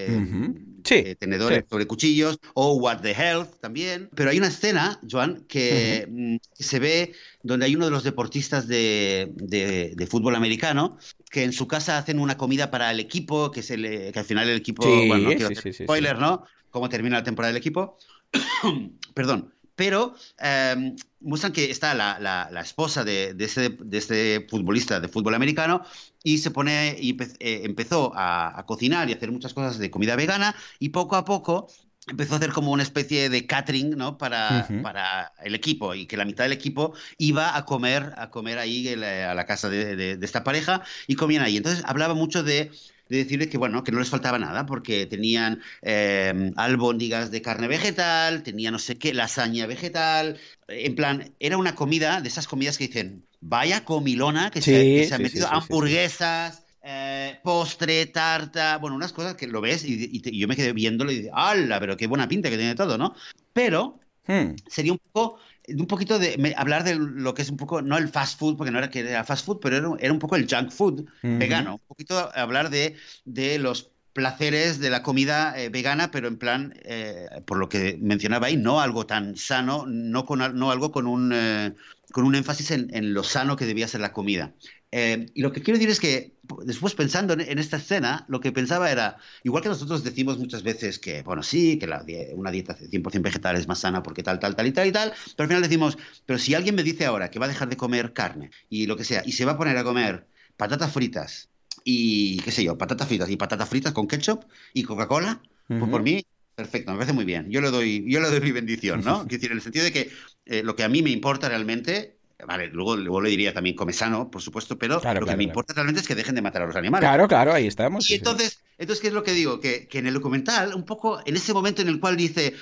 sí, 0.84 1.16
tenedores 1.18 1.64
sobre 1.68 1.86
cuchillos, 1.86 2.38
o 2.54 2.74
What 2.74 3.02
the 3.02 3.12
Health 3.12 3.60
también. 3.60 4.08
Pero 4.14 4.30
hay 4.30 4.38
una 4.38 4.46
escena, 4.46 4.98
Joan, 5.08 5.44
que 5.46 6.08
mm, 6.08 6.36
se 6.54 6.78
ve 6.78 7.12
donde 7.42 7.66
hay 7.66 7.76
uno 7.76 7.84
de 7.84 7.90
los 7.90 8.04
deportistas 8.04 8.66
de, 8.66 9.30
de, 9.34 10.06
fútbol 10.06 10.34
americano 10.34 10.96
que 11.34 11.42
en 11.42 11.52
su 11.52 11.66
casa 11.66 11.98
hacen 11.98 12.20
una 12.20 12.36
comida 12.36 12.70
para 12.70 12.92
el 12.92 13.00
equipo, 13.00 13.50
que, 13.50 13.60
se 13.60 13.76
le, 13.76 14.12
que 14.12 14.18
al 14.20 14.24
final 14.24 14.48
el 14.48 14.56
equipo, 14.56 14.86
bueno, 14.86 15.30
no 15.30 15.34
quiero 15.34 15.72
spoiler, 15.72 16.16
¿no? 16.16 16.44
Cómo 16.70 16.88
termina 16.88 17.16
la 17.16 17.24
temporada 17.24 17.52
del 17.52 17.60
equipo. 17.60 17.98
Perdón. 19.14 19.52
Pero 19.74 20.14
em, 20.38 20.94
muestran 21.20 21.52
que 21.52 21.72
está 21.72 21.92
la, 21.94 22.20
la, 22.20 22.60
esposa 22.60 23.02
de, 23.02 23.34
de, 23.34 23.44
este, 23.46 23.70
de, 23.70 23.98
este, 23.98 24.46
futbolista 24.48 25.00
de 25.00 25.08
fútbol 25.08 25.34
americano 25.34 25.82
y 26.22 26.38
se 26.38 26.52
pone 26.52 26.96
y 27.00 27.20
eh, 27.40 27.62
empezó 27.64 28.12
a, 28.14 28.64
cocinar 28.68 29.10
y 29.10 29.14
hacer 29.14 29.32
muchas 29.32 29.54
cosas 29.54 29.78
de 29.78 29.90
comida 29.90 30.14
vegana 30.14 30.54
y 30.78 30.90
poco 30.90 31.16
a 31.16 31.24
poco 31.24 31.66
empezó 32.08 32.34
a 32.34 32.36
hacer 32.36 32.52
como 32.52 32.72
una 32.72 32.82
especie 32.82 33.28
de 33.30 33.46
catering 33.46 33.90
¿no? 33.96 34.18
para, 34.18 34.68
para 34.82 35.32
el 35.42 35.54
equipo 35.54 35.94
y 35.94 36.06
que 36.06 36.16
la 36.16 36.24
mitad 36.24 36.44
del 36.44 36.52
equipo 36.52 36.94
iba 37.18 37.56
a 37.56 37.64
comer 37.64 38.12
a 38.16 38.30
comer 38.30 38.58
ahí 38.58 38.88
a 38.88 39.34
la 39.34 39.46
casa 39.46 39.68
de, 39.68 39.96
de, 39.96 40.24
esta 40.24 40.44
pareja 40.44 40.82
y 41.06 41.14
comían 41.14 41.42
ahí. 41.42 41.56
Entonces 41.56 41.82
hablaba 41.86 42.14
mucho 42.14 42.42
de 42.42 42.70
de 43.08 43.18
decirle 43.18 43.48
que 43.48 43.58
bueno, 43.58 43.84
que 43.84 43.92
no 43.92 43.98
les 43.98 44.08
faltaba 44.08 44.38
nada, 44.38 44.66
porque 44.66 45.06
tenían 45.06 45.62
eh, 45.82 46.52
albóndigas 46.56 47.30
de 47.30 47.42
carne 47.42 47.68
vegetal, 47.68 48.42
tenían 48.42 48.72
no 48.72 48.78
sé 48.78 48.96
qué, 48.96 49.12
lasaña 49.12 49.66
vegetal, 49.66 50.38
en 50.68 50.94
plan, 50.94 51.32
era 51.38 51.58
una 51.58 51.74
comida 51.74 52.20
de 52.20 52.28
esas 52.28 52.46
comidas 52.46 52.78
que 52.78 52.86
dicen, 52.86 53.24
vaya 53.40 53.84
comilona 53.84 54.50
que, 54.50 54.62
se, 54.62 55.12
han 55.12 55.22
metido 55.22 55.48
hamburguesas. 55.48 56.63
Eh, 56.86 57.38
postre, 57.42 58.04
tarta, 58.06 58.76
bueno, 58.76 58.94
unas 58.94 59.14
cosas 59.14 59.36
que 59.36 59.46
lo 59.46 59.62
ves 59.62 59.84
y, 59.86 60.20
yo 60.38 60.46
me 60.46 60.54
quedé 60.54 60.74
viéndolo 60.74 61.12
y 61.12 61.22
digo, 61.22 61.34
¡hala! 61.34 61.80
Pero 61.80 61.96
qué 61.96 62.06
buena 62.06 62.28
pinta 62.28 62.50
que 62.50 62.58
tiene 62.58 62.74
todo, 62.74 62.98
¿no? 62.98 63.14
Pero 63.54 64.00
hmm. 64.26 64.56
sería 64.68 64.92
un 64.92 64.98
poco 64.98 65.38
un 65.66 65.86
poquito 65.86 66.18
de 66.18 66.54
hablar 66.58 66.84
de 66.84 66.96
lo 66.96 67.32
que 67.32 67.40
es 67.40 67.48
un 67.48 67.56
poco, 67.56 67.80
no 67.80 67.96
el 67.96 68.08
fast 68.08 68.38
food, 68.38 68.58
porque 68.58 68.70
no 68.70 68.78
era 68.78 68.90
que 68.90 69.00
era 69.00 69.24
fast 69.24 69.46
food, 69.46 69.60
pero 69.62 69.96
era, 69.98 70.12
un 70.12 70.18
poco 70.18 70.36
el 70.36 70.46
junk 70.46 70.70
food 70.70 71.06
vegano. 71.22 71.74
Un 71.74 71.86
poquito 71.86 72.30
hablar 72.34 72.68
de, 72.68 72.96
de 73.24 73.58
los 73.58 73.90
placeres 74.12 74.78
de 74.78 74.90
la 74.90 75.02
comida 75.02 75.58
eh, 75.58 75.70
vegana, 75.70 76.10
pero 76.10 76.28
en 76.28 76.36
plan, 76.36 76.74
eh, 76.84 77.26
por 77.46 77.56
lo 77.56 77.70
que 77.70 77.98
mencionaba 78.00 78.48
ahí, 78.48 78.58
no 78.58 78.80
algo 78.80 79.06
tan 79.06 79.36
sano, 79.36 79.86
no, 79.86 80.26
con, 80.26 80.38
no 80.56 80.70
algo 80.70 80.92
con 80.92 81.06
un, 81.06 81.32
eh, 81.34 81.72
con 82.12 82.24
un 82.24 82.34
énfasis 82.34 82.70
en, 82.70 82.94
en, 82.94 83.14
lo 83.14 83.24
sano 83.24 83.56
que 83.56 83.64
debía 83.64 83.88
ser 83.88 84.02
la 84.02 84.12
comida. 84.12 84.52
Eh, 84.92 85.26
y 85.34 85.42
lo 85.42 85.52
que 85.52 85.60
quiero 85.60 85.78
decir 85.78 85.90
es 85.90 85.98
que 85.98 86.33
después 86.64 86.94
pensando 86.94 87.34
en, 87.34 87.58
esta 87.58 87.76
escena, 87.76 88.24
lo 88.28 88.40
que 88.40 88.52
pensaba 88.52 88.90
era, 88.90 89.16
igual 89.42 89.62
que 89.62 89.68
nosotros 89.68 90.04
decimos 90.04 90.38
muchas 90.38 90.62
veces 90.62 90.98
que, 90.98 91.22
bueno, 91.22 91.42
sí, 91.42 91.78
que 91.78 91.86
la, 91.86 92.04
una 92.34 92.50
dieta 92.50 92.76
100% 92.76 93.22
vegetal 93.22 93.56
es 93.56 93.68
más 93.68 93.80
sana 93.80 94.02
porque 94.02 94.22
tal, 94.22 94.38
tal, 94.38 94.56
tal 94.56 94.66
y 94.66 94.72
tal 94.72 94.86
y 94.88 94.92
tal, 94.92 95.12
pero 95.36 95.44
al 95.44 95.48
final 95.48 95.62
decimos, 95.62 95.98
pero 96.26 96.38
si 96.38 96.54
alguien 96.54 96.74
me 96.74 96.82
dice 96.82 97.06
ahora 97.06 97.30
que 97.30 97.38
va 97.38 97.46
a 97.46 97.48
dejar 97.48 97.68
de 97.68 97.76
comer 97.76 98.12
carne 98.12 98.50
y 98.68 98.86
lo 98.86 98.96
que 98.96 99.04
sea, 99.04 99.22
y 99.24 99.32
se 99.32 99.44
va 99.44 99.52
a 99.52 99.58
poner 99.58 99.76
a 99.76 99.84
comer 99.84 100.26
patatas 100.56 100.92
fritas 100.92 101.48
y, 101.84 102.38
qué 102.40 102.50
sé 102.50 102.64
yo, 102.64 102.78
patatas 102.78 103.08
fritas 103.08 103.30
y 103.30 103.36
patatas 103.36 103.68
fritas 103.68 103.92
con 103.92 104.06
ketchup 104.06 104.44
y 104.72 104.82
Coca-Cola, 104.82 105.40
pues 105.66 105.90
por 105.90 106.02
mí 106.02 106.24
Perfecto, 106.54 106.92
me 106.92 106.98
parece 106.98 107.12
muy 107.12 107.24
bien. 107.24 107.50
Yo 107.50 107.60
le 107.60 107.70
doy, 107.70 108.04
yo 108.06 108.20
le 108.20 108.30
doy 108.30 108.40
mi 108.40 108.52
bendición, 108.52 109.02
¿no? 109.04 109.22
Quiero 109.28 109.28
decir, 109.28 109.50
en 109.50 109.56
el 109.56 109.62
sentido 109.62 109.84
de 109.84 109.92
que 109.92 110.10
eh, 110.46 110.62
lo 110.62 110.76
que 110.76 110.84
a 110.84 110.88
mí 110.88 111.02
me 111.02 111.10
importa 111.10 111.48
realmente 111.48 112.16
Vale, 112.46 112.68
luego, 112.68 112.96
luego, 112.96 113.20
le 113.20 113.30
diría 113.30 113.54
también 113.54 113.76
come 113.76 113.92
sano, 113.92 114.30
por 114.30 114.42
supuesto, 114.42 114.78
pero 114.78 115.00
lo 115.02 115.26
que 115.26 115.36
me 115.36 115.44
importa 115.44 115.72
realmente 115.72 116.00
es 116.00 116.06
que 116.06 116.14
dejen 116.14 116.34
de 116.34 116.42
matar 116.42 116.62
a 116.62 116.66
los 116.66 116.76
animales. 116.76 117.08
Claro, 117.08 117.28
claro, 117.28 117.52
ahí 117.52 117.66
estamos. 117.66 118.10
Y 118.10 118.14
entonces, 118.14 118.60
entonces, 118.78 119.00
¿qué 119.00 119.08
es 119.08 119.14
lo 119.14 119.22
que 119.22 119.32
digo? 119.32 119.60
Que, 119.60 119.88
que 119.88 119.98
en 119.98 120.06
el 120.06 120.14
documental, 120.14 120.74
un 120.74 120.84
poco, 120.84 121.20
en 121.24 121.36
ese 121.36 121.52
momento 121.52 121.82
en 121.82 121.88
el 121.88 122.00
cual 122.00 122.16
dice, 122.16 122.54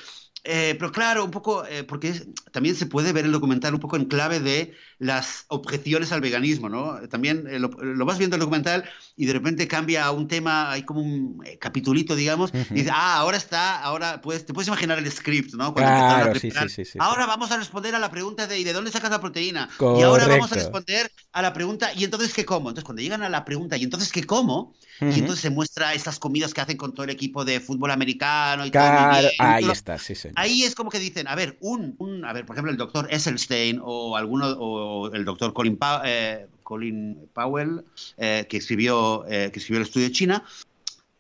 eh, 0.45 0.75
pero 0.77 0.91
claro, 0.91 1.25
un 1.25 1.31
poco, 1.31 1.65
eh, 1.67 1.85
porque 1.85 2.13
también 2.51 2.75
se 2.75 2.87
puede 2.87 3.13
ver 3.13 3.25
el 3.25 3.33
documental 3.33 3.75
un 3.75 3.81
poco 3.81 3.97
en 3.97 4.07
clave 4.07 4.41
de 4.41 4.75
las 4.99 5.45
objeciones 5.49 6.11
al 6.11 6.21
veganismo, 6.21 6.69
¿no? 6.69 6.99
También 7.09 7.47
eh, 7.49 7.61
lo, 7.61 7.71
vas 8.05 8.19
viendo 8.19 8.35
el 8.35 8.41
documental 8.41 8.85
y 9.17 9.27
de 9.27 9.33
repente 9.33 9.69
cambia 9.69 10.05
a 10.05 10.11
un 10.11 10.29
tema, 10.29 10.71
hay 10.73 10.83
como 10.83 11.01
un 11.01 11.43
capitulito, 11.59 12.15
digamos, 12.17 12.53
y 12.71 12.75
dice, 12.75 12.91
ah, 12.93 13.17
ahora 13.17 13.37
está, 13.37 13.81
ahora 13.81 14.21
puedes, 14.21 14.45
te 14.45 14.53
puedes 14.53 14.69
imaginar 14.69 14.99
el 14.99 15.11
script, 15.11 15.55
¿no? 15.55 15.75
claro, 15.75 16.35
sí, 16.39 16.51
sí, 16.51 16.85
sí, 16.85 16.99
ahora 16.99 17.27
vamos 17.27 17.51
a 17.51 17.57
responder 17.57 17.95
a 17.95 17.99
la 17.99 18.11
pregunta 18.11 18.47
de 18.47 18.59
¿y 18.59 18.65
de 18.65 18.73
dónde 18.73 18.91
sacas 18.91 19.11
la 19.11 19.21
proteína? 19.21 19.69
Y 19.81 20.03
ahora 20.03 20.27
vamos 20.27 20.53
a 20.53 20.57
responder 20.57 21.11
a 21.33 21.43
la 21.43 21.53
pregunta 21.53 21.93
¿y 21.95 22.05
entonces 22.05 22.33
qué 22.35 22.45
como? 22.45 22.71
Entonces 22.71 22.85
cuando 22.85 23.03
llegan 23.03 23.23
a 23.23 23.29
la 23.29 23.45
pregunta 23.45 23.77
¿y 23.77 23.85
entonces 23.85 24.11
qué 24.13 24.25
como? 24.25 24.75
Y 25.01 25.19
entonces 25.19 25.41
se 25.41 25.51
muestra 25.51 25.95
estas 25.95 26.19
comidas 26.19 26.55
que 26.55 26.61
hacen 26.61 26.77
con 26.77 26.95
todo 26.95 27.05
el 27.05 27.11
equipo 27.11 27.45
de 27.45 27.61
fútbol 27.61 27.91
americano 27.91 28.65
y 28.67 28.71
claro, 28.71 29.29
ahí 29.39 29.69
está, 29.71 29.99
sí, 29.99 30.15
sí 30.15 30.29
ahí 30.37 30.65
es 30.65 30.75
como 30.75 30.91
que 30.91 30.99
dicen, 30.99 31.29
a 31.29 31.35
ver, 31.35 31.57
un, 31.61 31.95
un 31.99 32.25
a 32.25 32.33
ver, 32.33 32.45
por 32.45 32.57
ejemplo, 32.57 32.71
el 32.71 32.77
doctor 32.77 33.07
Esselstein 33.11 33.81
o 33.83 34.17
alguno, 34.17 34.47
o 34.59 35.13
el 35.13 35.25
doctor 35.25 35.53
Colin, 35.53 35.79
eh, 36.05 36.47
Colin 36.63 37.29
Powell, 37.33 37.85
eh, 38.17 38.47
que, 38.49 38.57
escribió, 38.57 39.25
eh, 39.29 39.51
que 39.53 39.59
escribió 39.59 39.81
el 39.81 39.87
estudio 39.87 40.09
de 40.09 40.13
China, 40.13 40.45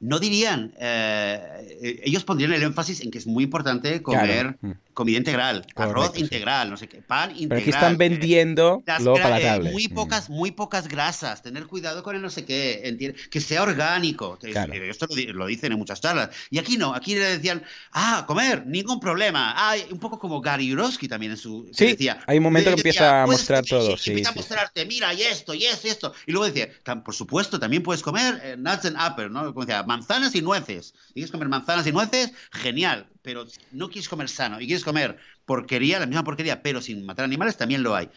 no 0.00 0.18
dirían, 0.18 0.74
ellos 0.81 2.24
pondrían 2.24 2.52
el 2.52 2.64
énfasis 2.64 3.02
en 3.02 3.12
que 3.12 3.18
es 3.18 3.26
muy 3.28 3.44
importante 3.44 4.02
comer 4.02 4.57
mm 4.61 4.72
comida 4.94 5.18
integral, 5.18 5.66
arroz 5.76 6.18
integral, 6.18 6.70
no 6.70 6.76
sé 6.76 6.88
qué, 6.88 7.02
pan 7.02 7.31
integral. 7.31 7.48
Pero 7.48 7.61
aquí 7.61 7.70
están 7.70 7.96
vendiendo 7.96 8.83
lo 9.00 9.14
palatable. 9.14 9.70
muy 9.72 9.88
mm. 9.88 9.94
pocas, 9.94 10.31
muy 10.31 10.50
pocas 10.50 10.88
grasas, 10.88 11.42
tener 11.42 11.66
cuidado 11.66 12.02
con 12.02 12.16
el 12.16 12.22
no 12.22 12.31
sé 12.31 12.44
qué, 12.44 13.14
que 13.31 13.40
sea 13.40 13.62
orgánico. 13.62 14.38
Esto 14.42 15.07
lo, 15.33 15.46
dicen 15.46 15.72
en 15.72 15.78
muchas 15.78 16.00
charlas. 16.00 16.31
Y 16.50 16.59
aquí 16.59 16.76
no, 16.76 16.94
aquí 16.94 17.14
le 17.14 17.38
decían, 17.38 17.62
ah, 17.92 18.24
comer, 18.26 18.66
ningún 18.66 19.00
problema. 19.00 19.55
Ah, 19.57 19.76
un 19.90 19.98
poco 19.98 20.18
como 20.18 20.40
Gary 20.40 20.72
Urowski 20.72 21.09
también 21.09 21.33
en 21.33 21.38
su... 21.38 21.68
Sí, 21.72 21.87
decía, 21.87 22.20
hay 22.26 22.38
un 22.38 22.44
momento 22.44 22.70
que 22.70 22.76
empieza 22.76 23.22
a 23.22 23.26
pues, 23.26 23.38
mostrar 23.38 23.64
todo. 23.64 23.96
Sí, 23.96 24.11
empieza 24.11 24.31
a 24.31 24.35
mostrarte, 24.35 24.85
mira, 24.87 25.12
y 25.14 25.22
esto, 25.22 25.55
y 25.55 25.64
esto, 25.64 25.87
y 25.87 25.90
esto. 25.90 26.14
Y 26.26 26.33
luego 26.33 26.46
decía, 26.46 26.68
por 27.05 27.14
supuesto, 27.14 27.59
también 27.59 27.83
puedes 27.83 28.02
comer 28.02 28.40
eh, 28.42 28.57
nuts 28.59 28.85
and 28.87 28.96
apples, 28.98 29.31
¿no? 29.31 29.52
Como 29.52 29.64
decía, 29.64 29.83
manzanas 29.83 30.35
y 30.35 30.42
nueces. 30.42 30.94
¿Quieres 31.14 31.31
comer 31.31 31.48
manzanas 31.48 31.87
y 31.87 31.92
nueces? 31.92 32.33
Genial 32.52 33.07
pero 33.23 33.47
no 33.71 33.89
quieres 33.89 34.09
comer 34.09 34.29
sano 34.29 34.61
y 34.61 34.67
quieres 34.67 34.85
comer 34.85 35.19
porquería, 35.45 36.01
la 36.01 36.07
misma 36.07 36.25
porquería, 36.25 36.63
pero 36.63 36.81
sin 36.81 37.05
matar 37.07 37.25
animales, 37.25 37.57
también 37.57 37.83
lo 37.83 37.95
hay. 37.95 38.11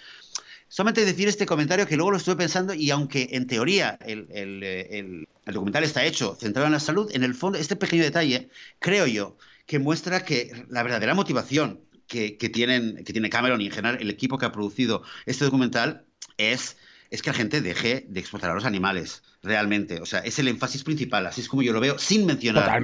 Solamente 0.68 1.06
decir 1.06 1.28
este 1.28 1.46
comentario 1.46 1.88
que 1.88 1.96
luego 1.96 2.12
lo 2.12 2.18
estuve 2.18 2.36
pensando 2.36 2.74
y 2.74 2.90
aunque 2.90 3.30
en 3.32 3.48
teoría 3.48 3.98
el, 4.02 5.28
documental 5.46 5.84
está 5.84 6.04
hecho 6.04 6.36
centrado 6.36 6.66
en 6.66 6.74
la 6.74 6.80
salud, 6.80 7.10
en 7.14 7.24
el 7.24 7.36
fondo 7.36 7.58
este 7.58 7.76
pequeño 7.76 8.04
detalle 8.04 8.50
creo 8.80 9.06
yo 9.06 9.38
que 9.68 9.80
muestra 9.80 10.26
que 10.26 10.66
la 10.70 10.84
verdadera 10.84 11.14
motivación 11.14 11.82
que, 12.08 12.32
tienen, 12.52 13.04
que 13.04 13.14
tiene 13.14 13.30
Cameron 13.30 13.62
y 13.62 13.68
en 13.68 13.72
general 13.72 14.02
el 14.02 14.10
equipo 14.10 14.38
que 14.38 14.46
ha 14.46 14.52
producido 14.52 15.04
este 15.26 15.46
documental 15.46 16.06
es, 16.38 16.78
es 17.10 17.22
que 17.22 17.30
la 17.30 17.36
gente 17.36 17.62
deje 17.62 18.06
de 18.08 18.20
explotar 18.20 18.52
a 18.52 18.54
los 18.54 18.66
animales 18.66 19.24
realmente. 19.44 20.02
O 20.02 20.06
sea, 20.06 20.20
es 20.20 20.40
el 20.40 20.48
énfasis 20.48 20.84
principal, 20.84 21.26
así 21.28 21.42
es 21.42 21.48
como 21.48 21.62
yo 21.62 21.74
lo 21.74 21.80
veo, 21.80 21.98
sin 21.98 22.26
mencionar 22.26 22.70
a 22.70 22.80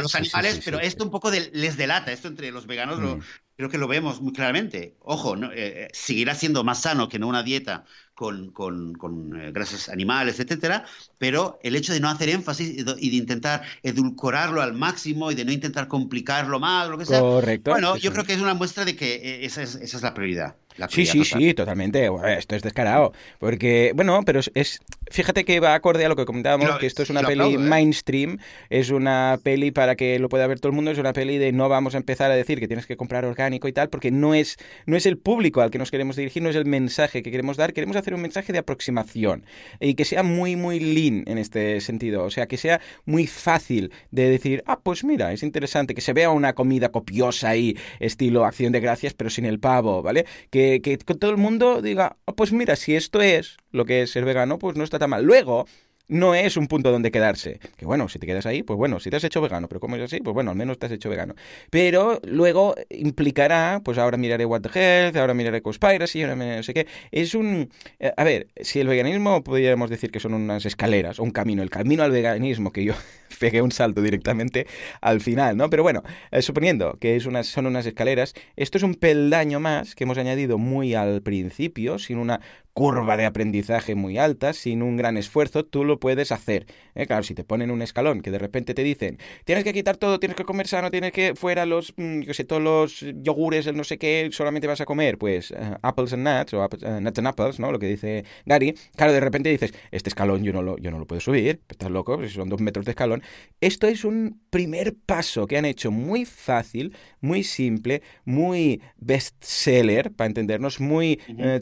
los 0.00 0.14
animales, 0.14 0.60
pero 0.64 0.80
esto 0.80 1.04
un 1.04 1.10
poco 1.10 1.30
les 1.30 1.76
delata, 1.76 2.12
esto 2.12 2.28
entre 2.28 2.50
los 2.50 2.66
veganos 2.66 2.98
lo, 2.98 3.16
mm. 3.16 3.22
creo 3.56 3.68
que 3.68 3.78
lo 3.78 3.88
vemos 3.88 4.20
muy 4.20 4.32
claramente. 4.32 4.96
Ojo, 5.00 5.36
¿no? 5.36 5.50
Eh, 5.52 5.88
seguirá 5.92 6.34
siendo 6.34 6.64
más 6.64 6.82
sano 6.82 7.08
que 7.08 7.18
no 7.18 7.28
una 7.28 7.42
dieta 7.42 7.84
con, 8.14 8.50
con, 8.50 8.94
con 8.94 9.38
eh, 9.40 9.52
grasas 9.52 9.90
animales, 9.90 10.40
etcétera, 10.40 10.86
pero 11.18 11.58
el 11.62 11.76
hecho 11.76 11.92
de 11.92 12.00
no 12.00 12.08
hacer 12.08 12.30
énfasis 12.30 12.78
y 12.78 13.10
de, 13.10 13.16
intentar 13.16 13.62
edulcorarlo 13.82 14.62
al 14.62 14.72
máximo 14.72 15.30
y 15.30 15.34
de 15.34 15.44
no 15.44 15.52
intentar 15.52 15.86
complicarlo 15.86 16.58
más, 16.58 16.88
lo 16.88 16.96
que 16.96 17.04
sea. 17.04 17.20
Correcto. 17.20 17.70
Bueno, 17.70 17.96
yo 17.96 18.12
creo 18.12 18.24
que 18.24 18.32
es 18.32 18.40
una 18.40 18.54
muestra 18.54 18.86
de 18.86 18.96
que 18.96 19.16
eh, 19.16 19.44
esa 19.44 19.62
es, 19.62 19.74
esa 19.74 19.98
es 19.98 20.02
la 20.02 20.14
prioridad. 20.14 20.56
Sí, 20.88 21.06
sí, 21.06 21.24
sí, 21.24 21.54
totalmente. 21.54 22.08
Esto 22.36 22.56
es 22.56 22.62
descarado. 22.62 23.12
Porque, 23.38 23.92
bueno, 23.94 24.20
pero 24.24 24.40
es, 24.54 24.80
fíjate 25.10 25.44
que 25.44 25.60
va 25.60 25.74
acorde 25.74 26.04
a 26.04 26.08
lo 26.08 26.16
que 26.16 26.24
comentábamos, 26.24 26.78
que 26.78 26.86
esto 26.86 27.02
es 27.02 27.10
una 27.10 27.22
peli 27.22 27.54
¿eh? 27.54 27.58
mainstream, 27.58 28.38
es 28.70 28.90
una 28.90 29.38
peli 29.42 29.70
para 29.70 29.96
que 29.96 30.18
lo 30.18 30.28
pueda 30.28 30.46
ver 30.46 30.60
todo 30.60 30.70
el 30.70 30.76
mundo, 30.76 30.90
es 30.90 30.98
una 30.98 31.12
peli 31.12 31.38
de 31.38 31.52
no 31.52 31.68
vamos 31.68 31.94
a 31.94 31.98
empezar 31.98 32.30
a 32.30 32.36
decir 32.36 32.60
que 32.60 32.66
tienes 32.66 32.86
que 32.86 32.96
comprar 32.96 33.24
orgánico 33.24 33.68
y 33.68 33.72
tal, 33.72 33.88
porque 33.88 34.10
no 34.10 34.34
es, 34.34 34.56
no 34.86 34.96
es 34.96 35.06
el 35.06 35.18
público 35.18 35.60
al 35.60 35.70
que 35.70 35.78
nos 35.78 35.90
queremos 35.90 36.16
dirigir, 36.16 36.42
no 36.42 36.50
es 36.50 36.56
el 36.56 36.66
mensaje 36.66 37.22
que 37.22 37.30
queremos 37.30 37.56
dar, 37.56 37.72
queremos 37.72 37.96
hacer 37.96 38.14
un 38.14 38.22
mensaje 38.22 38.52
de 38.52 38.58
aproximación 38.58 39.44
y 39.80 39.94
que 39.94 40.04
sea 40.04 40.22
muy, 40.22 40.56
muy 40.56 40.80
lean 40.80 41.24
en 41.26 41.38
este 41.38 41.80
sentido, 41.80 42.24
o 42.24 42.30
sea, 42.30 42.46
que 42.46 42.56
sea 42.56 42.80
muy 43.04 43.26
fácil 43.26 43.92
de 44.10 44.28
decir, 44.28 44.62
ah, 44.66 44.80
pues 44.82 45.04
mira, 45.04 45.32
es 45.32 45.42
interesante, 45.42 45.94
que 45.94 46.00
se 46.00 46.12
vea 46.12 46.30
una 46.30 46.54
comida 46.54 46.90
copiosa 46.90 47.50
ahí, 47.50 47.76
estilo 48.00 48.44
acción 48.44 48.72
de 48.72 48.80
gracias, 48.80 49.14
pero 49.14 49.30
sin 49.30 49.44
el 49.44 49.60
pavo, 49.60 50.02
¿vale? 50.02 50.26
Que 50.50 50.65
que, 50.82 50.96
todo 50.98 51.30
el 51.30 51.36
mundo 51.36 51.82
diga, 51.82 52.16
oh, 52.24 52.34
pues 52.34 52.52
mira, 52.52 52.76
si 52.76 52.94
esto 52.94 53.20
es 53.20 53.56
lo 53.70 53.84
que 53.84 54.02
es 54.02 54.10
ser 54.10 54.24
vegano, 54.24 54.58
pues 54.58 54.76
no 54.76 54.84
está 54.84 54.98
tan 54.98 55.10
mal. 55.10 55.24
Luego, 55.24 55.66
no 56.08 56.34
es 56.34 56.56
un 56.56 56.66
punto 56.66 56.90
donde 56.90 57.10
quedarse. 57.10 57.60
Que 57.76 57.86
bueno, 57.86 58.08
si 58.08 58.18
te 58.18 58.26
quedas 58.26 58.46
ahí, 58.46 58.62
pues 58.62 58.76
bueno, 58.76 59.00
si 59.00 59.10
te 59.10 59.16
has 59.16 59.24
hecho 59.24 59.40
vegano, 59.40 59.68
pero 59.68 59.80
como 59.80 59.96
es 59.96 60.02
así, 60.02 60.20
pues 60.20 60.34
bueno, 60.34 60.50
al 60.50 60.56
menos 60.56 60.78
te 60.78 60.86
has 60.86 60.92
hecho 60.92 61.10
vegano. 61.10 61.34
Pero 61.70 62.20
luego 62.24 62.74
implicará, 62.90 63.80
pues 63.84 63.98
ahora 63.98 64.16
miraré 64.16 64.44
What 64.44 64.62
the 64.62 64.78
Health, 64.78 65.16
ahora 65.16 65.34
miraré 65.34 65.62
Conspiracy, 65.62 66.22
ahora 66.22 66.36
no 66.36 66.62
sé 66.62 66.74
qué. 66.74 66.86
Es 67.10 67.34
un... 67.34 67.70
Eh, 67.98 68.12
a 68.16 68.24
ver, 68.24 68.48
si 68.60 68.80
el 68.80 68.88
veganismo 68.88 69.42
podríamos 69.42 69.90
decir 69.90 70.10
que 70.10 70.20
son 70.20 70.34
unas 70.34 70.64
escaleras 70.66 71.18
o 71.18 71.22
un 71.22 71.30
camino, 71.30 71.62
el 71.62 71.70
camino 71.70 72.02
al 72.02 72.10
veganismo, 72.10 72.72
que 72.72 72.84
yo 72.84 72.94
pegué 73.40 73.62
un 73.62 73.72
salto 73.72 74.00
directamente 74.02 74.66
al 75.00 75.20
final, 75.20 75.56
¿no? 75.56 75.70
Pero 75.70 75.82
bueno, 75.82 76.02
eh, 76.30 76.42
suponiendo 76.42 76.98
que 77.00 77.16
es 77.16 77.26
son 77.26 77.66
unas 77.66 77.86
escaleras, 77.86 78.34
esto 78.54 78.78
es 78.78 78.84
un 78.84 78.94
peldaño 78.94 79.58
más 79.60 79.94
que 79.94 80.04
hemos 80.04 80.16
añadido 80.16 80.58
muy 80.58 80.94
al 80.94 81.22
principio, 81.22 81.98
sin 81.98 82.18
una 82.18 82.40
curva 82.76 83.16
de 83.16 83.24
aprendizaje 83.24 83.94
muy 83.94 84.18
alta, 84.18 84.52
sin 84.52 84.82
un 84.82 84.98
gran 84.98 85.16
esfuerzo, 85.16 85.64
tú 85.64 85.82
lo 85.82 85.98
puedes 85.98 86.30
hacer. 86.30 86.66
¿eh? 86.94 87.06
Claro, 87.06 87.22
si 87.22 87.34
te 87.34 87.42
ponen 87.42 87.70
un 87.70 87.80
escalón 87.80 88.20
que 88.20 88.30
de 88.30 88.38
repente 88.38 88.74
te 88.74 88.82
dicen, 88.82 89.18
tienes 89.46 89.64
que 89.64 89.72
quitar 89.72 89.96
todo, 89.96 90.20
tienes 90.20 90.36
que 90.36 90.44
comer 90.44 90.66
sano, 90.68 90.90
tienes 90.90 91.12
que 91.12 91.34
fuera 91.34 91.64
los, 91.64 91.94
mm, 91.96 92.20
yo 92.20 92.34
sé, 92.34 92.44
todos 92.44 92.60
los 92.60 93.00
yogures, 93.22 93.66
el 93.66 93.78
no 93.78 93.84
sé 93.84 93.96
qué, 93.96 94.28
solamente 94.30 94.66
vas 94.66 94.82
a 94.82 94.84
comer, 94.84 95.16
pues, 95.16 95.52
eh, 95.52 95.56
apples 95.80 96.12
and 96.12 96.28
nuts, 96.28 96.52
o 96.52 96.58
uh, 96.62 97.00
nuts 97.00 97.18
and 97.18 97.26
apples, 97.28 97.58
¿no? 97.58 97.72
Lo 97.72 97.78
que 97.78 97.86
dice 97.86 98.26
Gary. 98.44 98.74
Claro, 98.94 99.14
de 99.14 99.20
repente 99.20 99.48
dices, 99.48 99.72
este 99.90 100.10
escalón 100.10 100.44
yo 100.44 100.52
no 100.52 100.60
lo, 100.60 100.76
yo 100.76 100.90
no 100.90 100.98
lo 100.98 101.06
puedo 101.06 101.22
subir, 101.22 101.62
estás 101.70 101.90
loco, 101.90 102.18
pues 102.18 102.34
son 102.34 102.50
dos 102.50 102.60
metros 102.60 102.84
de 102.84 102.90
escalón. 102.90 103.22
Esto 103.58 103.86
es 103.86 104.04
un 104.04 104.42
primer 104.50 104.94
paso 105.06 105.46
que 105.46 105.56
han 105.56 105.64
hecho 105.64 105.90
muy 105.90 106.26
fácil, 106.26 106.94
muy 107.22 107.42
simple, 107.42 108.02
muy 108.26 108.82
bestseller, 108.98 110.12
para 110.12 110.26
entendernos, 110.26 110.78
muy 110.78 111.18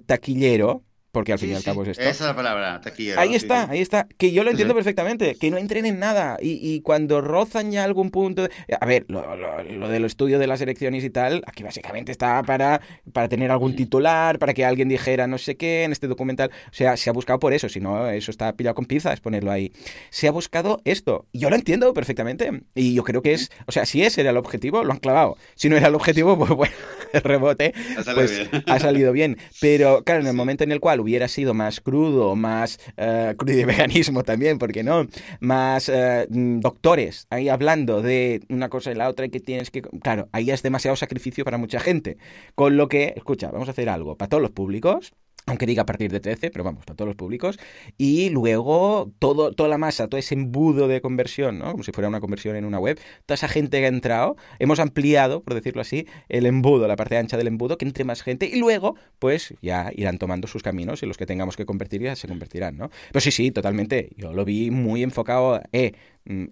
taquillero, 0.06 0.82
porque 1.14 1.32
al 1.32 1.38
fin 1.38 1.52
y 1.52 1.54
al 1.54 1.62
cabo 1.62 1.84
es 1.84 1.90
esto. 1.90 2.02
Esa 2.02 2.10
es 2.10 2.20
la 2.20 2.36
palabra, 2.36 2.80
taquillero. 2.80 3.20
Ahí 3.20 3.34
está, 3.34 3.70
ahí 3.70 3.80
está. 3.80 4.06
Que 4.18 4.32
yo 4.32 4.42
lo 4.42 4.50
entiendo 4.50 4.74
perfectamente, 4.74 5.36
que 5.36 5.50
no 5.50 5.56
entren 5.56 5.86
en 5.86 6.00
nada. 6.00 6.36
Y, 6.42 6.58
y, 6.60 6.80
cuando 6.80 7.20
rozan 7.20 7.70
ya 7.70 7.84
algún 7.84 8.10
punto... 8.10 8.48
A 8.80 8.84
ver, 8.84 9.06
lo, 9.08 9.36
lo, 9.36 9.88
del 9.88 10.04
estudio 10.04 10.38
de 10.38 10.48
las 10.48 10.60
elecciones 10.60 11.04
y 11.04 11.10
tal, 11.10 11.42
aquí 11.46 11.62
básicamente 11.62 12.10
está 12.10 12.42
para, 12.42 12.80
para 13.12 13.28
tener 13.28 13.52
algún 13.52 13.76
titular, 13.76 14.38
para 14.40 14.52
que 14.52 14.64
alguien 14.64 14.88
dijera 14.88 15.28
no 15.28 15.38
sé 15.38 15.56
qué 15.56 15.84
en 15.84 15.92
este 15.92 16.08
documental. 16.08 16.50
O 16.70 16.74
sea, 16.74 16.96
se 16.96 17.08
ha 17.08 17.12
buscado 17.12 17.38
por 17.38 17.52
eso, 17.52 17.68
si 17.68 17.78
no, 17.78 18.10
eso 18.10 18.32
está 18.32 18.52
pillado 18.54 18.74
con 18.74 18.84
pinzas, 18.84 19.20
ponerlo 19.20 19.52
ahí. 19.52 19.72
Se 20.10 20.26
ha 20.26 20.32
buscado 20.32 20.82
esto. 20.84 21.26
Yo 21.32 21.48
lo 21.48 21.56
entiendo 21.56 21.94
perfectamente. 21.94 22.64
Y 22.74 22.94
yo 22.94 23.04
creo 23.04 23.22
que 23.22 23.34
es... 23.34 23.52
O 23.66 23.72
sea, 23.72 23.86
si 23.86 24.02
ese 24.02 24.22
era 24.22 24.30
el 24.30 24.36
objetivo, 24.36 24.82
lo 24.82 24.92
han 24.92 24.98
clavado. 24.98 25.36
Si 25.54 25.68
no 25.68 25.76
era 25.76 25.86
el 25.86 25.94
objetivo, 25.94 26.36
pues 26.38 26.50
bueno, 26.50 26.74
el 27.12 27.22
rebote 27.22 27.72
ha 27.96 28.14
pues, 28.14 28.50
ha 28.66 28.78
salido 28.80 29.12
bien. 29.12 29.38
Pero 29.60 30.02
claro, 30.02 30.22
en 30.22 30.26
el 30.26 30.34
momento 30.34 30.64
en 30.64 30.72
el 30.72 30.80
cual 30.80 31.03
hubiera 31.04 31.28
sido 31.28 31.54
más 31.54 31.80
crudo, 31.80 32.34
más 32.34 32.78
uh, 32.98 33.36
crudo 33.36 33.56
de 33.56 33.64
veganismo 33.64 34.22
también, 34.24 34.58
porque 34.58 34.82
no? 34.82 35.06
Más 35.40 35.88
uh, 35.88 36.26
doctores 36.28 37.26
ahí 37.30 37.48
hablando 37.48 38.02
de 38.02 38.42
una 38.48 38.68
cosa 38.68 38.90
y 38.90 38.94
la 38.94 39.08
otra 39.08 39.26
y 39.26 39.30
que 39.30 39.40
tienes 39.40 39.70
que... 39.70 39.82
Claro, 39.82 40.28
ahí 40.32 40.50
es 40.50 40.62
demasiado 40.62 40.96
sacrificio 40.96 41.44
para 41.44 41.58
mucha 41.58 41.80
gente. 41.80 42.16
Con 42.54 42.76
lo 42.76 42.88
que, 42.88 43.14
escucha, 43.16 43.50
vamos 43.50 43.68
a 43.68 43.72
hacer 43.72 43.88
algo 43.88 44.16
para 44.16 44.28
todos 44.28 44.42
los 44.42 44.50
públicos 44.50 45.14
aunque 45.46 45.66
diga 45.66 45.82
a 45.82 45.86
partir 45.86 46.10
de 46.10 46.20
13, 46.20 46.50
pero 46.50 46.64
vamos, 46.64 46.84
para 46.84 46.96
todos 46.96 47.08
los 47.08 47.16
públicos, 47.16 47.58
y 47.98 48.30
luego 48.30 49.12
todo, 49.18 49.52
toda 49.52 49.68
la 49.68 49.78
masa, 49.78 50.08
todo 50.08 50.18
ese 50.18 50.34
embudo 50.34 50.88
de 50.88 51.00
conversión, 51.00 51.58
¿no? 51.58 51.72
como 51.72 51.84
si 51.84 51.92
fuera 51.92 52.08
una 52.08 52.20
conversión 52.20 52.56
en 52.56 52.64
una 52.64 52.78
web, 52.78 52.98
toda 53.26 53.34
esa 53.34 53.48
gente 53.48 53.78
que 53.78 53.84
ha 53.84 53.88
entrado, 53.88 54.36
hemos 54.58 54.78
ampliado, 54.78 55.42
por 55.42 55.54
decirlo 55.54 55.82
así, 55.82 56.06
el 56.28 56.46
embudo, 56.46 56.88
la 56.88 56.96
parte 56.96 57.18
ancha 57.18 57.36
del 57.36 57.48
embudo, 57.48 57.76
que 57.76 57.84
entre 57.84 58.04
más 58.04 58.22
gente, 58.22 58.48
y 58.50 58.58
luego, 58.58 58.96
pues 59.18 59.54
ya 59.60 59.90
irán 59.94 60.18
tomando 60.18 60.48
sus 60.48 60.62
caminos, 60.62 61.02
y 61.02 61.06
los 61.06 61.16
que 61.18 61.26
tengamos 61.26 61.56
que 61.56 61.66
convertir 61.66 62.02
ya 62.02 62.16
se 62.16 62.26
convertirán, 62.26 62.78
¿no? 62.78 62.90
Pero 63.12 63.20
sí, 63.20 63.30
sí, 63.30 63.50
totalmente, 63.50 64.10
yo 64.16 64.32
lo 64.32 64.44
vi 64.44 64.70
muy 64.70 65.02
enfocado, 65.02 65.60
eh, 65.72 65.92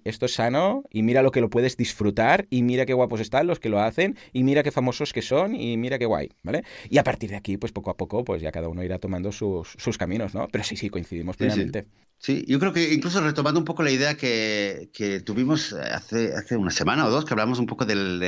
esto 0.05 0.27
es 0.27 0.35
sano 0.35 0.85
y 0.91 1.03
mira 1.03 1.23
lo 1.23 1.31
que 1.31 1.41
lo 1.41 1.51
puedes 1.51 1.77
disfrutar 1.77 2.47
y 2.51 2.63
mira 2.63 2.87
qué 2.87 2.93
guapos 2.93 3.21
están 3.21 3.47
los 3.47 3.59
que 3.59 3.69
lo 3.69 3.81
hacen 3.81 4.17
y 4.33 4.43
mira 4.45 4.63
qué 4.63 4.71
famosos 4.71 5.13
que 5.13 5.23
son 5.23 5.55
y 5.55 5.77
mira 5.77 5.99
qué 5.99 6.07
guay, 6.07 6.31
¿vale? 6.43 6.65
Y 6.91 6.99
a 6.99 7.05
partir 7.05 7.31
de 7.31 7.37
aquí, 7.37 7.57
pues 7.57 7.73
poco 7.73 7.91
a 7.91 7.97
poco, 7.97 8.25
pues 8.25 8.43
ya 8.43 8.53
cada 8.53 8.69
uno 8.69 8.85
irá 8.85 8.99
tomando 8.99 9.33
sus, 9.33 9.75
sus 9.79 9.97
caminos, 9.97 10.35
¿no? 10.35 10.49
Pero 10.49 10.65
sí, 10.65 10.77
sí, 10.77 10.91
coincidimos 10.91 11.37
plenamente. 11.37 11.87
Sí, 12.19 12.45
yo 12.47 12.61
creo 12.61 12.73
que 12.73 12.95
incluso 12.95 13.21
retomando 13.21 13.59
un 13.59 13.65
poco 13.65 13.83
la 13.83 13.91
idea 13.91 14.17
que, 14.17 14.91
que 14.93 15.21
tuvimos 15.21 15.73
hace, 15.73 16.33
hace 16.35 16.57
una 16.57 16.71
semana 16.71 17.07
o 17.07 17.11
dos, 17.11 17.25
que 17.25 17.35
hablamos 17.35 17.59
un 17.59 17.67
poco 17.67 17.85
del 17.85 18.21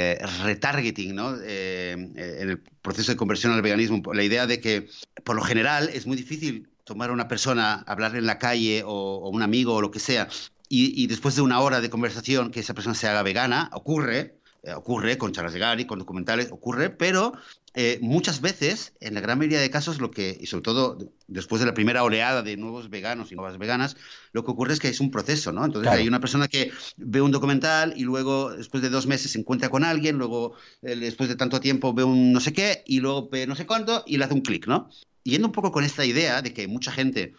retargeting, 0.43 1.15
¿no? 1.15 1.37
Eh, 1.45 1.93
en 1.93 2.49
el 2.51 2.59
proceso 2.83 3.13
de 3.13 3.17
conversión 3.17 3.53
al 3.53 3.63
veganismo, 3.63 4.03
la 4.13 4.25
idea 4.25 4.49
de 4.49 4.61
que 4.61 4.89
por 5.23 5.37
lo 5.37 5.43
general 5.43 5.91
es 5.93 6.09
muy 6.09 6.17
difícil 6.17 6.69
tomar 6.83 7.11
a 7.11 7.13
una 7.13 7.29
persona, 7.29 7.85
hablarle 7.87 8.19
en 8.19 8.27
la 8.27 8.39
calle 8.41 8.83
o, 8.85 8.91
o, 8.91 9.29
un 9.29 9.43
amigo 9.43 9.75
o 9.75 9.81
lo 9.81 9.93
que 9.93 10.01
sea, 10.01 10.29
y, 10.77 11.07
después 11.07 11.37
de 11.37 11.43
una 11.43 11.61
hora 11.61 11.81
de 11.81 11.91
conversación 11.91 12.51
que 12.51 12.61
esa 12.61 12.75
persona 12.75 12.95
se 12.95 13.09
haga 13.09 13.23
vegana, 13.23 13.71
ocurre, 13.73 14.39
eh, 14.63 14.75
ocurre 14.75 15.19
con 15.19 15.33
charlas 15.33 15.53
de 15.53 15.61
Gary, 15.61 15.85
con 15.85 15.99
documentales, 15.99 16.51
ocurre, 16.51 16.91
pero 16.91 17.35
eh, 17.77 17.99
muchas 18.01 18.41
veces, 18.41 18.93
en 19.01 19.15
la 19.15 19.21
gran 19.21 19.39
mayoría 19.39 19.61
de 19.61 19.69
casos, 19.69 20.01
lo 20.01 20.11
que, 20.11 20.37
y 20.41 20.47
sobre 20.47 20.63
todo 20.63 20.99
después 21.27 21.61
de 21.61 21.67
la 21.67 21.75
primera 21.75 22.05
oleada 22.05 22.43
de 22.43 22.57
nuevos 22.57 22.89
veganos 22.89 23.33
y 23.33 23.35
nuevas 23.35 23.59
veganas, 23.59 23.97
lo 24.33 24.45
que 24.45 24.53
ocurre 24.53 24.73
es 24.73 24.79
que 24.79 24.89
es 24.89 25.01
un 25.01 25.11
proceso, 25.11 25.51
¿no? 25.53 25.65
Entonces 25.65 25.93
hay 25.93 26.07
una 26.07 26.21
persona 26.21 26.47
que 26.47 26.73
ve 26.97 27.21
un 27.21 27.33
documental 27.33 27.95
y 27.97 28.05
luego, 28.05 28.51
después 28.53 28.83
de 28.83 28.91
dos 28.91 29.07
meses, 29.07 29.33
se 29.33 29.41
encuentra 29.41 29.71
con 29.71 29.83
alguien, 29.83 30.19
luego, 30.19 30.55
eh, 30.83 30.95
después 30.97 31.29
de 31.29 31.37
tanto 31.37 31.61
tiempo, 31.61 31.93
ve 31.95 32.05
un 32.05 32.33
no 32.33 32.41
sé 32.41 32.53
qué 32.53 32.85
y 32.87 33.01
luego 33.01 33.29
ve 33.29 33.47
no 33.47 33.57
sé 33.57 33.67
cuánto 33.67 34.05
y 34.07 34.19
le 34.19 34.25
hace 34.25 34.35
un 34.35 34.43
clic, 34.43 34.69
¿no? 34.69 34.89
Yendo 35.25 35.49
un 35.49 35.53
poco 35.53 35.73
con 35.73 35.85
esta 35.85 36.05
idea 36.05 36.43
de 36.43 36.53
que 36.53 36.69
mucha 36.69 36.93
gente 36.93 37.35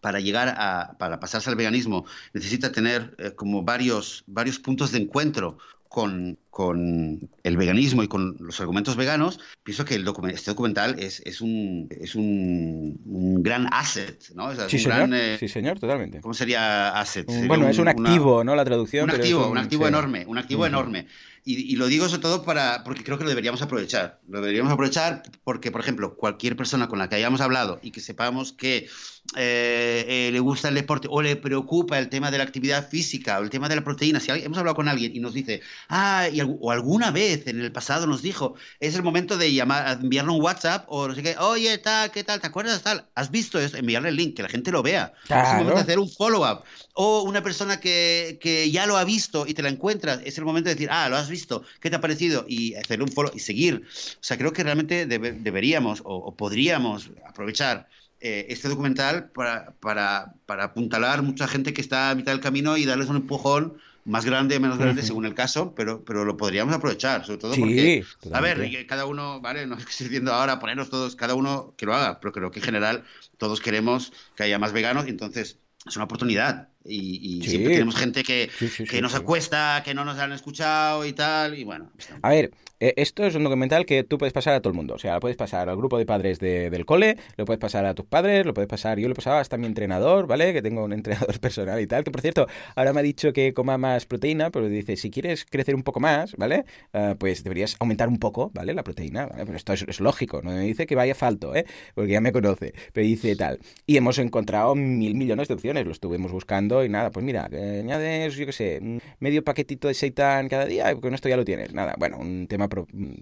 para 0.00 0.20
llegar 0.20 0.54
a, 0.56 0.96
para 0.98 1.20
pasarse 1.20 1.50
al 1.50 1.56
veganismo, 1.56 2.04
necesita 2.32 2.72
tener 2.72 3.14
eh, 3.18 3.32
como 3.32 3.62
varios, 3.62 4.24
varios 4.26 4.58
puntos 4.58 4.92
de 4.92 4.98
encuentro 4.98 5.58
con, 5.92 6.38
con, 6.48 7.28
el 7.42 7.56
veganismo 7.58 8.02
y 8.02 8.08
con 8.08 8.36
los 8.40 8.58
argumentos 8.60 8.96
veganos, 8.96 9.38
pienso 9.62 9.84
que 9.84 9.94
el 9.94 10.08
este 10.32 10.50
documental 10.50 10.98
es, 10.98 11.20
es, 11.26 11.42
un, 11.42 11.86
es 11.90 12.14
un, 12.14 12.98
un 13.04 13.42
gran 13.42 13.68
asset, 13.70 14.30
¿no? 14.34 14.54
sí, 14.54 14.76
un 14.76 14.82
señor. 14.82 14.96
Gran, 14.96 15.14
eh, 15.14 15.36
sí, 15.38 15.48
señor, 15.48 15.78
totalmente. 15.78 16.22
¿Cómo 16.22 16.32
sería 16.32 16.98
asset? 16.98 17.30
Sería 17.30 17.46
bueno, 17.46 17.68
es 17.68 17.78
un 17.78 17.88
activo, 17.88 18.42
¿no? 18.42 18.56
La 18.56 18.64
traducción. 18.64 19.04
Un 19.04 19.10
pero 19.10 19.22
activo, 19.22 19.44
es 19.44 19.50
un, 19.50 19.58
activo 19.58 19.84
sí. 19.84 19.88
enorme, 19.88 20.24
un 20.26 20.38
activo 20.38 20.62
uh 20.62 20.64
-huh. 20.64 20.68
enorme. 20.68 21.06
Y, 21.44 21.72
y, 21.72 21.76
lo 21.76 21.86
digo 21.86 22.08
sobre 22.08 22.22
todo 22.22 22.44
para, 22.44 22.84
porque 22.84 23.02
creo 23.02 23.18
que 23.18 23.24
lo 23.24 23.30
deberíamos 23.30 23.62
aprovechar. 23.62 24.20
Lo 24.28 24.40
deberíamos 24.40 24.72
aprovechar 24.72 25.22
porque, 25.42 25.72
por 25.72 25.80
ejemplo, 25.80 26.14
cualquier 26.14 26.56
persona 26.56 26.88
con 26.88 26.98
la 26.98 27.08
que 27.08 27.16
hayamos 27.16 27.40
hablado 27.40 27.80
y 27.82 27.90
que 27.90 28.00
sepamos 28.00 28.52
que 28.52 28.88
eh, 29.36 30.04
eh, 30.08 30.30
le 30.30 30.40
gusta 30.40 30.68
el 30.68 30.74
deporte 30.74 31.06
o 31.08 31.22
le 31.22 31.36
preocupa 31.36 31.98
el 31.98 32.10
tema 32.10 32.30
de 32.30 32.38
la 32.38 32.44
actividad 32.44 32.88
física 32.88 33.38
o 33.38 33.42
el 33.42 33.50
tema 33.50 33.68
de 33.68 33.76
la 33.76 33.84
proteína, 33.84 34.20
si 34.20 34.30
hemos 34.30 34.58
hablado 34.58 34.74
con 34.74 34.88
alguien 34.88 35.16
y 35.16 35.20
nos 35.20 35.32
dice, 35.32 35.62
ah, 35.88 36.28
y, 36.30 36.42
o 36.42 36.70
alguna 36.70 37.12
vez 37.12 37.46
en 37.46 37.60
el 37.60 37.72
pasado 37.72 38.06
nos 38.06 38.20
dijo, 38.20 38.56
es 38.78 38.94
el 38.94 39.02
momento 39.02 39.38
de 39.38 39.54
llamar, 39.54 39.98
enviarle 40.02 40.32
un 40.32 40.42
WhatsApp 40.42 40.84
o 40.88 41.08
no 41.08 41.14
sé 41.14 41.22
qué, 41.22 41.36
oye, 41.38 41.78
tal, 41.78 42.10
¿qué 42.10 42.24
tal? 42.24 42.40
¿Te 42.40 42.48
acuerdas 42.48 42.82
tal? 42.82 43.06
¿Has 43.14 43.30
visto 43.30 43.58
esto? 43.58 43.78
Enviarle 43.78 44.10
el 44.10 44.16
link, 44.16 44.36
que 44.36 44.42
la 44.42 44.48
gente 44.48 44.70
lo 44.70 44.82
vea. 44.82 45.14
Claro. 45.26 45.42
Es 45.42 45.50
el 45.50 45.58
momento 45.58 45.76
de 45.76 45.82
hacer 45.82 45.98
un 45.98 46.10
follow-up. 46.10 46.64
O 46.94 47.22
una 47.22 47.42
persona 47.42 47.80
que, 47.80 48.38
que 48.42 48.70
ya 48.70 48.86
lo 48.86 48.98
ha 48.98 49.04
visto 49.04 49.46
y 49.46 49.54
te 49.54 49.62
la 49.62 49.70
encuentras, 49.70 50.20
es 50.24 50.36
el 50.36 50.44
momento 50.44 50.68
de 50.68 50.74
decir, 50.74 50.88
ah, 50.90 51.08
lo 51.08 51.16
has 51.16 51.30
visto, 51.32 51.64
¿qué 51.80 51.90
te 51.90 51.96
ha 51.96 52.00
parecido? 52.00 52.44
Y 52.46 52.74
hacerle 52.74 53.04
un 53.04 53.10
follow 53.10 53.32
y 53.34 53.40
seguir. 53.40 53.82
O 53.84 54.22
sea, 54.22 54.38
creo 54.38 54.52
que 54.52 54.62
realmente 54.62 55.06
debe, 55.06 55.32
deberíamos 55.32 56.00
o, 56.02 56.14
o, 56.14 56.36
podríamos 56.36 57.10
aprovechar 57.26 57.88
eh, 58.20 58.46
este 58.50 58.68
documental 58.68 59.30
para, 59.30 59.72
para, 59.80 60.34
para 60.46 60.64
apuntalar 60.64 61.22
mucha 61.22 61.48
gente 61.48 61.72
que 61.72 61.80
está 61.80 62.10
a 62.10 62.14
mitad 62.14 62.30
del 62.30 62.40
camino 62.40 62.76
y 62.76 62.84
darles 62.84 63.08
un 63.08 63.16
empujón 63.16 63.78
más 64.04 64.24
grande, 64.24 64.58
menos 64.58 64.78
grande, 64.78 65.00
uh 65.00 65.04
-huh. 65.04 65.08
según 65.08 65.26
el 65.26 65.34
caso, 65.34 65.74
pero, 65.74 66.04
pero 66.04 66.24
lo 66.24 66.36
podríamos 66.36 66.74
aprovechar, 66.74 67.24
sobre 67.24 67.38
todo 67.38 67.54
sí, 67.54 67.60
porque, 67.60 68.04
totalmente. 68.20 68.60
a 68.66 68.68
ver, 68.68 68.86
cada 68.86 69.06
uno, 69.06 69.40
¿vale? 69.40 69.66
No 69.66 69.76
estoy 69.76 70.06
diciendo 70.06 70.32
ahora 70.32 70.58
ponernos 70.58 70.90
todos, 70.90 71.16
cada 71.16 71.34
uno 71.34 71.74
que 71.76 71.86
lo 71.86 71.94
haga, 71.94 72.20
pero 72.20 72.32
creo 72.32 72.50
que 72.50 72.58
en 72.60 72.64
general 72.64 73.04
todos 73.38 73.60
queremos 73.60 74.12
que 74.36 74.42
haya 74.44 74.58
más 74.58 74.72
veganos 74.72 75.06
y 75.06 75.10
entonces 75.10 75.58
es 75.86 75.96
una 75.96 76.04
oportunidad. 76.06 76.68
Y, 76.84 77.38
y 77.38 77.42
Sí. 77.42 77.50
siempre 77.50 77.74
tenemos 77.74 77.96
gente 77.96 78.22
que, 78.24 78.50
Sí, 78.58 78.68
sí, 78.68 78.84
que 78.84 79.00
nos 79.00 79.14
acuesta, 79.14 79.82
que 79.84 79.94
no 79.94 80.04
nos 80.04 80.18
han 80.18 80.32
escuchado 80.32 81.04
y 81.04 81.12
tal, 81.12 81.58
y 81.58 81.64
bueno. 81.64 81.90
A 82.22 82.30
ver, 82.30 82.50
esto 82.96 83.24
es 83.24 83.34
un 83.34 83.44
documental 83.44 83.86
que 83.86 84.02
tú 84.04 84.18
puedes 84.18 84.32
pasar 84.32 84.54
a 84.54 84.60
todo 84.60 84.70
el 84.70 84.76
mundo. 84.76 84.94
O 84.94 84.98
sea, 84.98 85.14
lo 85.14 85.20
puedes 85.20 85.36
pasar 85.36 85.68
al 85.68 85.76
grupo 85.76 85.98
de 85.98 86.06
padres 86.06 86.38
de- 86.40 86.70
del 86.70 86.84
cole, 86.84 87.16
lo 87.36 87.44
puedes 87.44 87.60
pasar 87.60 87.84
a 87.86 87.94
tus 87.94 88.06
padres, 88.06 88.44
lo 88.46 88.54
puedes 88.54 88.68
pasar. 88.68 88.98
Yo 88.98 89.08
lo 89.08 89.14
pasaba 89.14 89.40
hasta 89.40 89.56
a 89.56 89.58
mi 89.58 89.66
entrenador, 89.66 90.26
¿vale? 90.26 90.52
Que 90.52 90.62
tengo 90.62 90.84
un 90.84 90.92
entrenador 91.28 91.38
personal 91.40 91.80
y 91.80 91.86
tal. 91.86 92.04
Que 92.04 92.10
por 92.10 92.20
cierto, 92.20 92.46
ahora 92.74 92.92
me 92.92 93.00
ha 93.00 93.02
dicho 93.02 93.32
que 93.32 93.52
coma 93.54 93.78
más 93.78 94.06
proteína, 94.06 94.50
pero 94.50 94.68
dice: 94.68 94.96
si 94.96 95.10
quieres 95.10 95.44
crecer 95.44 95.74
un 95.74 95.82
poco 95.82 96.00
más, 96.00 96.34
¿vale? 96.36 96.64
Ah, 96.92 97.14
pues 97.18 97.44
deberías 97.44 97.76
aumentar 97.80 98.08
un 98.08 98.18
poco, 98.18 98.50
¿vale? 98.54 98.74
La 98.74 98.82
proteína, 98.84 99.26
¿vale? 99.26 99.44
Pero 99.46 99.56
esto 99.56 99.72
es, 99.72 100.00
lógico, 100.00 100.40
no 100.42 100.50
me 100.50 100.60
dice 100.60 100.86
que 100.86 100.94
vaya 100.94 101.14
falto, 101.14 101.54
¿eh? 101.54 101.64
Porque 101.94 102.12
ya 102.12 102.20
me 102.20 102.32
conoce, 102.32 102.74
pero 102.92 103.06
dice 103.06 103.36
tal. 103.36 103.58
Y 103.86 103.96
hemos 103.96 104.18
encontrado 104.18 104.74
mil 104.74 105.14
millones 105.14 105.48
de 105.48 105.54
opciones, 105.54 105.84
lo 105.86 105.92
estuvimos 105.92 106.32
buscando 106.32 106.84
y 106.84 106.88
nada, 106.88 107.10
pues 107.10 107.24
mira, 107.24 107.44
añades, 107.52 108.34
yo 108.36 108.46
qué 108.46 108.52
sé, 108.52 109.00
medio 109.20 109.44
paquetito 109.44 109.88
de 109.88 109.94
seitan 109.94 110.48
cada 110.48 110.64
día 110.66 110.92
y 110.92 111.00
con 111.00 111.14
esto 111.14 111.28
ya 111.28 111.36
lo 111.36 111.44
tienes. 111.44 111.72
Nada, 111.74 111.94
bueno, 111.98 112.18
un 112.18 112.46
tema 112.46 112.68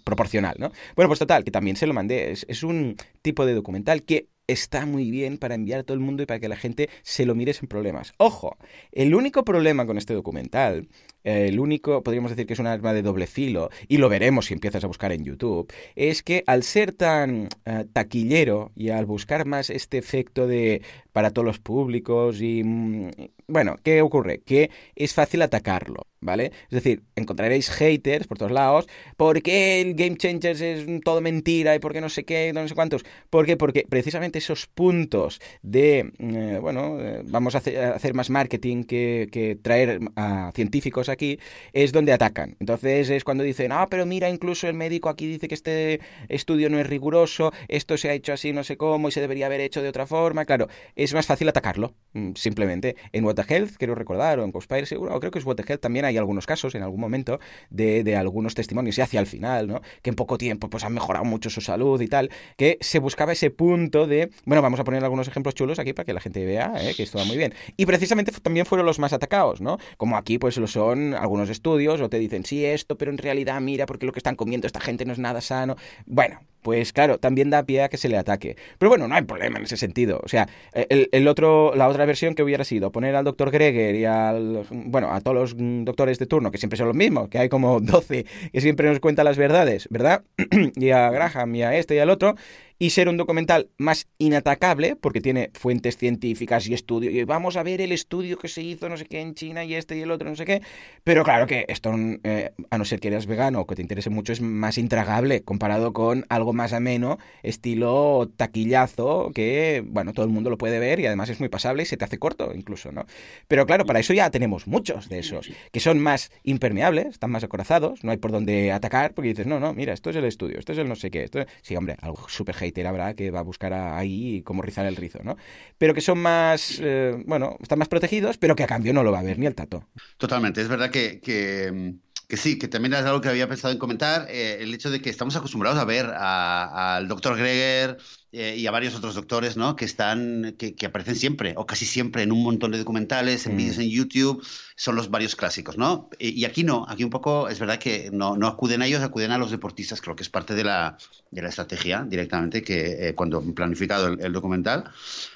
proporcional, 0.05 0.57
¿no? 0.59 0.73
Bueno, 0.97 1.09
pues 1.09 1.19
total, 1.19 1.45
que 1.45 1.51
también 1.51 1.77
se 1.77 1.87
lo 1.87 1.95
mandé. 1.95 2.33
es 2.33 2.63
un 2.63 2.97
tipo 3.23 3.47
de 3.47 3.55
documental 3.55 4.03
que 4.03 4.29
está 4.53 4.87
muy 4.87 5.11
bien 5.11 5.39
para 5.39 5.55
enviar 5.55 5.81
a 5.81 5.83
todo 5.85 5.95
el 5.95 6.01
mundo 6.01 6.23
y 6.23 6.27
para 6.27 6.41
que 6.41 6.49
la 6.49 6.57
gente 6.57 6.89
se 7.03 7.25
lo 7.25 7.35
mire 7.35 7.53
sin 7.53 7.69
problemas. 7.69 8.13
Ojo, 8.19 8.57
el 8.93 9.15
único 9.15 9.45
problema 9.45 9.87
con 9.87 9.99
este 9.99 10.15
documental 10.15 10.89
el 11.25 11.61
único, 11.61 12.03
podríamos 12.03 12.31
decir 12.31 12.47
que 12.47 12.55
es 12.55 12.59
un 12.59 12.67
arma 12.67 12.93
de 12.93 13.03
doble 13.03 13.27
filo, 13.27 13.71
y 13.89 13.99
lo 13.99 14.09
veremos 14.09 14.47
si 14.47 14.55
empiezas 14.55 14.85
a 14.85 14.87
buscar 14.87 15.13
en 15.13 15.25
YouTube, 15.25 15.73
es 15.95 16.23
que 16.23 16.43
al 16.47 16.63
ser 16.63 16.93
tan 16.93 17.49
eh, 17.65 17.85
taquillero 17.93 18.73
y 18.75 18.91
al 18.91 19.07
buscar 19.07 19.47
más 19.47 19.71
este 19.71 19.99
efecto 19.99 20.47
de 20.47 20.83
para 21.13 21.31
todos 21.31 21.45
los 21.45 21.59
públicos 21.59 22.41
y 22.41 22.63
mm, 22.65 23.11
bueno, 23.49 23.77
¿qué 23.83 24.01
ocurre? 24.01 24.41
Que 24.43 24.71
es 24.95 25.13
fácil 25.13 25.43
atacarlo, 25.43 26.07
¿vale? 26.21 26.53
Es 26.71 26.71
decir, 26.71 27.03
encontraréis 27.17 27.69
haters 27.71 28.29
por 28.29 28.39
todos 28.39 28.53
lados, 28.53 28.87
¿por 29.17 29.43
qué 29.43 29.81
el 29.81 29.95
Game 29.95 30.17
Changers 30.17 30.61
es 30.61 30.87
todo 31.03 31.21
mentira 31.21 31.75
y 31.75 31.81
por 31.81 31.93
qué 31.93 32.01
no 32.01 32.09
sé 32.09 32.25
qué, 32.25 32.53
no 32.53 32.67
sé 32.69 32.75
cuántos? 32.75 33.05
¿Por 33.29 33.47
qué? 33.47 33.57
Porque 33.57 33.85
precisamente 33.89 34.39
esos 34.39 34.67
puntos 34.67 35.41
de, 35.63 36.13
eh, 36.19 36.59
bueno, 36.61 37.01
eh, 37.01 37.23
vamos 37.25 37.57
a 37.57 37.59
hacer, 37.59 38.15
más 38.15 38.31
marketing 38.31 38.85
que 38.85 39.59
traer 39.63 40.01
a 40.17 40.53
científicos 40.55 41.09
aquí, 41.11 41.39
es 41.73 41.93
donde 41.93 42.13
atacan. 42.13 42.57
Entonces 42.61 43.11
es 43.11 43.25
cuando 43.25 43.45
dicen, 43.45 43.73
ah, 43.73 43.87
pero 43.91 44.07
mira, 44.07 44.29
incluso 44.29 44.69
el 44.69 44.75
médico 44.75 45.09
aquí 45.09 45.27
dice 45.27 45.49
que 45.49 45.55
este 45.55 46.01
estudio 46.29 46.71
no 46.71 46.79
es 46.79 46.87
riguroso, 46.87 47.53
esto 47.69 47.97
se 47.97 48.11
ha 48.11 48.13
hecho 48.13 48.33
así 48.33 48.53
no 48.53 48.65
sé 48.65 48.77
cómo 48.77 49.09
y 49.09 49.13
se 49.13 49.21
debería 49.21 49.47
haber 49.47 49.61
hecho 49.61 49.83
de 49.83 49.89
otra 49.89 50.07
forma. 50.07 50.45
Claro, 50.45 50.69
es 50.97 51.15
más 51.15 51.27
fácil 51.27 51.49
atacarlo, 51.49 51.95
mm, 52.13 52.33
simplemente. 52.35 52.97
En 53.13 53.25
What 53.25 53.39
Health, 53.49 53.77
quiero 53.79 53.95
recordar, 53.95 54.39
o 54.39 54.45
en 54.45 54.53
Conspire 54.53 54.87
seguro, 54.87 55.15
o 55.15 55.21
creo 55.21 55.31
que 55.31 55.39
es 55.39 55.45
What 55.45 55.61
Health, 55.67 55.81
también 55.81 56.05
hay 56.05 56.17
algunos 56.17 56.47
casos 56.47 56.75
en 56.75 56.83
algún 56.83 57.01
momento 57.01 57.41
de, 57.71 58.05
de 58.05 58.17
algunos 58.17 58.55
testimonios, 58.55 58.99
y 58.99 59.01
hacia 59.01 59.21
el 59.21 59.27
final, 59.27 59.67
¿no? 59.67 59.81
Que 60.03 60.11
en 60.11 60.17
poco 60.17 60.39
tiempo 60.39 60.69
pues 60.69 60.85
han 60.85 60.93
mejorado 60.93 61.25
mucho 61.25 61.51
su 61.51 61.61
salud 61.61 62.01
y 62.01 62.09
tal, 62.09 62.31
que 62.57 62.79
se 62.81 62.99
buscaba 62.99 63.33
ese 63.33 63.51
punto 63.51 64.07
de, 64.07 64.31
bueno, 64.45 64.63
vamos 64.63 64.81
a 64.81 64.85
poner 64.85 65.03
algunos 65.03 65.29
ejemplos 65.29 65.55
chulos 65.55 65.79
aquí 65.79 65.93
para 65.93 66.05
que 66.05 66.15
la 66.15 66.21
gente 66.21 66.45
vea 66.45 66.73
¿eh? 66.81 66.95
que 66.97 67.03
esto 67.03 67.19
va 67.19 67.25
muy 67.25 67.37
bien. 67.37 67.55
Y 67.77 67.87
precisamente 67.87 68.33
también 68.43 68.67
fueron 68.67 68.87
los 68.87 68.99
más 68.99 69.13
atacados, 69.13 69.61
¿no? 69.61 69.79
Como 69.97 70.17
aquí 70.17 70.39
pues 70.39 70.57
lo 70.57 70.67
son 70.67 71.00
algunos 71.15 71.51
estudios 71.51 72.01
o 72.01 72.09
te 72.09 72.19
dicen, 72.19 72.45
sí, 72.45 72.65
esto, 72.65 72.97
pero 72.97 73.11
en 73.11 73.19
realidad 73.19 73.61
mira, 73.61 73.87
porque 73.87 74.07
lo 74.07 74.13
que 74.13 74.19
están 74.19 74.37
comiendo 74.37 74.67
esta 74.67 74.81
gente 74.81 75.05
no 75.05 75.13
es 75.13 75.19
nada 75.19 75.41
sano. 75.41 75.77
Bueno, 76.07 76.41
pues 76.63 76.93
claro, 76.93 77.19
también 77.19 77.51
da 77.51 77.63
pie 77.65 77.83
a 77.83 77.89
que 77.89 77.97
se 77.97 78.09
le 78.09 78.19
ataque. 78.19 78.57
Pero 78.79 78.91
bueno, 78.91 79.09
no 79.09 79.15
hay 79.15 79.23
problema 79.23 79.59
en 79.59 79.65
ese 79.65 79.77
sentido. 79.77 80.21
O 80.23 80.29
sea, 80.29 80.49
el, 80.73 81.29
otro, 81.29 81.75
la 81.75 81.89
otra 81.89 82.05
versión 82.05 82.35
que 82.35 82.43
hubiera 82.43 82.65
sido 82.65 82.93
poner 82.93 83.17
al 83.17 83.25
doctor 83.25 83.51
Greger 83.51 83.95
y 83.95 84.05
al, 84.05 84.65
bueno, 84.71 85.13
a 85.13 85.21
todos 85.21 85.37
los 85.37 85.55
doctores 85.85 86.19
de 86.19 86.27
turno, 86.27 86.51
que 86.51 86.59
siempre 86.59 86.77
son 86.77 86.89
los 86.89 86.97
mismos, 86.97 87.29
que 87.29 87.39
hay 87.39 87.49
como 87.49 87.81
12 87.81 88.27
que 88.53 88.61
siempre 88.61 88.89
nos 88.89 89.01
cuentan 89.01 89.25
las 89.25 89.39
verdades, 89.39 89.89
¿verdad? 89.91 90.23
y 90.77 90.91
a 90.91 91.11
Graham 91.11 91.55
y 91.55 91.63
a 91.63 91.77
este 91.77 91.95
y 91.95 91.99
al 91.99 92.11
otro, 92.11 92.35
y 92.81 92.91
ser 92.91 93.11
un 93.11 93.19
documental 93.19 93.69
más 93.77 94.09
inatacable, 94.17 94.97
porque 94.97 95.21
tiene 95.21 95.51
fuentes 95.53 95.99
científicas 95.99 96.67
y 96.67 96.73
estudios, 96.73 97.13
y 97.13 97.25
vamos 97.25 97.59
a 97.59 97.63
ver 97.63 97.83
el 97.83 97.93
estudio 97.93 98.39
que 98.39 98.49
se 98.49 98.63
hizo, 98.63 98.89
no 98.89 98.97
sé 98.97 99.05
qué, 99.05 99.21
en 99.21 99.35
China 99.35 99.65
y 99.65 99.75
este 99.75 99.99
y 99.99 100.01
el 100.01 100.11
otro, 100.11 100.31
no 100.31 100.35
sé 100.35 100.47
qué, 100.47 100.63
pero 101.05 101.23
claro 101.23 101.47
que 101.47 101.67
esto, 101.69 101.95
eh, 102.25 102.53
a 102.71 102.79
no 102.79 102.87
ser 102.87 102.99
que 102.99 103.09
eres 103.09 103.27
vegano 103.27 103.61
o 103.61 103.67
que 103.67 103.77
te 103.77 103.83
interese 103.83 104.09
mucho, 104.09 104.33
es 104.33 104.41
más 104.41 104.79
intragable 104.79 105.43
comparado 105.43 105.93
con 105.93 106.25
algo 106.31 106.55
más 106.55 106.73
ameno, 106.73 107.19
estilo 107.43 108.33
taquillazo, 108.39 109.31
que, 109.35 109.85
bueno, 109.87 110.15
todo 110.15 110.25
el 110.25 110.33
mundo 110.33 110.49
lo 110.49 110.57
puede 110.57 110.79
ver 110.79 111.01
y 111.01 111.07
además 111.07 111.29
es 111.29 111.39
muy 111.39 111.51
pasable 111.51 111.83
y 111.83 111.87
se 111.87 111.99
te 111.99 112.07
hace 112.07 112.19
corto 112.19 112.53
incluso, 112.55 112.93
¿no? 112.93 113.05
Pero 113.47 113.67
claro, 113.67 113.85
para 113.85 114.01
eso 114.01 114.15
ya 114.15 114.31
tenemos 114.31 114.67
muchos 114.67 115.11
de 115.11 115.19
esos, 115.19 115.51
que 115.71 115.81
son 115.81 115.99
más 115.99 116.33
impermeables, 116.45 117.09
están 117.09 117.31
más 117.31 117.45
acorazados, 117.45 118.05
no 118.05 118.11
hay 118.11 118.17
por 118.17 118.33
dónde 118.33 118.73
atacar, 118.73 119.13
porque 119.13 119.29
dices, 119.29 119.47
no, 119.47 119.61
no, 119.61 119.75
mira, 119.75 119.93
esto 119.93 120.09
es 120.09 120.17
el 120.17 120.25
estudio, 120.25 120.59
esto 120.59 120.73
es 120.73 120.79
el 120.79 120.89
no 120.89 120.97
sé 120.97 121.11
qué, 121.11 121.25
esto 121.25 121.41
Sí, 121.61 121.77
hombre, 121.77 121.97
algo 122.01 122.27
súper 122.29 122.55
habrá 122.87 123.15
que 123.15 123.31
va 123.31 123.41
a 123.41 123.43
buscar 123.43 123.73
ahí 123.73 124.43
cómo 124.43 124.63
rizar 124.63 124.87
el 124.87 124.97
rizo, 124.97 125.21
¿no? 125.23 125.37
Pero 125.79 125.95
que 125.95 126.01
son 126.01 126.19
más, 126.19 126.81
eh, 126.83 127.23
bueno, 127.27 127.57
están 127.61 127.79
más 127.79 127.89
protegidos, 127.89 128.39
pero 128.39 128.57
que 128.57 128.65
a 128.65 128.67
cambio 128.67 128.93
no 128.93 129.03
lo 129.03 129.13
va 129.13 129.21
a 129.21 129.23
ver 129.23 129.39
ni 129.39 129.47
el 129.47 129.55
tato. 129.55 129.89
Totalmente, 130.19 130.61
es 130.61 130.69
verdad 130.69 130.91
que, 130.91 131.21
que, 131.21 131.95
sí, 132.37 132.59
que 132.59 132.69
también 132.69 132.95
es 132.95 133.01
algo 133.01 133.21
que 133.21 133.29
había 133.29 133.49
pensado 133.49 133.73
en 133.73 133.79
comentar, 133.79 134.27
eh, 134.31 134.59
el 134.61 134.75
hecho 134.75 134.91
de 134.91 135.01
que 135.01 135.11
estamos 135.11 135.37
acostumbrados 135.37 135.79
a 135.79 135.85
ver 135.85 136.07
al 136.07 137.09
doctor 137.09 137.37
Greger, 137.37 137.99
eh, 138.33 138.55
y 138.57 138.69
a 138.69 138.71
varios 138.71 138.95
otros 138.95 139.17
doctores, 139.17 139.57
¿no? 139.57 139.75
Que 139.75 139.85
están, 139.85 140.55
que, 140.57 140.87
aparecen 140.87 141.17
siempre, 141.17 141.55
o 141.57 141.67
casi 141.67 141.85
siempre, 141.85 142.23
en 142.23 142.31
un 142.31 142.45
montón 142.45 142.71
de 142.71 142.79
documentales, 142.79 143.45
en 143.47 143.55
mm. 143.55 143.57
vídeos 143.57 143.79
en 143.79 143.91
YouTube, 143.91 144.47
son 144.77 144.95
los 144.95 145.11
varios 145.11 145.35
clásicos, 145.35 145.77
¿no? 145.77 146.09
Y, 146.17 146.45
aquí 146.45 146.63
no, 146.63 146.87
aquí 146.89 147.03
un 147.03 147.11
poco 147.11 147.49
es 147.49 147.59
verdad 147.59 147.81
que 147.81 148.09
no, 148.13 148.37
no, 148.37 148.47
acuden 148.47 148.83
a 148.83 148.87
ellos, 148.87 149.03
acuden 149.03 149.33
a 149.33 149.39
los 149.39 149.51
deportistas, 149.51 150.01
creo 150.01 150.15
que 150.15 150.23
es 150.23 150.29
parte 150.29 150.55
de 150.55 150.63
la, 150.63 150.97
de 151.33 151.43
la 151.43 151.49
estrategia 151.49 152.07
directamente, 152.09 152.63
que 152.63 153.09
eh, 153.09 153.15
cuando 153.17 153.39
han 153.39 153.53
planificado 153.53 154.07
el, 154.07 154.33
documental, 154.33 154.85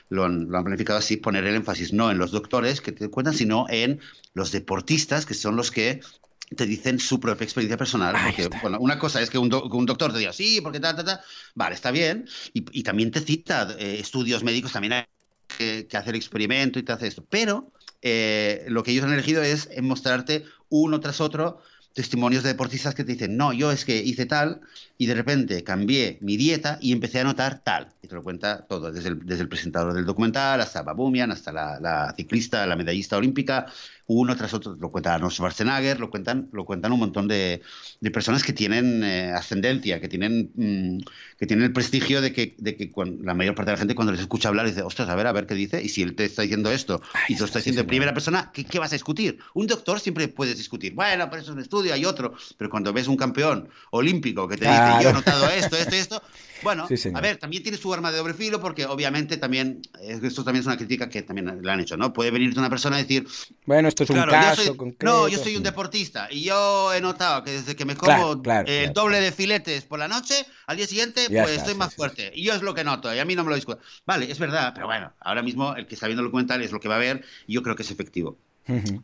lo 0.08 0.24
han, 0.24 0.48
lo 0.48 0.58
han, 0.58 0.64
planificado 0.64 1.00
así, 1.00 1.16
poner 1.16 1.44
el 1.46 1.56
énfasis 1.56 1.92
no 1.92 2.12
en 2.12 2.18
los 2.18 2.30
doctores 2.30 2.80
que 2.80 2.92
te 2.92 3.10
cuentan, 3.10 3.34
sino 3.34 3.66
en 3.70 3.98
los 4.34 4.52
deportistas, 4.52 5.26
que 5.26 5.34
son 5.34 5.56
los 5.56 5.72
que 5.72 6.00
te 6.54 6.66
dicen 6.66 6.98
su 6.98 7.20
propia 7.20 7.44
experiencia 7.44 7.76
personal. 7.76 8.14
Porque, 8.24 8.48
bueno, 8.62 8.78
una 8.80 8.98
cosa 8.98 9.20
es 9.20 9.30
que 9.30 9.38
un, 9.38 9.48
doctor 9.48 10.12
te 10.12 10.18
diga, 10.18 10.32
sí, 10.32 10.60
porque 10.60 10.80
ta, 10.80 10.94
ta, 10.94 11.04
ta. 11.04 11.20
Vale, 11.54 11.74
está 11.74 11.90
bien. 11.90 12.28
Y, 12.52 12.82
también 12.82 13.10
te 13.10 13.20
cita 13.20 13.74
eh, 13.78 13.98
estudios 14.00 14.42
médicos, 14.42 14.72
también 14.72 14.92
hay 14.92 15.04
que, 15.58 15.86
que, 15.86 15.96
hacer 15.96 16.14
experimento 16.14 16.78
y 16.78 16.82
te 16.82 16.92
hace 16.92 17.06
esto. 17.06 17.24
Pero 17.28 17.72
eh, 18.02 18.64
lo 18.68 18.82
que 18.82 18.90
ellos 18.90 19.04
han 19.04 19.12
elegido 19.12 19.42
es 19.42 19.68
mostrarte 19.80 20.44
uno 20.68 21.00
tras 21.00 21.20
otro 21.20 21.62
testimonios 21.94 22.42
de 22.42 22.50
deportistas 22.50 22.94
que 22.94 23.04
te 23.04 23.12
dicen, 23.12 23.36
no, 23.36 23.52
yo 23.52 23.70
es 23.70 23.84
que 23.84 23.96
hice 23.96 24.26
tal 24.26 24.60
y 24.98 25.06
de 25.06 25.14
repente 25.14 25.62
cambié 25.62 26.18
mi 26.20 26.36
dieta 26.36 26.78
y 26.80 26.92
empecé 26.92 27.20
a 27.20 27.24
notar 27.24 27.62
tal. 27.62 27.88
Y 28.02 28.08
te 28.08 28.14
lo 28.16 28.22
cuenta 28.22 28.66
todo, 28.66 28.92
desde 28.92 29.10
el, 29.10 29.24
desde 29.24 29.42
el 29.42 29.48
presentador 29.48 29.94
del 29.94 30.04
documental 30.04 30.60
hasta 30.60 30.82
Babumian, 30.82 31.30
hasta 31.30 31.52
la, 31.52 31.78
la, 31.80 32.12
ciclista, 32.16 32.66
la 32.66 32.76
medallista 32.76 33.16
olímpica, 33.16 33.66
uno 34.06 34.36
tras 34.36 34.52
otro, 34.52 34.76
lo 34.78 34.90
cuenta 34.90 35.14
Arnold 35.14 35.32
Schwarzenegger, 35.32 35.98
lo 35.98 36.10
cuentan, 36.10 36.48
lo 36.52 36.64
cuentan 36.64 36.92
un 36.92 37.00
montón 37.00 37.26
de, 37.26 37.62
de 38.00 38.10
personas 38.10 38.42
que 38.42 38.52
tienen 38.52 39.02
eh, 39.02 39.32
ascendencia, 39.32 40.00
que 40.00 40.08
tienen, 40.08 40.50
mm, 40.54 40.98
que 41.38 41.46
tienen 41.46 41.64
el 41.64 41.72
prestigio 41.72 42.20
de 42.20 42.32
que, 42.32 42.54
de 42.58 42.76
que 42.76 42.90
la 43.22 43.34
mayor 43.34 43.54
parte 43.54 43.70
de 43.70 43.76
la 43.76 43.78
gente 43.78 43.94
cuando 43.94 44.12
les 44.12 44.20
escucha 44.20 44.48
hablar 44.48 44.66
dice, 44.66 44.82
ostras, 44.82 45.08
a 45.08 45.14
ver, 45.14 45.26
a 45.26 45.32
ver 45.32 45.46
qué 45.46 45.54
dice, 45.54 45.82
y 45.82 45.88
si 45.88 46.02
él 46.02 46.14
te 46.14 46.26
está 46.26 46.42
diciendo 46.42 46.70
esto 46.70 47.00
y 47.28 47.34
te 47.34 47.40
lo 47.40 47.46
está 47.46 47.60
diciendo 47.60 47.80
en 47.80 47.86
primera 47.86 48.12
persona, 48.12 48.50
¿qué, 48.52 48.64
¿qué, 48.64 48.78
vas 48.78 48.92
a 48.92 48.96
discutir? 48.96 49.38
Un 49.54 49.66
doctor 49.66 50.00
siempre 50.00 50.28
puedes 50.28 50.58
discutir, 50.58 50.94
bueno, 50.94 51.28
pero 51.30 51.40
eso 51.42 51.52
es 51.52 51.56
un 51.56 51.62
estudio, 51.62 51.94
hay 51.94 52.04
otro, 52.04 52.34
pero 52.58 52.68
cuando 52.68 52.92
ves 52.92 53.08
un 53.08 53.16
campeón 53.16 53.68
olímpico 53.90 54.46
que 54.48 54.56
te 54.56 54.66
dice, 54.66 55.02
yo 55.02 55.10
he 55.10 55.12
notado 55.12 55.48
esto, 55.56 55.76
esto 55.76 55.96
y 55.96 55.98
esto, 55.98 56.22
bueno, 56.62 56.86
a 57.14 57.20
ver, 57.20 57.36
también 57.36 57.62
tiene 57.62 57.78
su 57.78 57.92
arma 57.92 58.10
de 58.10 58.18
doble 58.18 58.34
filo 58.34 58.60
porque 58.60 58.86
obviamente 58.86 59.36
también, 59.36 59.82
esto 60.00 60.44
también 60.44 60.60
es 60.60 60.66
una 60.66 60.76
crítica 60.76 61.08
que 61.08 61.22
también 61.22 61.60
le 61.62 61.70
han 61.70 61.80
hecho, 61.80 61.96
¿no? 61.96 62.12
Puede 62.12 62.30
venir 62.30 62.54
de 62.54 62.60
una 62.60 62.70
persona 62.70 62.98
y 62.98 63.02
decir, 63.02 63.26
bueno, 63.66 63.88
esto 64.02 64.04
es 64.04 64.10
un 64.10 64.28
caso 64.28 64.76
No, 65.02 65.28
yo 65.28 65.38
soy 65.38 65.56
un 65.56 65.62
deportista 65.62 66.28
y 66.30 66.44
yo 66.44 66.92
he 66.92 67.00
notado 67.00 67.44
que 67.44 67.52
desde 67.52 67.76
que 67.76 67.84
me 67.84 67.96
como 67.96 68.42
el 68.66 68.92
doble 68.92 69.20
de 69.20 69.32
filetes 69.32 69.84
por 69.84 69.98
la 69.98 70.08
noche, 70.08 70.34
al 70.66 70.76
día 70.76 70.86
siguiente, 70.86 71.26
pues 71.28 71.50
estoy 71.50 71.74
más 71.74 71.94
fuerte. 71.94 72.32
Y 72.34 72.44
yo 72.44 72.54
es 72.54 72.62
lo 72.62 72.74
que 72.74 72.84
noto 72.84 73.14
y 73.14 73.18
a 73.18 73.24
mí 73.24 73.34
no 73.34 73.44
me 73.44 73.50
lo 73.50 73.56
discuto. 73.56 73.80
Vale, 74.06 74.30
es 74.30 74.38
verdad, 74.38 74.72
pero 74.74 74.86
bueno, 74.86 75.12
ahora 75.20 75.42
mismo 75.42 75.74
el 75.76 75.86
que 75.86 75.94
está 75.94 76.06
viendo 76.06 76.22
el 76.22 76.28
documental 76.28 76.62
es 76.62 76.72
lo 76.72 76.80
que 76.80 76.88
va 76.88 76.96
a 76.96 76.98
ver 76.98 77.24
y 77.46 77.54
yo 77.54 77.62
creo 77.62 77.76
que 77.76 77.82
es 77.82 77.90
efectivo. 77.90 78.38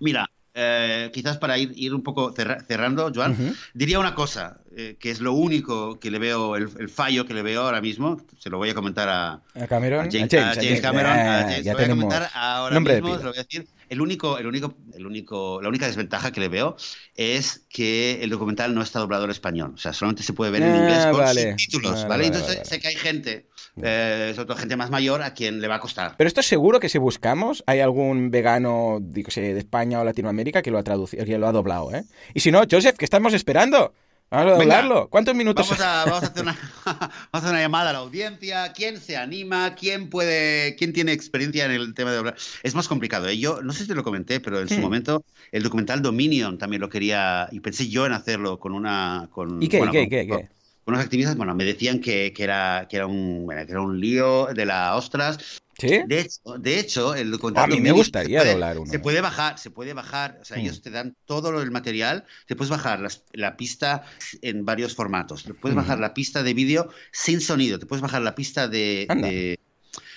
Mira, 0.00 0.30
eh, 0.52 1.10
quizás 1.12 1.38
para 1.38 1.58
ir, 1.58 1.72
ir 1.76 1.94
un 1.94 2.02
poco 2.02 2.32
cerrando, 2.32 3.12
Joan, 3.14 3.54
diría 3.72 4.00
una 4.00 4.14
cosa, 4.14 4.58
eh, 4.76 4.96
que 4.98 5.10
es 5.10 5.20
lo 5.20 5.32
único 5.32 6.00
que 6.00 6.10
le 6.10 6.18
veo, 6.18 6.56
el, 6.56 6.88
fallo 6.88 7.24
que 7.24 7.34
le 7.34 7.42
veo 7.42 7.62
ahora 7.62 7.80
mismo, 7.80 8.20
se 8.38 8.50
lo 8.50 8.58
voy 8.58 8.70
a 8.70 8.74
comentar 8.74 9.08
a, 9.08 9.42
Cameron, 9.68 10.08
a 10.08 10.10
James, 10.10 10.80
Cameron, 10.80 11.62
ya 11.62 11.74
voy 11.74 11.84
a 11.84 11.88
comentar 11.88 12.30
ahora 12.34 12.80
mismo, 12.80 13.16
se 13.16 13.24
lo 13.24 13.30
voy 13.30 13.38
a 13.38 13.42
decir. 13.42 13.68
El 13.90 14.00
único, 14.00 14.38
el 14.38 14.46
único, 14.46 14.74
el 14.94 15.06
único, 15.06 15.60
la 15.60 15.68
única 15.68 15.86
desventaja 15.86 16.32
que 16.32 16.40
le 16.40 16.48
veo 16.48 16.76
es 17.14 17.66
que 17.68 18.22
el 18.22 18.30
documental 18.30 18.74
no 18.74 18.82
está 18.82 19.00
doblado 19.00 19.24
al 19.24 19.30
español, 19.30 19.72
o 19.74 19.78
sea, 19.78 19.92
solamente 19.92 20.22
se 20.22 20.32
puede 20.32 20.50
ver 20.50 20.62
en 20.62 20.76
inglés 20.76 21.04
ah, 21.04 21.10
con 21.10 21.26
subtítulos, 21.26 22.08
¿vale? 22.08 22.26
Entonces 22.26 22.60
sé 22.66 22.80
que 22.80 22.88
hay 22.88 22.96
gente 22.96 23.50
eh, 23.82 24.32
sobre 24.34 24.46
todo 24.46 24.56
gente 24.56 24.76
más 24.76 24.90
mayor, 24.90 25.22
a 25.22 25.32
quien 25.34 25.60
le 25.60 25.68
va 25.68 25.76
a 25.76 25.80
costar. 25.80 26.14
Pero 26.16 26.28
esto 26.28 26.40
es 26.40 26.46
seguro 26.46 26.80
que 26.80 26.88
si 26.88 26.98
buscamos, 26.98 27.62
hay 27.66 27.80
algún 27.80 28.30
vegano, 28.30 28.98
digo, 29.00 29.30
de 29.34 29.58
España 29.58 30.00
o 30.00 30.04
Latinoamérica 30.04 30.62
que 30.62 30.70
lo 30.70 30.78
ha 30.78 30.82
traducido, 30.82 31.24
que 31.24 31.38
lo 31.38 31.46
ha 31.46 31.52
doblado, 31.52 31.94
¿eh? 31.94 32.04
Y 32.34 32.40
si 32.40 32.50
no, 32.50 32.62
Joseph, 32.70 32.96
¿qué 32.98 33.04
estamos 33.04 33.32
esperando? 33.32 33.94
Vamos 34.30 34.52
a 34.52 34.56
doblarlo. 34.56 35.08
¿Cuántos 35.08 35.34
minutos? 35.34 35.68
Vamos 35.68 35.84
a, 35.84 36.04
vamos 36.06 36.22
a, 36.22 36.26
hacer 36.26 36.42
una, 36.42 36.56
vamos 36.84 37.10
a 37.32 37.36
hacer 37.38 37.50
una 37.50 37.60
llamada 37.60 37.90
a 37.90 37.92
la 37.92 37.98
audiencia. 37.98 38.72
¿Quién 38.72 39.00
se 39.00 39.16
anima? 39.16 39.74
¿Quién 39.74 40.08
puede, 40.08 40.76
quién 40.76 40.92
tiene 40.92 41.12
experiencia 41.12 41.64
en 41.64 41.72
el 41.72 41.94
tema 41.94 42.10
de 42.10 42.18
doblar? 42.18 42.36
Es 42.62 42.74
más 42.74 42.86
complicado. 42.86 43.28
¿eh? 43.28 43.38
Yo 43.38 43.60
no 43.62 43.72
sé 43.72 43.82
si 43.82 43.88
te 43.88 43.94
lo 43.94 44.04
comenté, 44.04 44.38
pero 44.38 44.60
en 44.60 44.68
su 44.68 44.78
momento 44.78 45.24
el 45.50 45.62
documental 45.62 46.00
Dominion 46.00 46.58
también 46.58 46.80
lo 46.80 46.88
quería 46.88 47.48
y 47.50 47.60
pensé 47.60 47.88
yo 47.88 48.06
en 48.06 48.12
hacerlo 48.12 48.60
con 48.60 48.72
una. 48.72 49.28
Con, 49.32 49.60
¿Y 49.62 49.68
qué? 49.68 49.80
¿qué, 49.90 50.08
qué, 50.08 50.26
qué? 50.26 50.48
unos 50.86 51.00
activistas, 51.00 51.36
bueno, 51.36 51.54
me 51.54 51.64
decían 51.64 52.00
que, 52.00 52.32
que 52.32 52.42
era, 52.42 52.86
que, 52.88 52.96
era 52.96 53.06
un, 53.06 53.48
que 53.48 53.70
era 53.70 53.80
un 53.80 54.00
lío 54.00 54.46
de 54.46 54.66
la 54.66 54.96
ostras. 54.96 55.60
¿Sí? 55.80 56.00
De 56.06 56.20
hecho, 56.20 56.40
de 56.58 56.78
hecho 56.78 57.14
el 57.14 57.38
A 57.56 57.66
mí 57.66 57.80
me 57.80 57.92
gustaría 57.92 58.38
se 58.40 58.44
puede, 58.44 58.52
doblar 58.52 58.78
uno. 58.78 58.90
Se 58.90 58.98
puede 58.98 59.20
bajar, 59.20 59.58
se 59.58 59.70
puede 59.70 59.92
bajar, 59.94 60.38
o 60.40 60.44
sea, 60.44 60.56
Mm. 60.56 60.60
ellos 60.60 60.82
te 60.82 60.90
dan 60.90 61.16
todo 61.24 61.60
el 61.60 61.70
material, 61.70 62.26
te 62.46 62.56
puedes 62.56 62.70
bajar 62.70 63.00
las- 63.00 63.24
la 63.32 63.56
pista 63.56 64.04
en 64.42 64.64
varios 64.64 64.94
formatos, 64.94 65.44
te 65.44 65.54
puedes 65.54 65.74
Mm. 65.74 65.80
bajar 65.80 65.98
la 65.98 66.12
pista 66.14 66.42
de 66.42 66.54
vídeo 66.54 66.90
sin 67.12 67.40
sonido, 67.40 67.78
te 67.78 67.86
puedes 67.86 68.02
bajar 68.02 68.22
la 68.22 68.34
pista 68.34 68.68
de, 68.68 69.58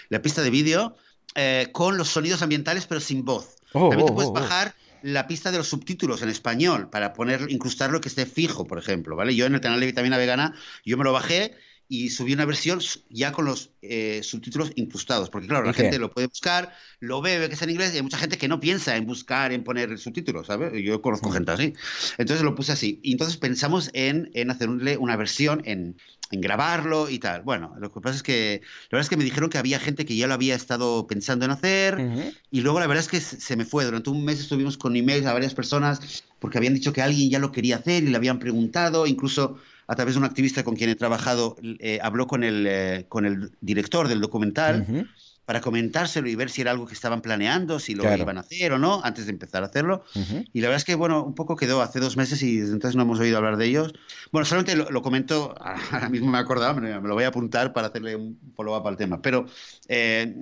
la 0.10 0.22
pista 0.22 0.42
de 0.42 0.50
vídeo 0.50 0.96
eh, 1.36 1.70
con 1.72 1.98
los 1.98 2.10
sonidos 2.10 2.42
ambientales 2.44 2.86
pero 2.86 3.00
sin 3.02 3.26
voz. 3.26 3.56
Oh, 3.74 3.90
También 3.90 4.06
te 4.06 4.12
oh, 4.12 4.16
puedes 4.16 4.30
oh, 4.30 4.34
oh. 4.34 4.36
bajar 4.36 4.76
la 5.02 5.28
pista 5.28 5.52
de 5.52 5.58
los 5.58 5.68
subtítulos 5.68 6.22
en 6.22 6.30
español 6.30 6.90
para 6.90 7.14
poner, 7.14 7.48
incrustarlo 7.50 8.00
que 8.00 8.08
esté 8.08 8.26
fijo, 8.26 8.66
por 8.66 8.78
ejemplo, 8.78 9.16
¿vale? 9.16 9.36
Yo 9.36 9.46
en 9.46 9.56
el 9.56 9.62
canal 9.62 9.80
de 9.80 9.88
Vitamina 9.88 10.18
Vegana, 10.18 10.54
yo 10.86 10.96
me 10.98 11.04
lo 11.04 11.12
bajé 11.12 11.56
y 11.94 12.10
subí 12.10 12.34
una 12.34 12.46
versión 12.46 12.80
ya 13.12 13.32
con 13.32 13.46
los 13.46 13.70
eh, 13.84 14.22
subtítulos 14.24 14.72
incrustados, 14.76 15.30
porque 15.30 15.48
claro, 15.48 15.66
¿Y 15.66 15.68
la 15.68 15.74
gente 15.74 16.00
lo 16.00 16.10
puede 16.10 16.26
buscar, 16.26 16.74
lo 17.00 17.22
ve, 17.22 17.38
ve 17.38 17.50
que 17.50 17.54
está 17.54 17.66
en 17.66 17.72
inglés 17.72 17.94
y 17.94 17.98
hay 17.98 18.02
mucha 18.02 18.18
gente 18.18 18.40
que 18.40 18.48
no 18.48 18.60
piensa 18.60 18.98
en 18.98 19.06
buscar, 19.06 19.54
en 19.54 19.64
poner 19.64 20.00
subtítulos, 20.00 20.48
¿sabes? 20.48 20.72
Yo 20.84 21.04
conozco 21.04 21.30
gente 21.30 21.52
así. 21.52 21.74
Entonces 22.18 22.44
lo 22.44 22.56
puse 22.56 22.72
así. 22.72 23.00
Y 23.04 23.12
entonces 23.12 23.38
pensamos 23.38 23.92
en, 23.94 24.32
en 24.34 24.50
hacerle 24.50 24.98
una 24.98 25.16
versión, 25.18 25.62
en, 25.66 25.96
en 26.32 26.42
grabarlo 26.42 27.12
y 27.12 27.20
tal. 27.20 27.44
Bueno, 27.44 27.76
lo 27.80 27.92
que 27.92 28.02
pasa 28.02 28.16
es 28.16 28.24
que 28.24 28.62
la 28.90 28.98
verdad 28.98 29.06
es 29.06 29.10
que 29.10 29.18
me 29.18 29.24
dijeron 29.24 29.52
que 29.52 29.60
había 29.60 29.80
gente 29.80 30.04
que 30.04 30.16
ya 30.16 30.26
lo 30.26 30.34
había 30.34 30.56
estado 30.56 31.06
pensando 31.06 31.46
en 31.46 31.52
hacer. 31.52 32.34
Y 32.50 32.62
luego 32.62 32.80
la 32.80 32.88
verdad 32.88 33.04
es 33.04 33.10
que 33.10 33.22
se 33.22 33.56
me 33.56 33.66
fue. 33.66 33.86
Durante 33.86 34.10
un 34.10 34.26
mes 34.26 34.40
estuvimos 34.40 34.80
con 34.80 34.96
emails 34.96 35.28
a 35.28 35.34
varias 35.34 35.54
personas 35.54 36.24
porque 36.40 36.58
habían 36.58 36.74
dicho 36.74 36.92
que 36.92 37.04
alguien 37.04 37.30
ya 37.30 37.38
lo 37.38 37.52
quería 37.52 37.76
hacer 37.76 38.04
y 38.04 38.08
le 38.08 38.18
habían 38.18 38.40
preguntado. 38.40 39.06
Incluso 39.06 39.60
a 39.94 39.96
través 39.96 40.16
de 40.16 40.20
un 40.20 40.26
activista 40.26 40.64
con 40.64 40.76
quien 40.76 40.90
he 40.90 40.96
trabajado, 40.96 41.56
eh, 41.80 42.00
habló 42.02 42.28
con 42.28 42.44
el, 42.44 42.66
eh, 42.68 43.06
con 43.10 43.26
el 43.26 43.52
director 43.62 44.08
del 44.08 44.22
documental 44.22 44.82
Ujú. 44.82 45.06
para 45.46 45.62
comentárselo 45.62 46.28
y 46.30 46.36
ver 46.36 46.50
si 46.50 46.62
era 46.62 46.72
algo 46.72 46.88
que 46.88 46.94
estaban 46.96 47.22
planeando, 47.22 47.80
si 47.80 47.94
lo 47.94 48.04
Claro. 48.04 48.24
iban 48.24 48.38
a 48.38 48.42
hacer 48.42 48.72
o 48.74 48.80
no, 48.80 49.02
antes 49.04 49.26
de 49.26 49.32
empezar 49.32 49.62
a 49.64 49.68
hacerlo. 49.68 50.04
Ujú. 50.16 50.44
Y 50.52 50.62
la 50.62 50.68
verdad 50.70 50.78
es 50.78 50.86
que, 50.86 50.96
bueno, 50.96 51.24
un 51.24 51.36
poco 51.36 51.56
quedó 51.56 51.82
hace 51.82 52.00
dos 52.00 52.18
meses 52.18 52.42
y 52.42 52.58
desde 52.58 52.74
entonces 52.74 52.96
no 52.96 53.04
hemos 53.04 53.20
oído 53.20 53.38
hablar 53.38 53.58
de 53.58 53.66
ellos. 53.66 53.94
Bueno, 54.32 54.46
solamente 54.46 54.76
lo, 54.76 54.90
lo 54.90 55.02
comento, 55.02 55.54
ahora 55.60 56.10
mismo 56.10 56.32
me 56.32 56.38
he 56.38 56.42
acordado, 56.42 56.74
me, 56.82 57.00
me 57.00 57.08
lo 57.08 57.14
voy 57.14 57.26
a 57.26 57.28
apuntar 57.28 57.72
para 57.72 57.88
hacerle 57.88 58.16
un 58.16 58.40
follow-up 58.56 58.88
al 58.88 58.98
tema, 58.98 59.22
pero 59.22 59.46
eh, 59.88 60.34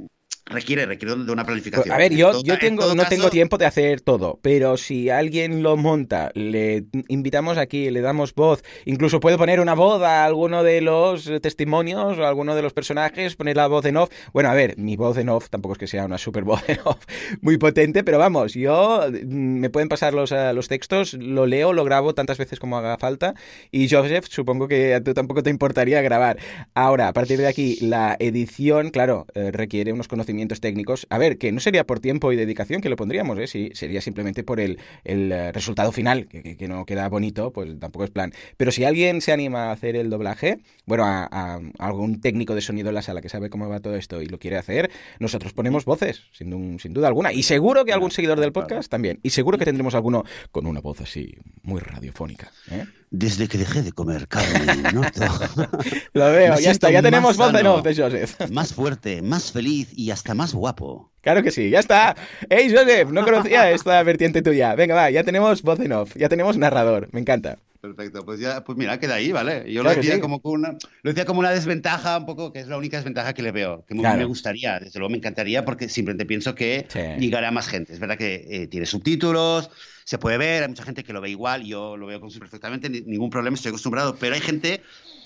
requiere, 0.45 0.85
requiere 0.85 1.15
de 1.15 1.31
una 1.31 1.45
planificación. 1.45 1.83
Pues, 1.87 1.93
A 1.93 1.97
ver, 1.97 2.13
yo, 2.13 2.31
todo- 2.31 2.43
yo 2.43 2.53
en 2.55 2.59
tengo, 2.59 2.87
no 2.93 2.95
caso, 3.03 3.09
tengo 3.09 3.29
tiempo 3.29 3.57
de 3.57 3.65
hacer 3.65 4.01
todo, 4.01 4.39
pero 4.41 4.75
si 4.75 5.09
alguien 5.09 5.63
lo 5.63 5.77
monta, 5.77 6.31
le 6.33 6.85
invitamos 7.07 7.57
aquí, 7.57 7.89
le 7.89 8.01
damos 8.01 8.33
voz, 8.35 8.63
incluso 8.85 9.19
puedo 9.19 9.37
poner 9.37 9.59
una 9.59 9.75
voz 9.75 10.01
a 10.03 10.25
alguno 10.25 10.63
de 10.63 10.81
los 10.81 11.29
testimonios 11.41 12.17
o 12.17 12.25
a 12.25 12.27
alguno 12.27 12.55
de 12.55 12.61
los 12.63 12.73
personajes, 12.73 13.35
poner 13.35 13.55
la 13.55 13.67
voz 13.67 13.85
en 13.85 13.97
off. 13.97 14.09
Bueno, 14.33 14.49
a 14.49 14.53
ver, 14.53 14.77
mi 14.77 14.95
voz 14.97 15.17
en 15.17 15.29
off 15.29 15.49
tampoco 15.49 15.73
es 15.73 15.79
que 15.79 15.87
sea 15.87 16.05
una 16.05 16.17
super 16.17 16.43
voz 16.43 16.61
en 16.67 16.79
off 16.83 16.99
muy 17.41 17.57
potente, 17.57 18.03
pero 18.03 18.17
vamos, 18.17 18.53
yo 18.53 19.05
mm, 19.09 19.59
me 19.59 19.69
pueden 19.69 19.87
pasar 19.89 20.13
los, 20.13 20.31
eh, 20.33 20.51
los 20.53 20.67
textos, 20.67 21.13
lo 21.13 21.45
leo, 21.45 21.71
lo 21.71 21.85
grabo 21.85 22.13
tantas 22.13 22.37
veces 22.37 22.59
como 22.59 22.77
haga 22.77 22.97
falta 22.97 23.35
y 23.71 23.87
Joseph, 23.89 24.25
supongo 24.29 24.67
que 24.67 24.95
a 24.95 25.01
tú 25.03 25.13
tampoco 25.13 25.43
te 25.43 25.49
importaría 25.49 26.01
grabar. 26.01 26.37
Ahora, 26.73 27.07
a 27.07 27.13
partir 27.13 27.37
de 27.39 27.47
aquí, 27.47 27.77
la 27.81 28.17
edición, 28.19 28.89
claro, 28.89 29.27
eh, 29.33 29.51
requiere 29.51 29.93
unos 29.93 30.07
conocimientos 30.07 30.30
técnicos. 30.61 31.07
A 31.09 31.17
ver, 31.17 31.37
que 31.37 31.51
no 31.51 31.59
sería 31.59 31.85
por 31.85 31.99
tiempo 31.99 32.31
y 32.31 32.35
dedicación 32.35 32.81
que 32.81 32.89
lo 32.89 32.95
pondríamos, 32.95 33.37
¿eh? 33.39 33.47
Sí, 33.47 33.71
sería 33.73 34.01
simplemente 34.01 34.43
por 34.43 34.59
el, 34.59 34.79
el, 35.03 35.31
eh, 35.31 35.51
resultado 35.51 35.91
final, 35.91 36.27
que, 36.27 36.57
que- 36.57 36.67
no 36.67 36.85
queda 36.85 37.07
bonito, 37.09 37.51
pues 37.51 37.77
tampoco 37.79 38.05
es 38.05 38.11
plan. 38.11 38.31
Pero 38.57 38.71
si 38.71 38.83
alguien 38.85 39.21
se 39.21 39.31
anima 39.31 39.65
a 39.65 39.71
hacer 39.71 39.95
el 39.95 40.09
doblaje, 40.09 40.59
bueno, 40.85 41.03
a, 41.05 41.27
a- 41.31 41.59
algún 41.79 42.21
técnico 42.21 42.55
de 42.55 42.61
sonido 42.61 42.89
en 42.89 42.95
la 42.95 43.01
sala 43.01 43.21
que 43.21 43.29
sabe 43.29 43.49
cómo 43.49 43.67
va 43.69 43.79
todo 43.79 43.95
esto 43.95 44.21
y 44.21 44.27
lo 44.27 44.39
quiere 44.39 44.57
hacer, 44.57 44.89
nosotros 45.19 45.53
ponemos 45.53 45.85
voces, 45.85 46.21
sin, 46.31 46.49
du- 46.49 46.79
sin 46.79 46.93
duda 46.93 47.07
alguna. 47.07 47.33
Y 47.33 47.43
seguro 47.43 47.85
que 47.85 47.93
algún 47.93 48.11
seguidor 48.11 48.39
del 48.39 48.51
podcast 48.51 48.89
también. 48.89 49.19
Y 49.23 49.31
seguro 49.31 49.57
que 49.57 49.65
tendremos 49.65 49.95
alguno 49.95 50.23
con 50.51 50.65
una 50.65 50.79
voz 50.81 51.01
así, 51.01 51.35
muy 51.63 51.79
radiofónica. 51.81 52.51
¿eh? 52.71 52.85
Desde 53.09 53.49
que 53.49 53.57
dejé 53.57 53.81
de 53.81 53.91
comer 53.91 54.27
carne, 54.29 54.91
noto 54.93 55.21
Lo 56.13 56.31
veo, 56.31 56.57
ya 56.59 56.71
está, 56.71 56.89
ya 56.91 57.01
tenemos 57.01 57.35
voz 57.35 57.51
de 57.51 57.61
no 57.63 57.81
de 57.81 57.93
Joseph. 57.95 58.49
más 58.51 58.73
fuerte, 58.73 59.21
más 59.21 59.51
feliz 59.51 59.89
y 59.93 60.11
hasta 60.21 60.35
más 60.35 60.53
guapo. 60.53 61.11
Claro 61.21 61.41
que 61.41 61.49
sí, 61.49 61.71
ya 61.71 61.79
está. 61.79 62.15
¡Hey, 62.47 62.71
Joseph! 62.71 63.09
No 63.09 63.23
conocía 63.23 63.71
esta 63.71 64.01
vertiente 64.03 64.43
tuya. 64.43 64.75
Venga, 64.75 64.93
va, 64.93 65.09
ya 65.09 65.23
tenemos 65.23 65.63
voz 65.63 65.79
en 65.79 65.91
off, 65.93 66.15
ya 66.15 66.29
tenemos 66.29 66.57
narrador. 66.57 67.09
Me 67.11 67.19
encanta. 67.21 67.57
Perfecto, 67.81 68.23
pues 68.23 68.39
ya, 68.39 68.63
pues 68.63 68.77
mira, 68.77 68.99
queda 68.99 69.15
ahí, 69.15 69.31
¿vale? 69.31 69.63
Yo 69.73 69.81
Claro 69.81 69.95
lo 69.97 70.01
decía 70.03 70.13
sí. 70.15 70.21
como 70.21 70.39
una, 70.43 70.73
lo 71.01 71.09
decía 71.11 71.25
como 71.25 71.39
una 71.39 71.49
desventaja, 71.49 72.19
un 72.19 72.27
poco, 72.27 72.53
que 72.53 72.59
es 72.59 72.67
la 72.67 72.77
única 72.77 72.97
desventaja 72.97 73.33
que 73.33 73.41
le 73.41 73.51
veo, 73.51 73.83
que 73.87 73.95
Claro. 73.95 74.19
me 74.19 74.25
gustaría, 74.25 74.79
desde 74.79 74.99
luego 74.99 75.09
me 75.09 75.17
encantaría, 75.17 75.65
porque 75.65 75.89
simplemente 75.89 76.27
pienso 76.27 76.53
que 76.53 76.85
Sí. 76.89 76.99
llegará 77.17 77.47
a 77.47 77.51
más 77.51 77.67
gente. 77.67 77.91
Es 77.93 77.99
verdad 77.99 78.19
que 78.19 78.45
eh, 78.47 78.67
tiene 78.67 78.85
subtítulos, 78.85 79.71
se 80.05 80.19
puede 80.19 80.37
ver, 80.37 80.61
hay 80.61 80.69
mucha 80.69 80.83
gente 80.83 81.03
que 81.03 81.11
lo 81.13 81.21
ve 81.21 81.31
igual, 81.31 81.63
yo 81.63 81.97
lo 81.97 82.05
veo 82.05 82.21
perfectamente, 82.21 82.87
ni- 82.87 83.01
ningún 83.01 83.31
problema, 83.31 83.55
estoy 83.55 83.69
acostumbrado, 83.69 84.15
pero 84.15 84.35
hay 84.35 84.41
gente 84.41 84.81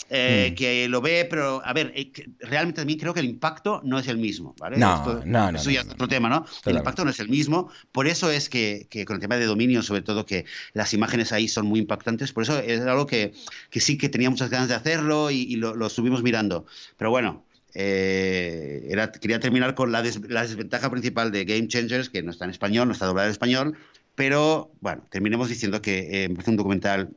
eh, 0.10 0.50
Mm. 0.52 0.56
que 0.56 0.88
lo 0.89 1.02
ve, 1.02 1.26
pero 1.30 1.62
a 1.66 1.74
ver, 1.74 1.91
eh, 1.96 2.12
realmente 2.39 2.82
también 2.82 3.00
creo 3.00 3.14
que 3.14 3.20
el 3.22 3.26
impacto 3.26 3.82
no 3.84 3.98
es 4.00 4.08
el 4.08 4.18
mismo, 4.18 4.54
¿vale? 4.60 4.78
No, 4.78 5.24
no, 5.26 5.52
no, 5.52 5.58
Eso 5.60 5.70
no, 5.70 5.72
ya 5.76 5.84
no, 5.84 5.88
es 5.89 5.93
otro 5.93 6.08
tema, 6.08 6.30
¿no? 6.30 6.38
El 6.38 6.43
Totalmente. 6.43 6.80
impacto 6.80 7.06
no 7.06 7.12
es 7.12 7.20
el 7.20 7.30
mismo, 7.30 7.70
por 7.91 8.08
eso 8.08 8.30
es 8.30 8.50
que, 8.50 8.88
que 8.89 9.04
con 9.06 9.16
el 9.16 9.22
tema 9.22 9.38
de 9.38 9.46
dominio, 9.46 9.82
sobre 9.82 10.02
todo, 10.04 10.26
que 10.26 10.46
las 10.74 10.93
imágenes 10.93 11.32
ahí 11.32 11.48
son 11.48 11.66
muy 11.66 11.80
impactantes, 11.80 12.32
por 12.34 12.43
eso 12.43 12.60
es 12.60 12.82
algo 12.82 13.08
que, 13.08 13.34
que 13.70 13.80
sí 13.80 13.98
que 13.98 14.10
tenía 14.10 14.30
muchas 14.30 14.50
ganas 14.50 14.70
de 14.70 14.76
hacerlo 14.76 15.32
y, 15.32 15.41
y 15.41 15.56
lo, 15.56 15.76
lo 15.76 15.88
estuvimos 15.88 16.22
mirando. 16.24 16.66
Pero 16.98 17.10
bueno, 17.10 17.43
eh, 17.74 18.86
era, 18.89 19.12
quería 19.12 19.39
terminar 19.39 19.76
con 19.76 19.91
la, 19.91 20.02
des- 20.02 20.22
la 20.30 20.41
desventaja 20.43 20.89
principal 20.91 21.32
de 21.32 21.46
Game 21.46 21.68
Changers, 21.68 22.10
que 22.10 22.22
no 22.24 22.32
está 22.32 22.46
en 22.46 22.52
español, 22.52 22.88
no 22.88 22.93
está 22.93 23.06
doblada 23.06 23.28
en 23.28 23.32
español, 23.32 23.78
pero 24.16 24.72
bueno, 24.82 25.04
terminemos 25.10 25.50
diciendo 25.50 25.82
que 25.82 26.26
eh, 26.26 26.30
parece 26.30 26.52
un 26.52 26.58
documental 26.58 27.10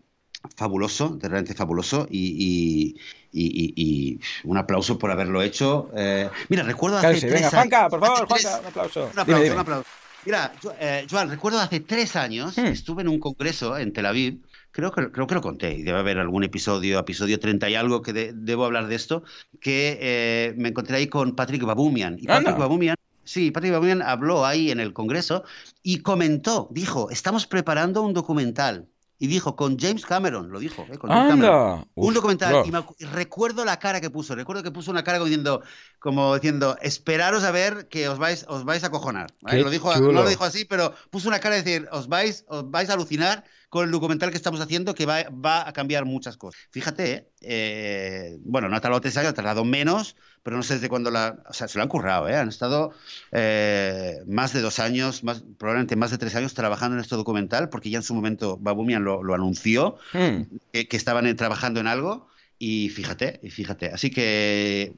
fabuloso, 0.56 1.18
realmente 1.20 1.54
fabuloso 1.54 2.06
y, 2.10 2.28
y- 2.28 2.96
y- 3.32 3.64
y- 3.64 3.72
y 3.76 4.20
un 4.44 4.56
aplauso 4.56 4.98
por 4.98 5.10
haberlo 5.10 5.42
hecho. 5.42 5.90
Eh, 5.96 6.28
mira, 6.48 6.62
recuerdo 6.62 6.98
hace 6.98 7.20
tres 7.20 7.22
Venga, 7.24 7.36
años- 7.38 7.52
Juanca, 7.54 7.88
por 7.88 8.00
favor, 8.00 8.26
tres- 8.28 8.42
Juanca, 8.42 8.60
un 8.60 8.66
aplauso. 8.66 9.10
un 9.12 9.18
aplauso, 9.18 9.42
dime. 9.42 9.54
un 9.54 9.60
aplauso. 9.60 9.88
Mira, 10.24 10.52
Jo- 10.62 10.72
eh, 10.80 11.06
Joan, 11.10 11.30
recuerdo 11.30 11.58
hace 11.60 11.80
tres 11.80 12.16
años 12.16 12.56
Hmm. 12.56 12.66
estuve 12.66 13.02
en 13.02 13.08
un 13.08 13.18
congreso 13.20 13.78
en 13.78 13.92
Tel 13.92 14.06
Aviv, 14.06 14.38
creo 14.72 14.90
que, 14.92 15.10
creo 15.10 15.26
que 15.26 15.34
lo 15.34 15.40
conté, 15.40 15.74
y 15.74 15.82
debe 15.82 15.98
haber 15.98 16.18
algún 16.18 16.44
episodio, 16.44 16.98
episodio 16.98 17.38
30 17.40 17.68
y 17.70 17.74
algo 17.74 18.02
que 18.02 18.12
de- 18.12 18.32
debo 18.34 18.64
hablar 18.64 18.88
de 18.88 18.94
esto, 18.96 19.22
que 19.60 19.98
eh, 20.00 20.54
me 20.56 20.68
encontré 20.70 20.96
ahí 20.96 21.06
con 21.08 21.34
Patrick 21.34 21.62
Babumian. 21.64 22.16
Y 22.18 22.26
Patrick 22.26 22.48
Anda. 22.48 22.58
Babumian, 22.58 22.96
sí, 23.24 23.50
Patrick 23.50 23.72
Babumian 23.72 24.02
habló 24.02 24.44
ahí 24.44 24.70
en 24.70 24.80
el 24.80 24.92
congreso 24.92 25.44
y 25.82 25.98
comentó, 26.00 26.68
dijo, 26.70 27.10
estamos 27.10 27.46
preparando 27.46 28.02
un 28.02 28.12
documental. 28.12 28.86
Y 29.20 29.26
dijo, 29.26 29.56
con 29.56 29.78
James 29.78 30.06
Cameron, 30.06 30.50
lo 30.50 30.60
dijo, 30.60 30.86
eh, 30.90 30.96
con 30.96 31.10
James 31.10 31.30
Cameron. 31.30 31.88
Un 31.96 32.14
documental 32.14 32.64
y, 32.64 32.70
me 32.70 32.84
y 32.98 33.04
recuerdo 33.04 33.64
la 33.64 33.78
cara 33.78 34.00
que 34.00 34.10
puso, 34.10 34.36
recuerdo 34.36 34.62
que 34.62 34.70
puso 34.70 34.92
una 34.92 35.02
cara 35.02 35.18
como 35.18 35.26
diciendo, 35.26 35.62
como 35.98 36.34
diciendo, 36.34 36.76
esperaros 36.82 37.42
a 37.42 37.50
ver 37.50 37.88
que 37.88 38.08
os 38.08 38.18
vais, 38.18 38.46
os 38.48 38.64
vais 38.64 38.84
a 38.84 38.88
acojonar. 38.88 39.30
¿vale? 39.40 39.58
Qué 39.58 39.64
Lo 39.64 39.70
dijo, 39.70 39.92
chulo. 39.92 40.12
no 40.12 40.22
lo 40.22 40.28
dijo 40.28 40.44
así, 40.44 40.64
pero 40.64 40.94
puso 41.10 41.28
una 41.28 41.40
cara 41.40 41.56
de 41.56 41.62
decir, 41.62 41.88
os 41.90 42.08
vais, 42.08 42.44
os 42.48 42.70
vais 42.70 42.88
a 42.90 42.92
alucinar 42.92 43.44
con 43.68 43.84
el 43.84 43.90
documental 43.90 44.30
que 44.30 44.36
estamos 44.36 44.60
haciendo 44.60 44.94
que 44.94 45.06
va, 45.06 45.24
va 45.30 45.68
a 45.68 45.72
cambiar 45.72 46.04
muchas 46.04 46.36
cosas. 46.36 46.60
Fíjate, 46.70 47.28
eh, 47.40 48.38
bueno, 48.40 48.68
no 48.68 48.76
ha 48.76 48.80
tardado 48.80 49.00
tres 49.00 49.16
años, 49.16 49.30
ha 49.30 49.34
tardado 49.34 49.64
menos, 49.64 50.16
pero 50.42 50.56
no 50.56 50.62
sé 50.62 50.74
desde 50.74 50.88
cuándo 50.88 51.10
la, 51.10 51.42
o 51.48 51.52
sea, 51.52 51.68
se 51.68 51.76
lo 51.76 51.82
han 51.82 51.88
currado, 51.88 52.28
¿eh? 52.28 52.36
han 52.36 52.48
estado 52.48 52.92
eh, 53.32 54.20
más 54.26 54.54
de 54.54 54.62
dos 54.62 54.78
años, 54.78 55.22
más, 55.22 55.42
probablemente 55.58 55.96
más 55.96 56.10
de 56.10 56.18
tres 56.18 56.34
años 56.34 56.54
trabajando 56.54 56.96
en 56.96 57.02
este 57.02 57.16
documental, 57.16 57.68
porque 57.68 57.90
ya 57.90 57.98
en 57.98 58.04
su 58.04 58.14
momento 58.14 58.56
Babumian 58.58 59.04
lo, 59.04 59.22
lo 59.22 59.34
anunció, 59.34 59.96
Hmm. 60.12 60.44
que, 60.72 60.88
que 60.88 60.96
estaban 60.96 61.26
eh, 61.26 61.34
trabajando 61.34 61.80
en 61.80 61.86
algo 61.86 62.28
y 62.58 62.88
fíjate, 62.88 63.40
y 63.42 63.50
fíjate. 63.50 63.90
Así 63.92 64.10
que, 64.10 64.94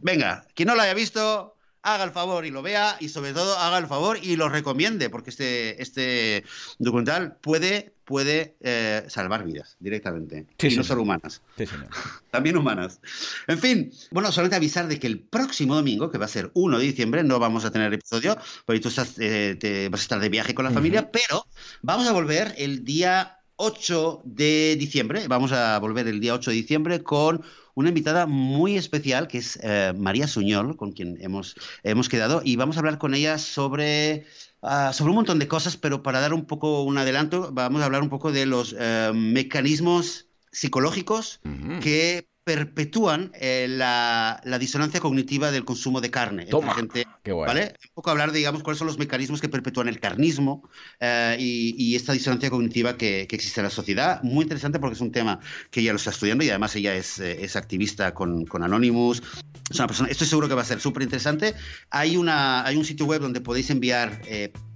venga, 0.00 0.46
quien 0.54 0.68
no 0.68 0.74
lo 0.74 0.82
haya 0.82 0.94
visto, 0.94 1.54
haga 1.82 2.04
el 2.04 2.10
favor 2.10 2.44
y 2.46 2.50
lo 2.50 2.62
vea 2.62 2.96
y 3.00 3.08
sobre 3.08 3.32
todo 3.32 3.56
haga 3.58 3.78
el 3.78 3.86
favor 3.86 4.18
y 4.22 4.36
lo 4.36 4.48
recomiende 4.48 5.10
porque 5.10 5.30
este, 5.30 5.80
este 5.82 6.44
documental 6.78 7.36
puede, 7.40 7.94
puede 8.04 8.56
eh, 8.60 9.04
salvar 9.08 9.44
vidas 9.44 9.76
directamente. 9.80 10.46
Sí, 10.58 10.68
y 10.68 10.76
no 10.76 10.84
solo 10.84 11.02
humanas 11.02 11.42
Sí, 11.56 11.66
señor. 11.66 11.88
también 12.30 12.56
humanas. 12.56 13.00
En 13.46 13.58
fin, 13.58 13.92
bueno, 14.10 14.30
solamente 14.32 14.56
avisar 14.56 14.88
de 14.88 14.98
que 14.98 15.06
el 15.06 15.20
próximo 15.20 15.74
domingo, 15.74 16.10
que 16.10 16.18
va 16.18 16.26
a 16.26 16.28
ser 16.28 16.50
1 16.54 16.78
de 16.78 16.84
diciembre, 16.84 17.24
no 17.24 17.38
vamos 17.38 17.64
a 17.64 17.70
tener 17.70 17.92
episodio, 17.92 18.36
porque 18.64 18.80
tú 18.80 18.88
estás, 18.88 19.18
eh, 19.18 19.56
te 19.58 19.88
vas 19.88 20.00
a 20.00 20.02
estar 20.02 20.20
de 20.20 20.28
viaje 20.28 20.54
con 20.54 20.64
la 20.64 20.70
familia, 20.70 21.10
pero 21.10 21.46
vamos 21.82 22.06
a 22.06 22.12
volver 22.12 22.54
el 22.58 22.84
día 22.84 23.37
8 23.60 24.22
de 24.24 24.76
diciembre, 24.78 25.26
vamos 25.26 25.50
a 25.50 25.78
volver 25.80 26.06
el 26.06 26.20
día 26.20 26.34
8 26.34 26.50
de 26.50 26.56
diciembre 26.56 27.02
con 27.02 27.42
una 27.74 27.88
invitada 27.88 28.26
muy 28.26 28.76
especial 28.76 29.26
que 29.26 29.38
es 29.38 29.58
eh, 29.62 29.92
María 29.96 30.28
Suñol, 30.28 30.76
con 30.76 30.92
quien 30.92 31.18
hemos, 31.20 31.56
hemos 31.82 32.08
quedado, 32.08 32.40
y 32.44 32.54
vamos 32.54 32.76
a 32.76 32.80
hablar 32.80 32.98
con 32.98 33.14
ella 33.14 33.36
sobre... 33.36 34.26
ah, 34.62 34.92
sobre 34.92 35.10
un 35.10 35.16
montón 35.16 35.40
de 35.40 35.48
cosas, 35.48 35.76
pero 35.76 36.04
para 36.04 36.20
dar 36.20 36.34
un 36.34 36.44
poco 36.44 36.82
un 36.84 36.98
adelanto, 36.98 37.50
vamos 37.52 37.82
a 37.82 37.86
hablar 37.86 38.02
un 38.02 38.08
poco 38.08 38.30
de 38.30 38.46
los 38.46 38.76
eh, 38.78 39.10
mecanismos 39.12 40.26
psicológicos 40.52 41.40
que 41.82 42.28
perpetúan 42.48 43.30
eh, 43.34 43.66
la, 43.68 44.40
disonancia 44.58 45.00
cognitiva 45.00 45.50
del 45.50 45.66
consumo 45.66 46.00
de 46.00 46.10
carne. 46.10 46.46
Toma, 46.46 46.72
gente, 46.72 47.06
qué 47.22 47.32
¿vale? 47.32 47.74
Un 47.90 47.94
poco 47.96 48.10
hablar, 48.10 48.32
digamos, 48.32 48.62
cuáles 48.62 48.78
son 48.78 48.86
los 48.86 48.98
mecanismos 48.98 49.42
que 49.42 49.50
perpetúan 49.50 49.86
el 49.86 50.00
carnismo 50.00 50.66
eh, 50.98 51.36
y, 51.38 51.94
esta 51.94 52.14
disonancia 52.14 52.48
cognitiva 52.48 52.96
que, 52.96 53.28
existe 53.30 53.60
en 53.60 53.64
la 53.64 53.70
sociedad. 53.70 54.22
Muy 54.22 54.44
interesante 54.44 54.78
porque 54.78 54.94
es 54.94 55.02
un 55.02 55.12
tema 55.12 55.40
que 55.70 55.80
ella 55.80 55.92
lo 55.92 55.98
está 55.98 56.08
estudiando 56.08 56.42
y 56.42 56.48
además 56.48 56.74
ella 56.74 56.94
es, 56.94 57.18
eh, 57.18 57.44
es 57.44 57.54
activista 57.54 58.14
con, 58.14 58.46
con, 58.46 58.62
Anonymous. 58.62 59.22
Es 59.70 59.76
una 59.76 59.86
persona, 59.86 60.08
estoy 60.08 60.26
seguro 60.26 60.48
que 60.48 60.54
va 60.54 60.62
a 60.62 60.64
ser 60.64 60.80
súper 60.80 61.02
interesante. 61.02 61.54
Hay, 61.90 62.16
una, 62.16 62.64
hay 62.64 62.76
un 62.76 62.86
sitio 62.86 63.04
web 63.04 63.20
donde 63.20 63.42
podéis 63.42 63.68
enviar 63.68 64.22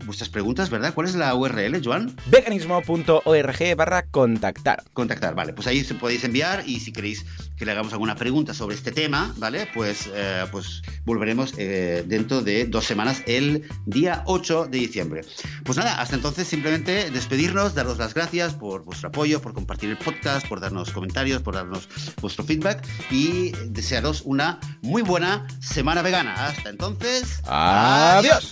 vuestras 0.04 0.28
preguntas, 0.28 0.70
¿verdad? 0.70 0.94
¿Cuál 0.94 1.06
es 1.06 1.14
la 1.14 1.34
URL, 1.34 1.82
Joan? 1.82 2.14
veganismo.org 2.26 3.76
barra 3.76 4.02
contactar. 4.06 4.84
Contactar, 4.92 5.34
vale. 5.34 5.52
Pues 5.52 5.66
ahí 5.66 5.84
se 5.84 5.94
podéis 5.94 6.24
enviar 6.24 6.64
y 6.66 6.80
si 6.80 6.92
queréis 6.92 7.24
que 7.56 7.64
le 7.64 7.72
hagamos 7.72 7.92
alguna 7.92 8.16
pregunta 8.16 8.54
sobre 8.54 8.74
este 8.74 8.92
tema, 8.92 9.32
¿vale? 9.36 9.68
Pues, 9.72 10.10
eh, 10.12 10.44
pues 10.50 10.82
volveremos 11.04 11.54
eh, 11.58 12.04
dentro 12.06 12.42
de 12.42 12.66
dos 12.66 12.84
semanas, 12.84 13.22
el 13.26 13.68
día 13.86 14.22
8 14.26 14.66
de 14.66 14.78
diciembre. 14.78 15.22
Pues 15.64 15.78
nada, 15.78 16.00
hasta 16.00 16.16
entonces 16.16 16.48
simplemente 16.48 17.10
despedirnos, 17.10 17.74
daros 17.74 17.98
las 17.98 18.14
gracias 18.14 18.54
por 18.54 18.84
vuestro 18.84 19.08
apoyo, 19.08 19.40
por 19.40 19.54
compartir 19.54 19.90
el 19.90 19.98
podcast, 19.98 20.46
por 20.48 20.60
darnos 20.60 20.90
comentarios, 20.90 21.42
por 21.42 21.54
darnos 21.54 21.88
vuestro 22.20 22.44
feedback 22.44 22.86
y 23.10 23.52
desearos 23.66 24.22
una 24.24 24.58
muy 24.82 25.02
buena 25.02 25.46
semana 25.60 26.02
vegana. 26.02 26.46
Hasta 26.46 26.70
entonces. 26.70 27.40
Adiós. 27.46 28.50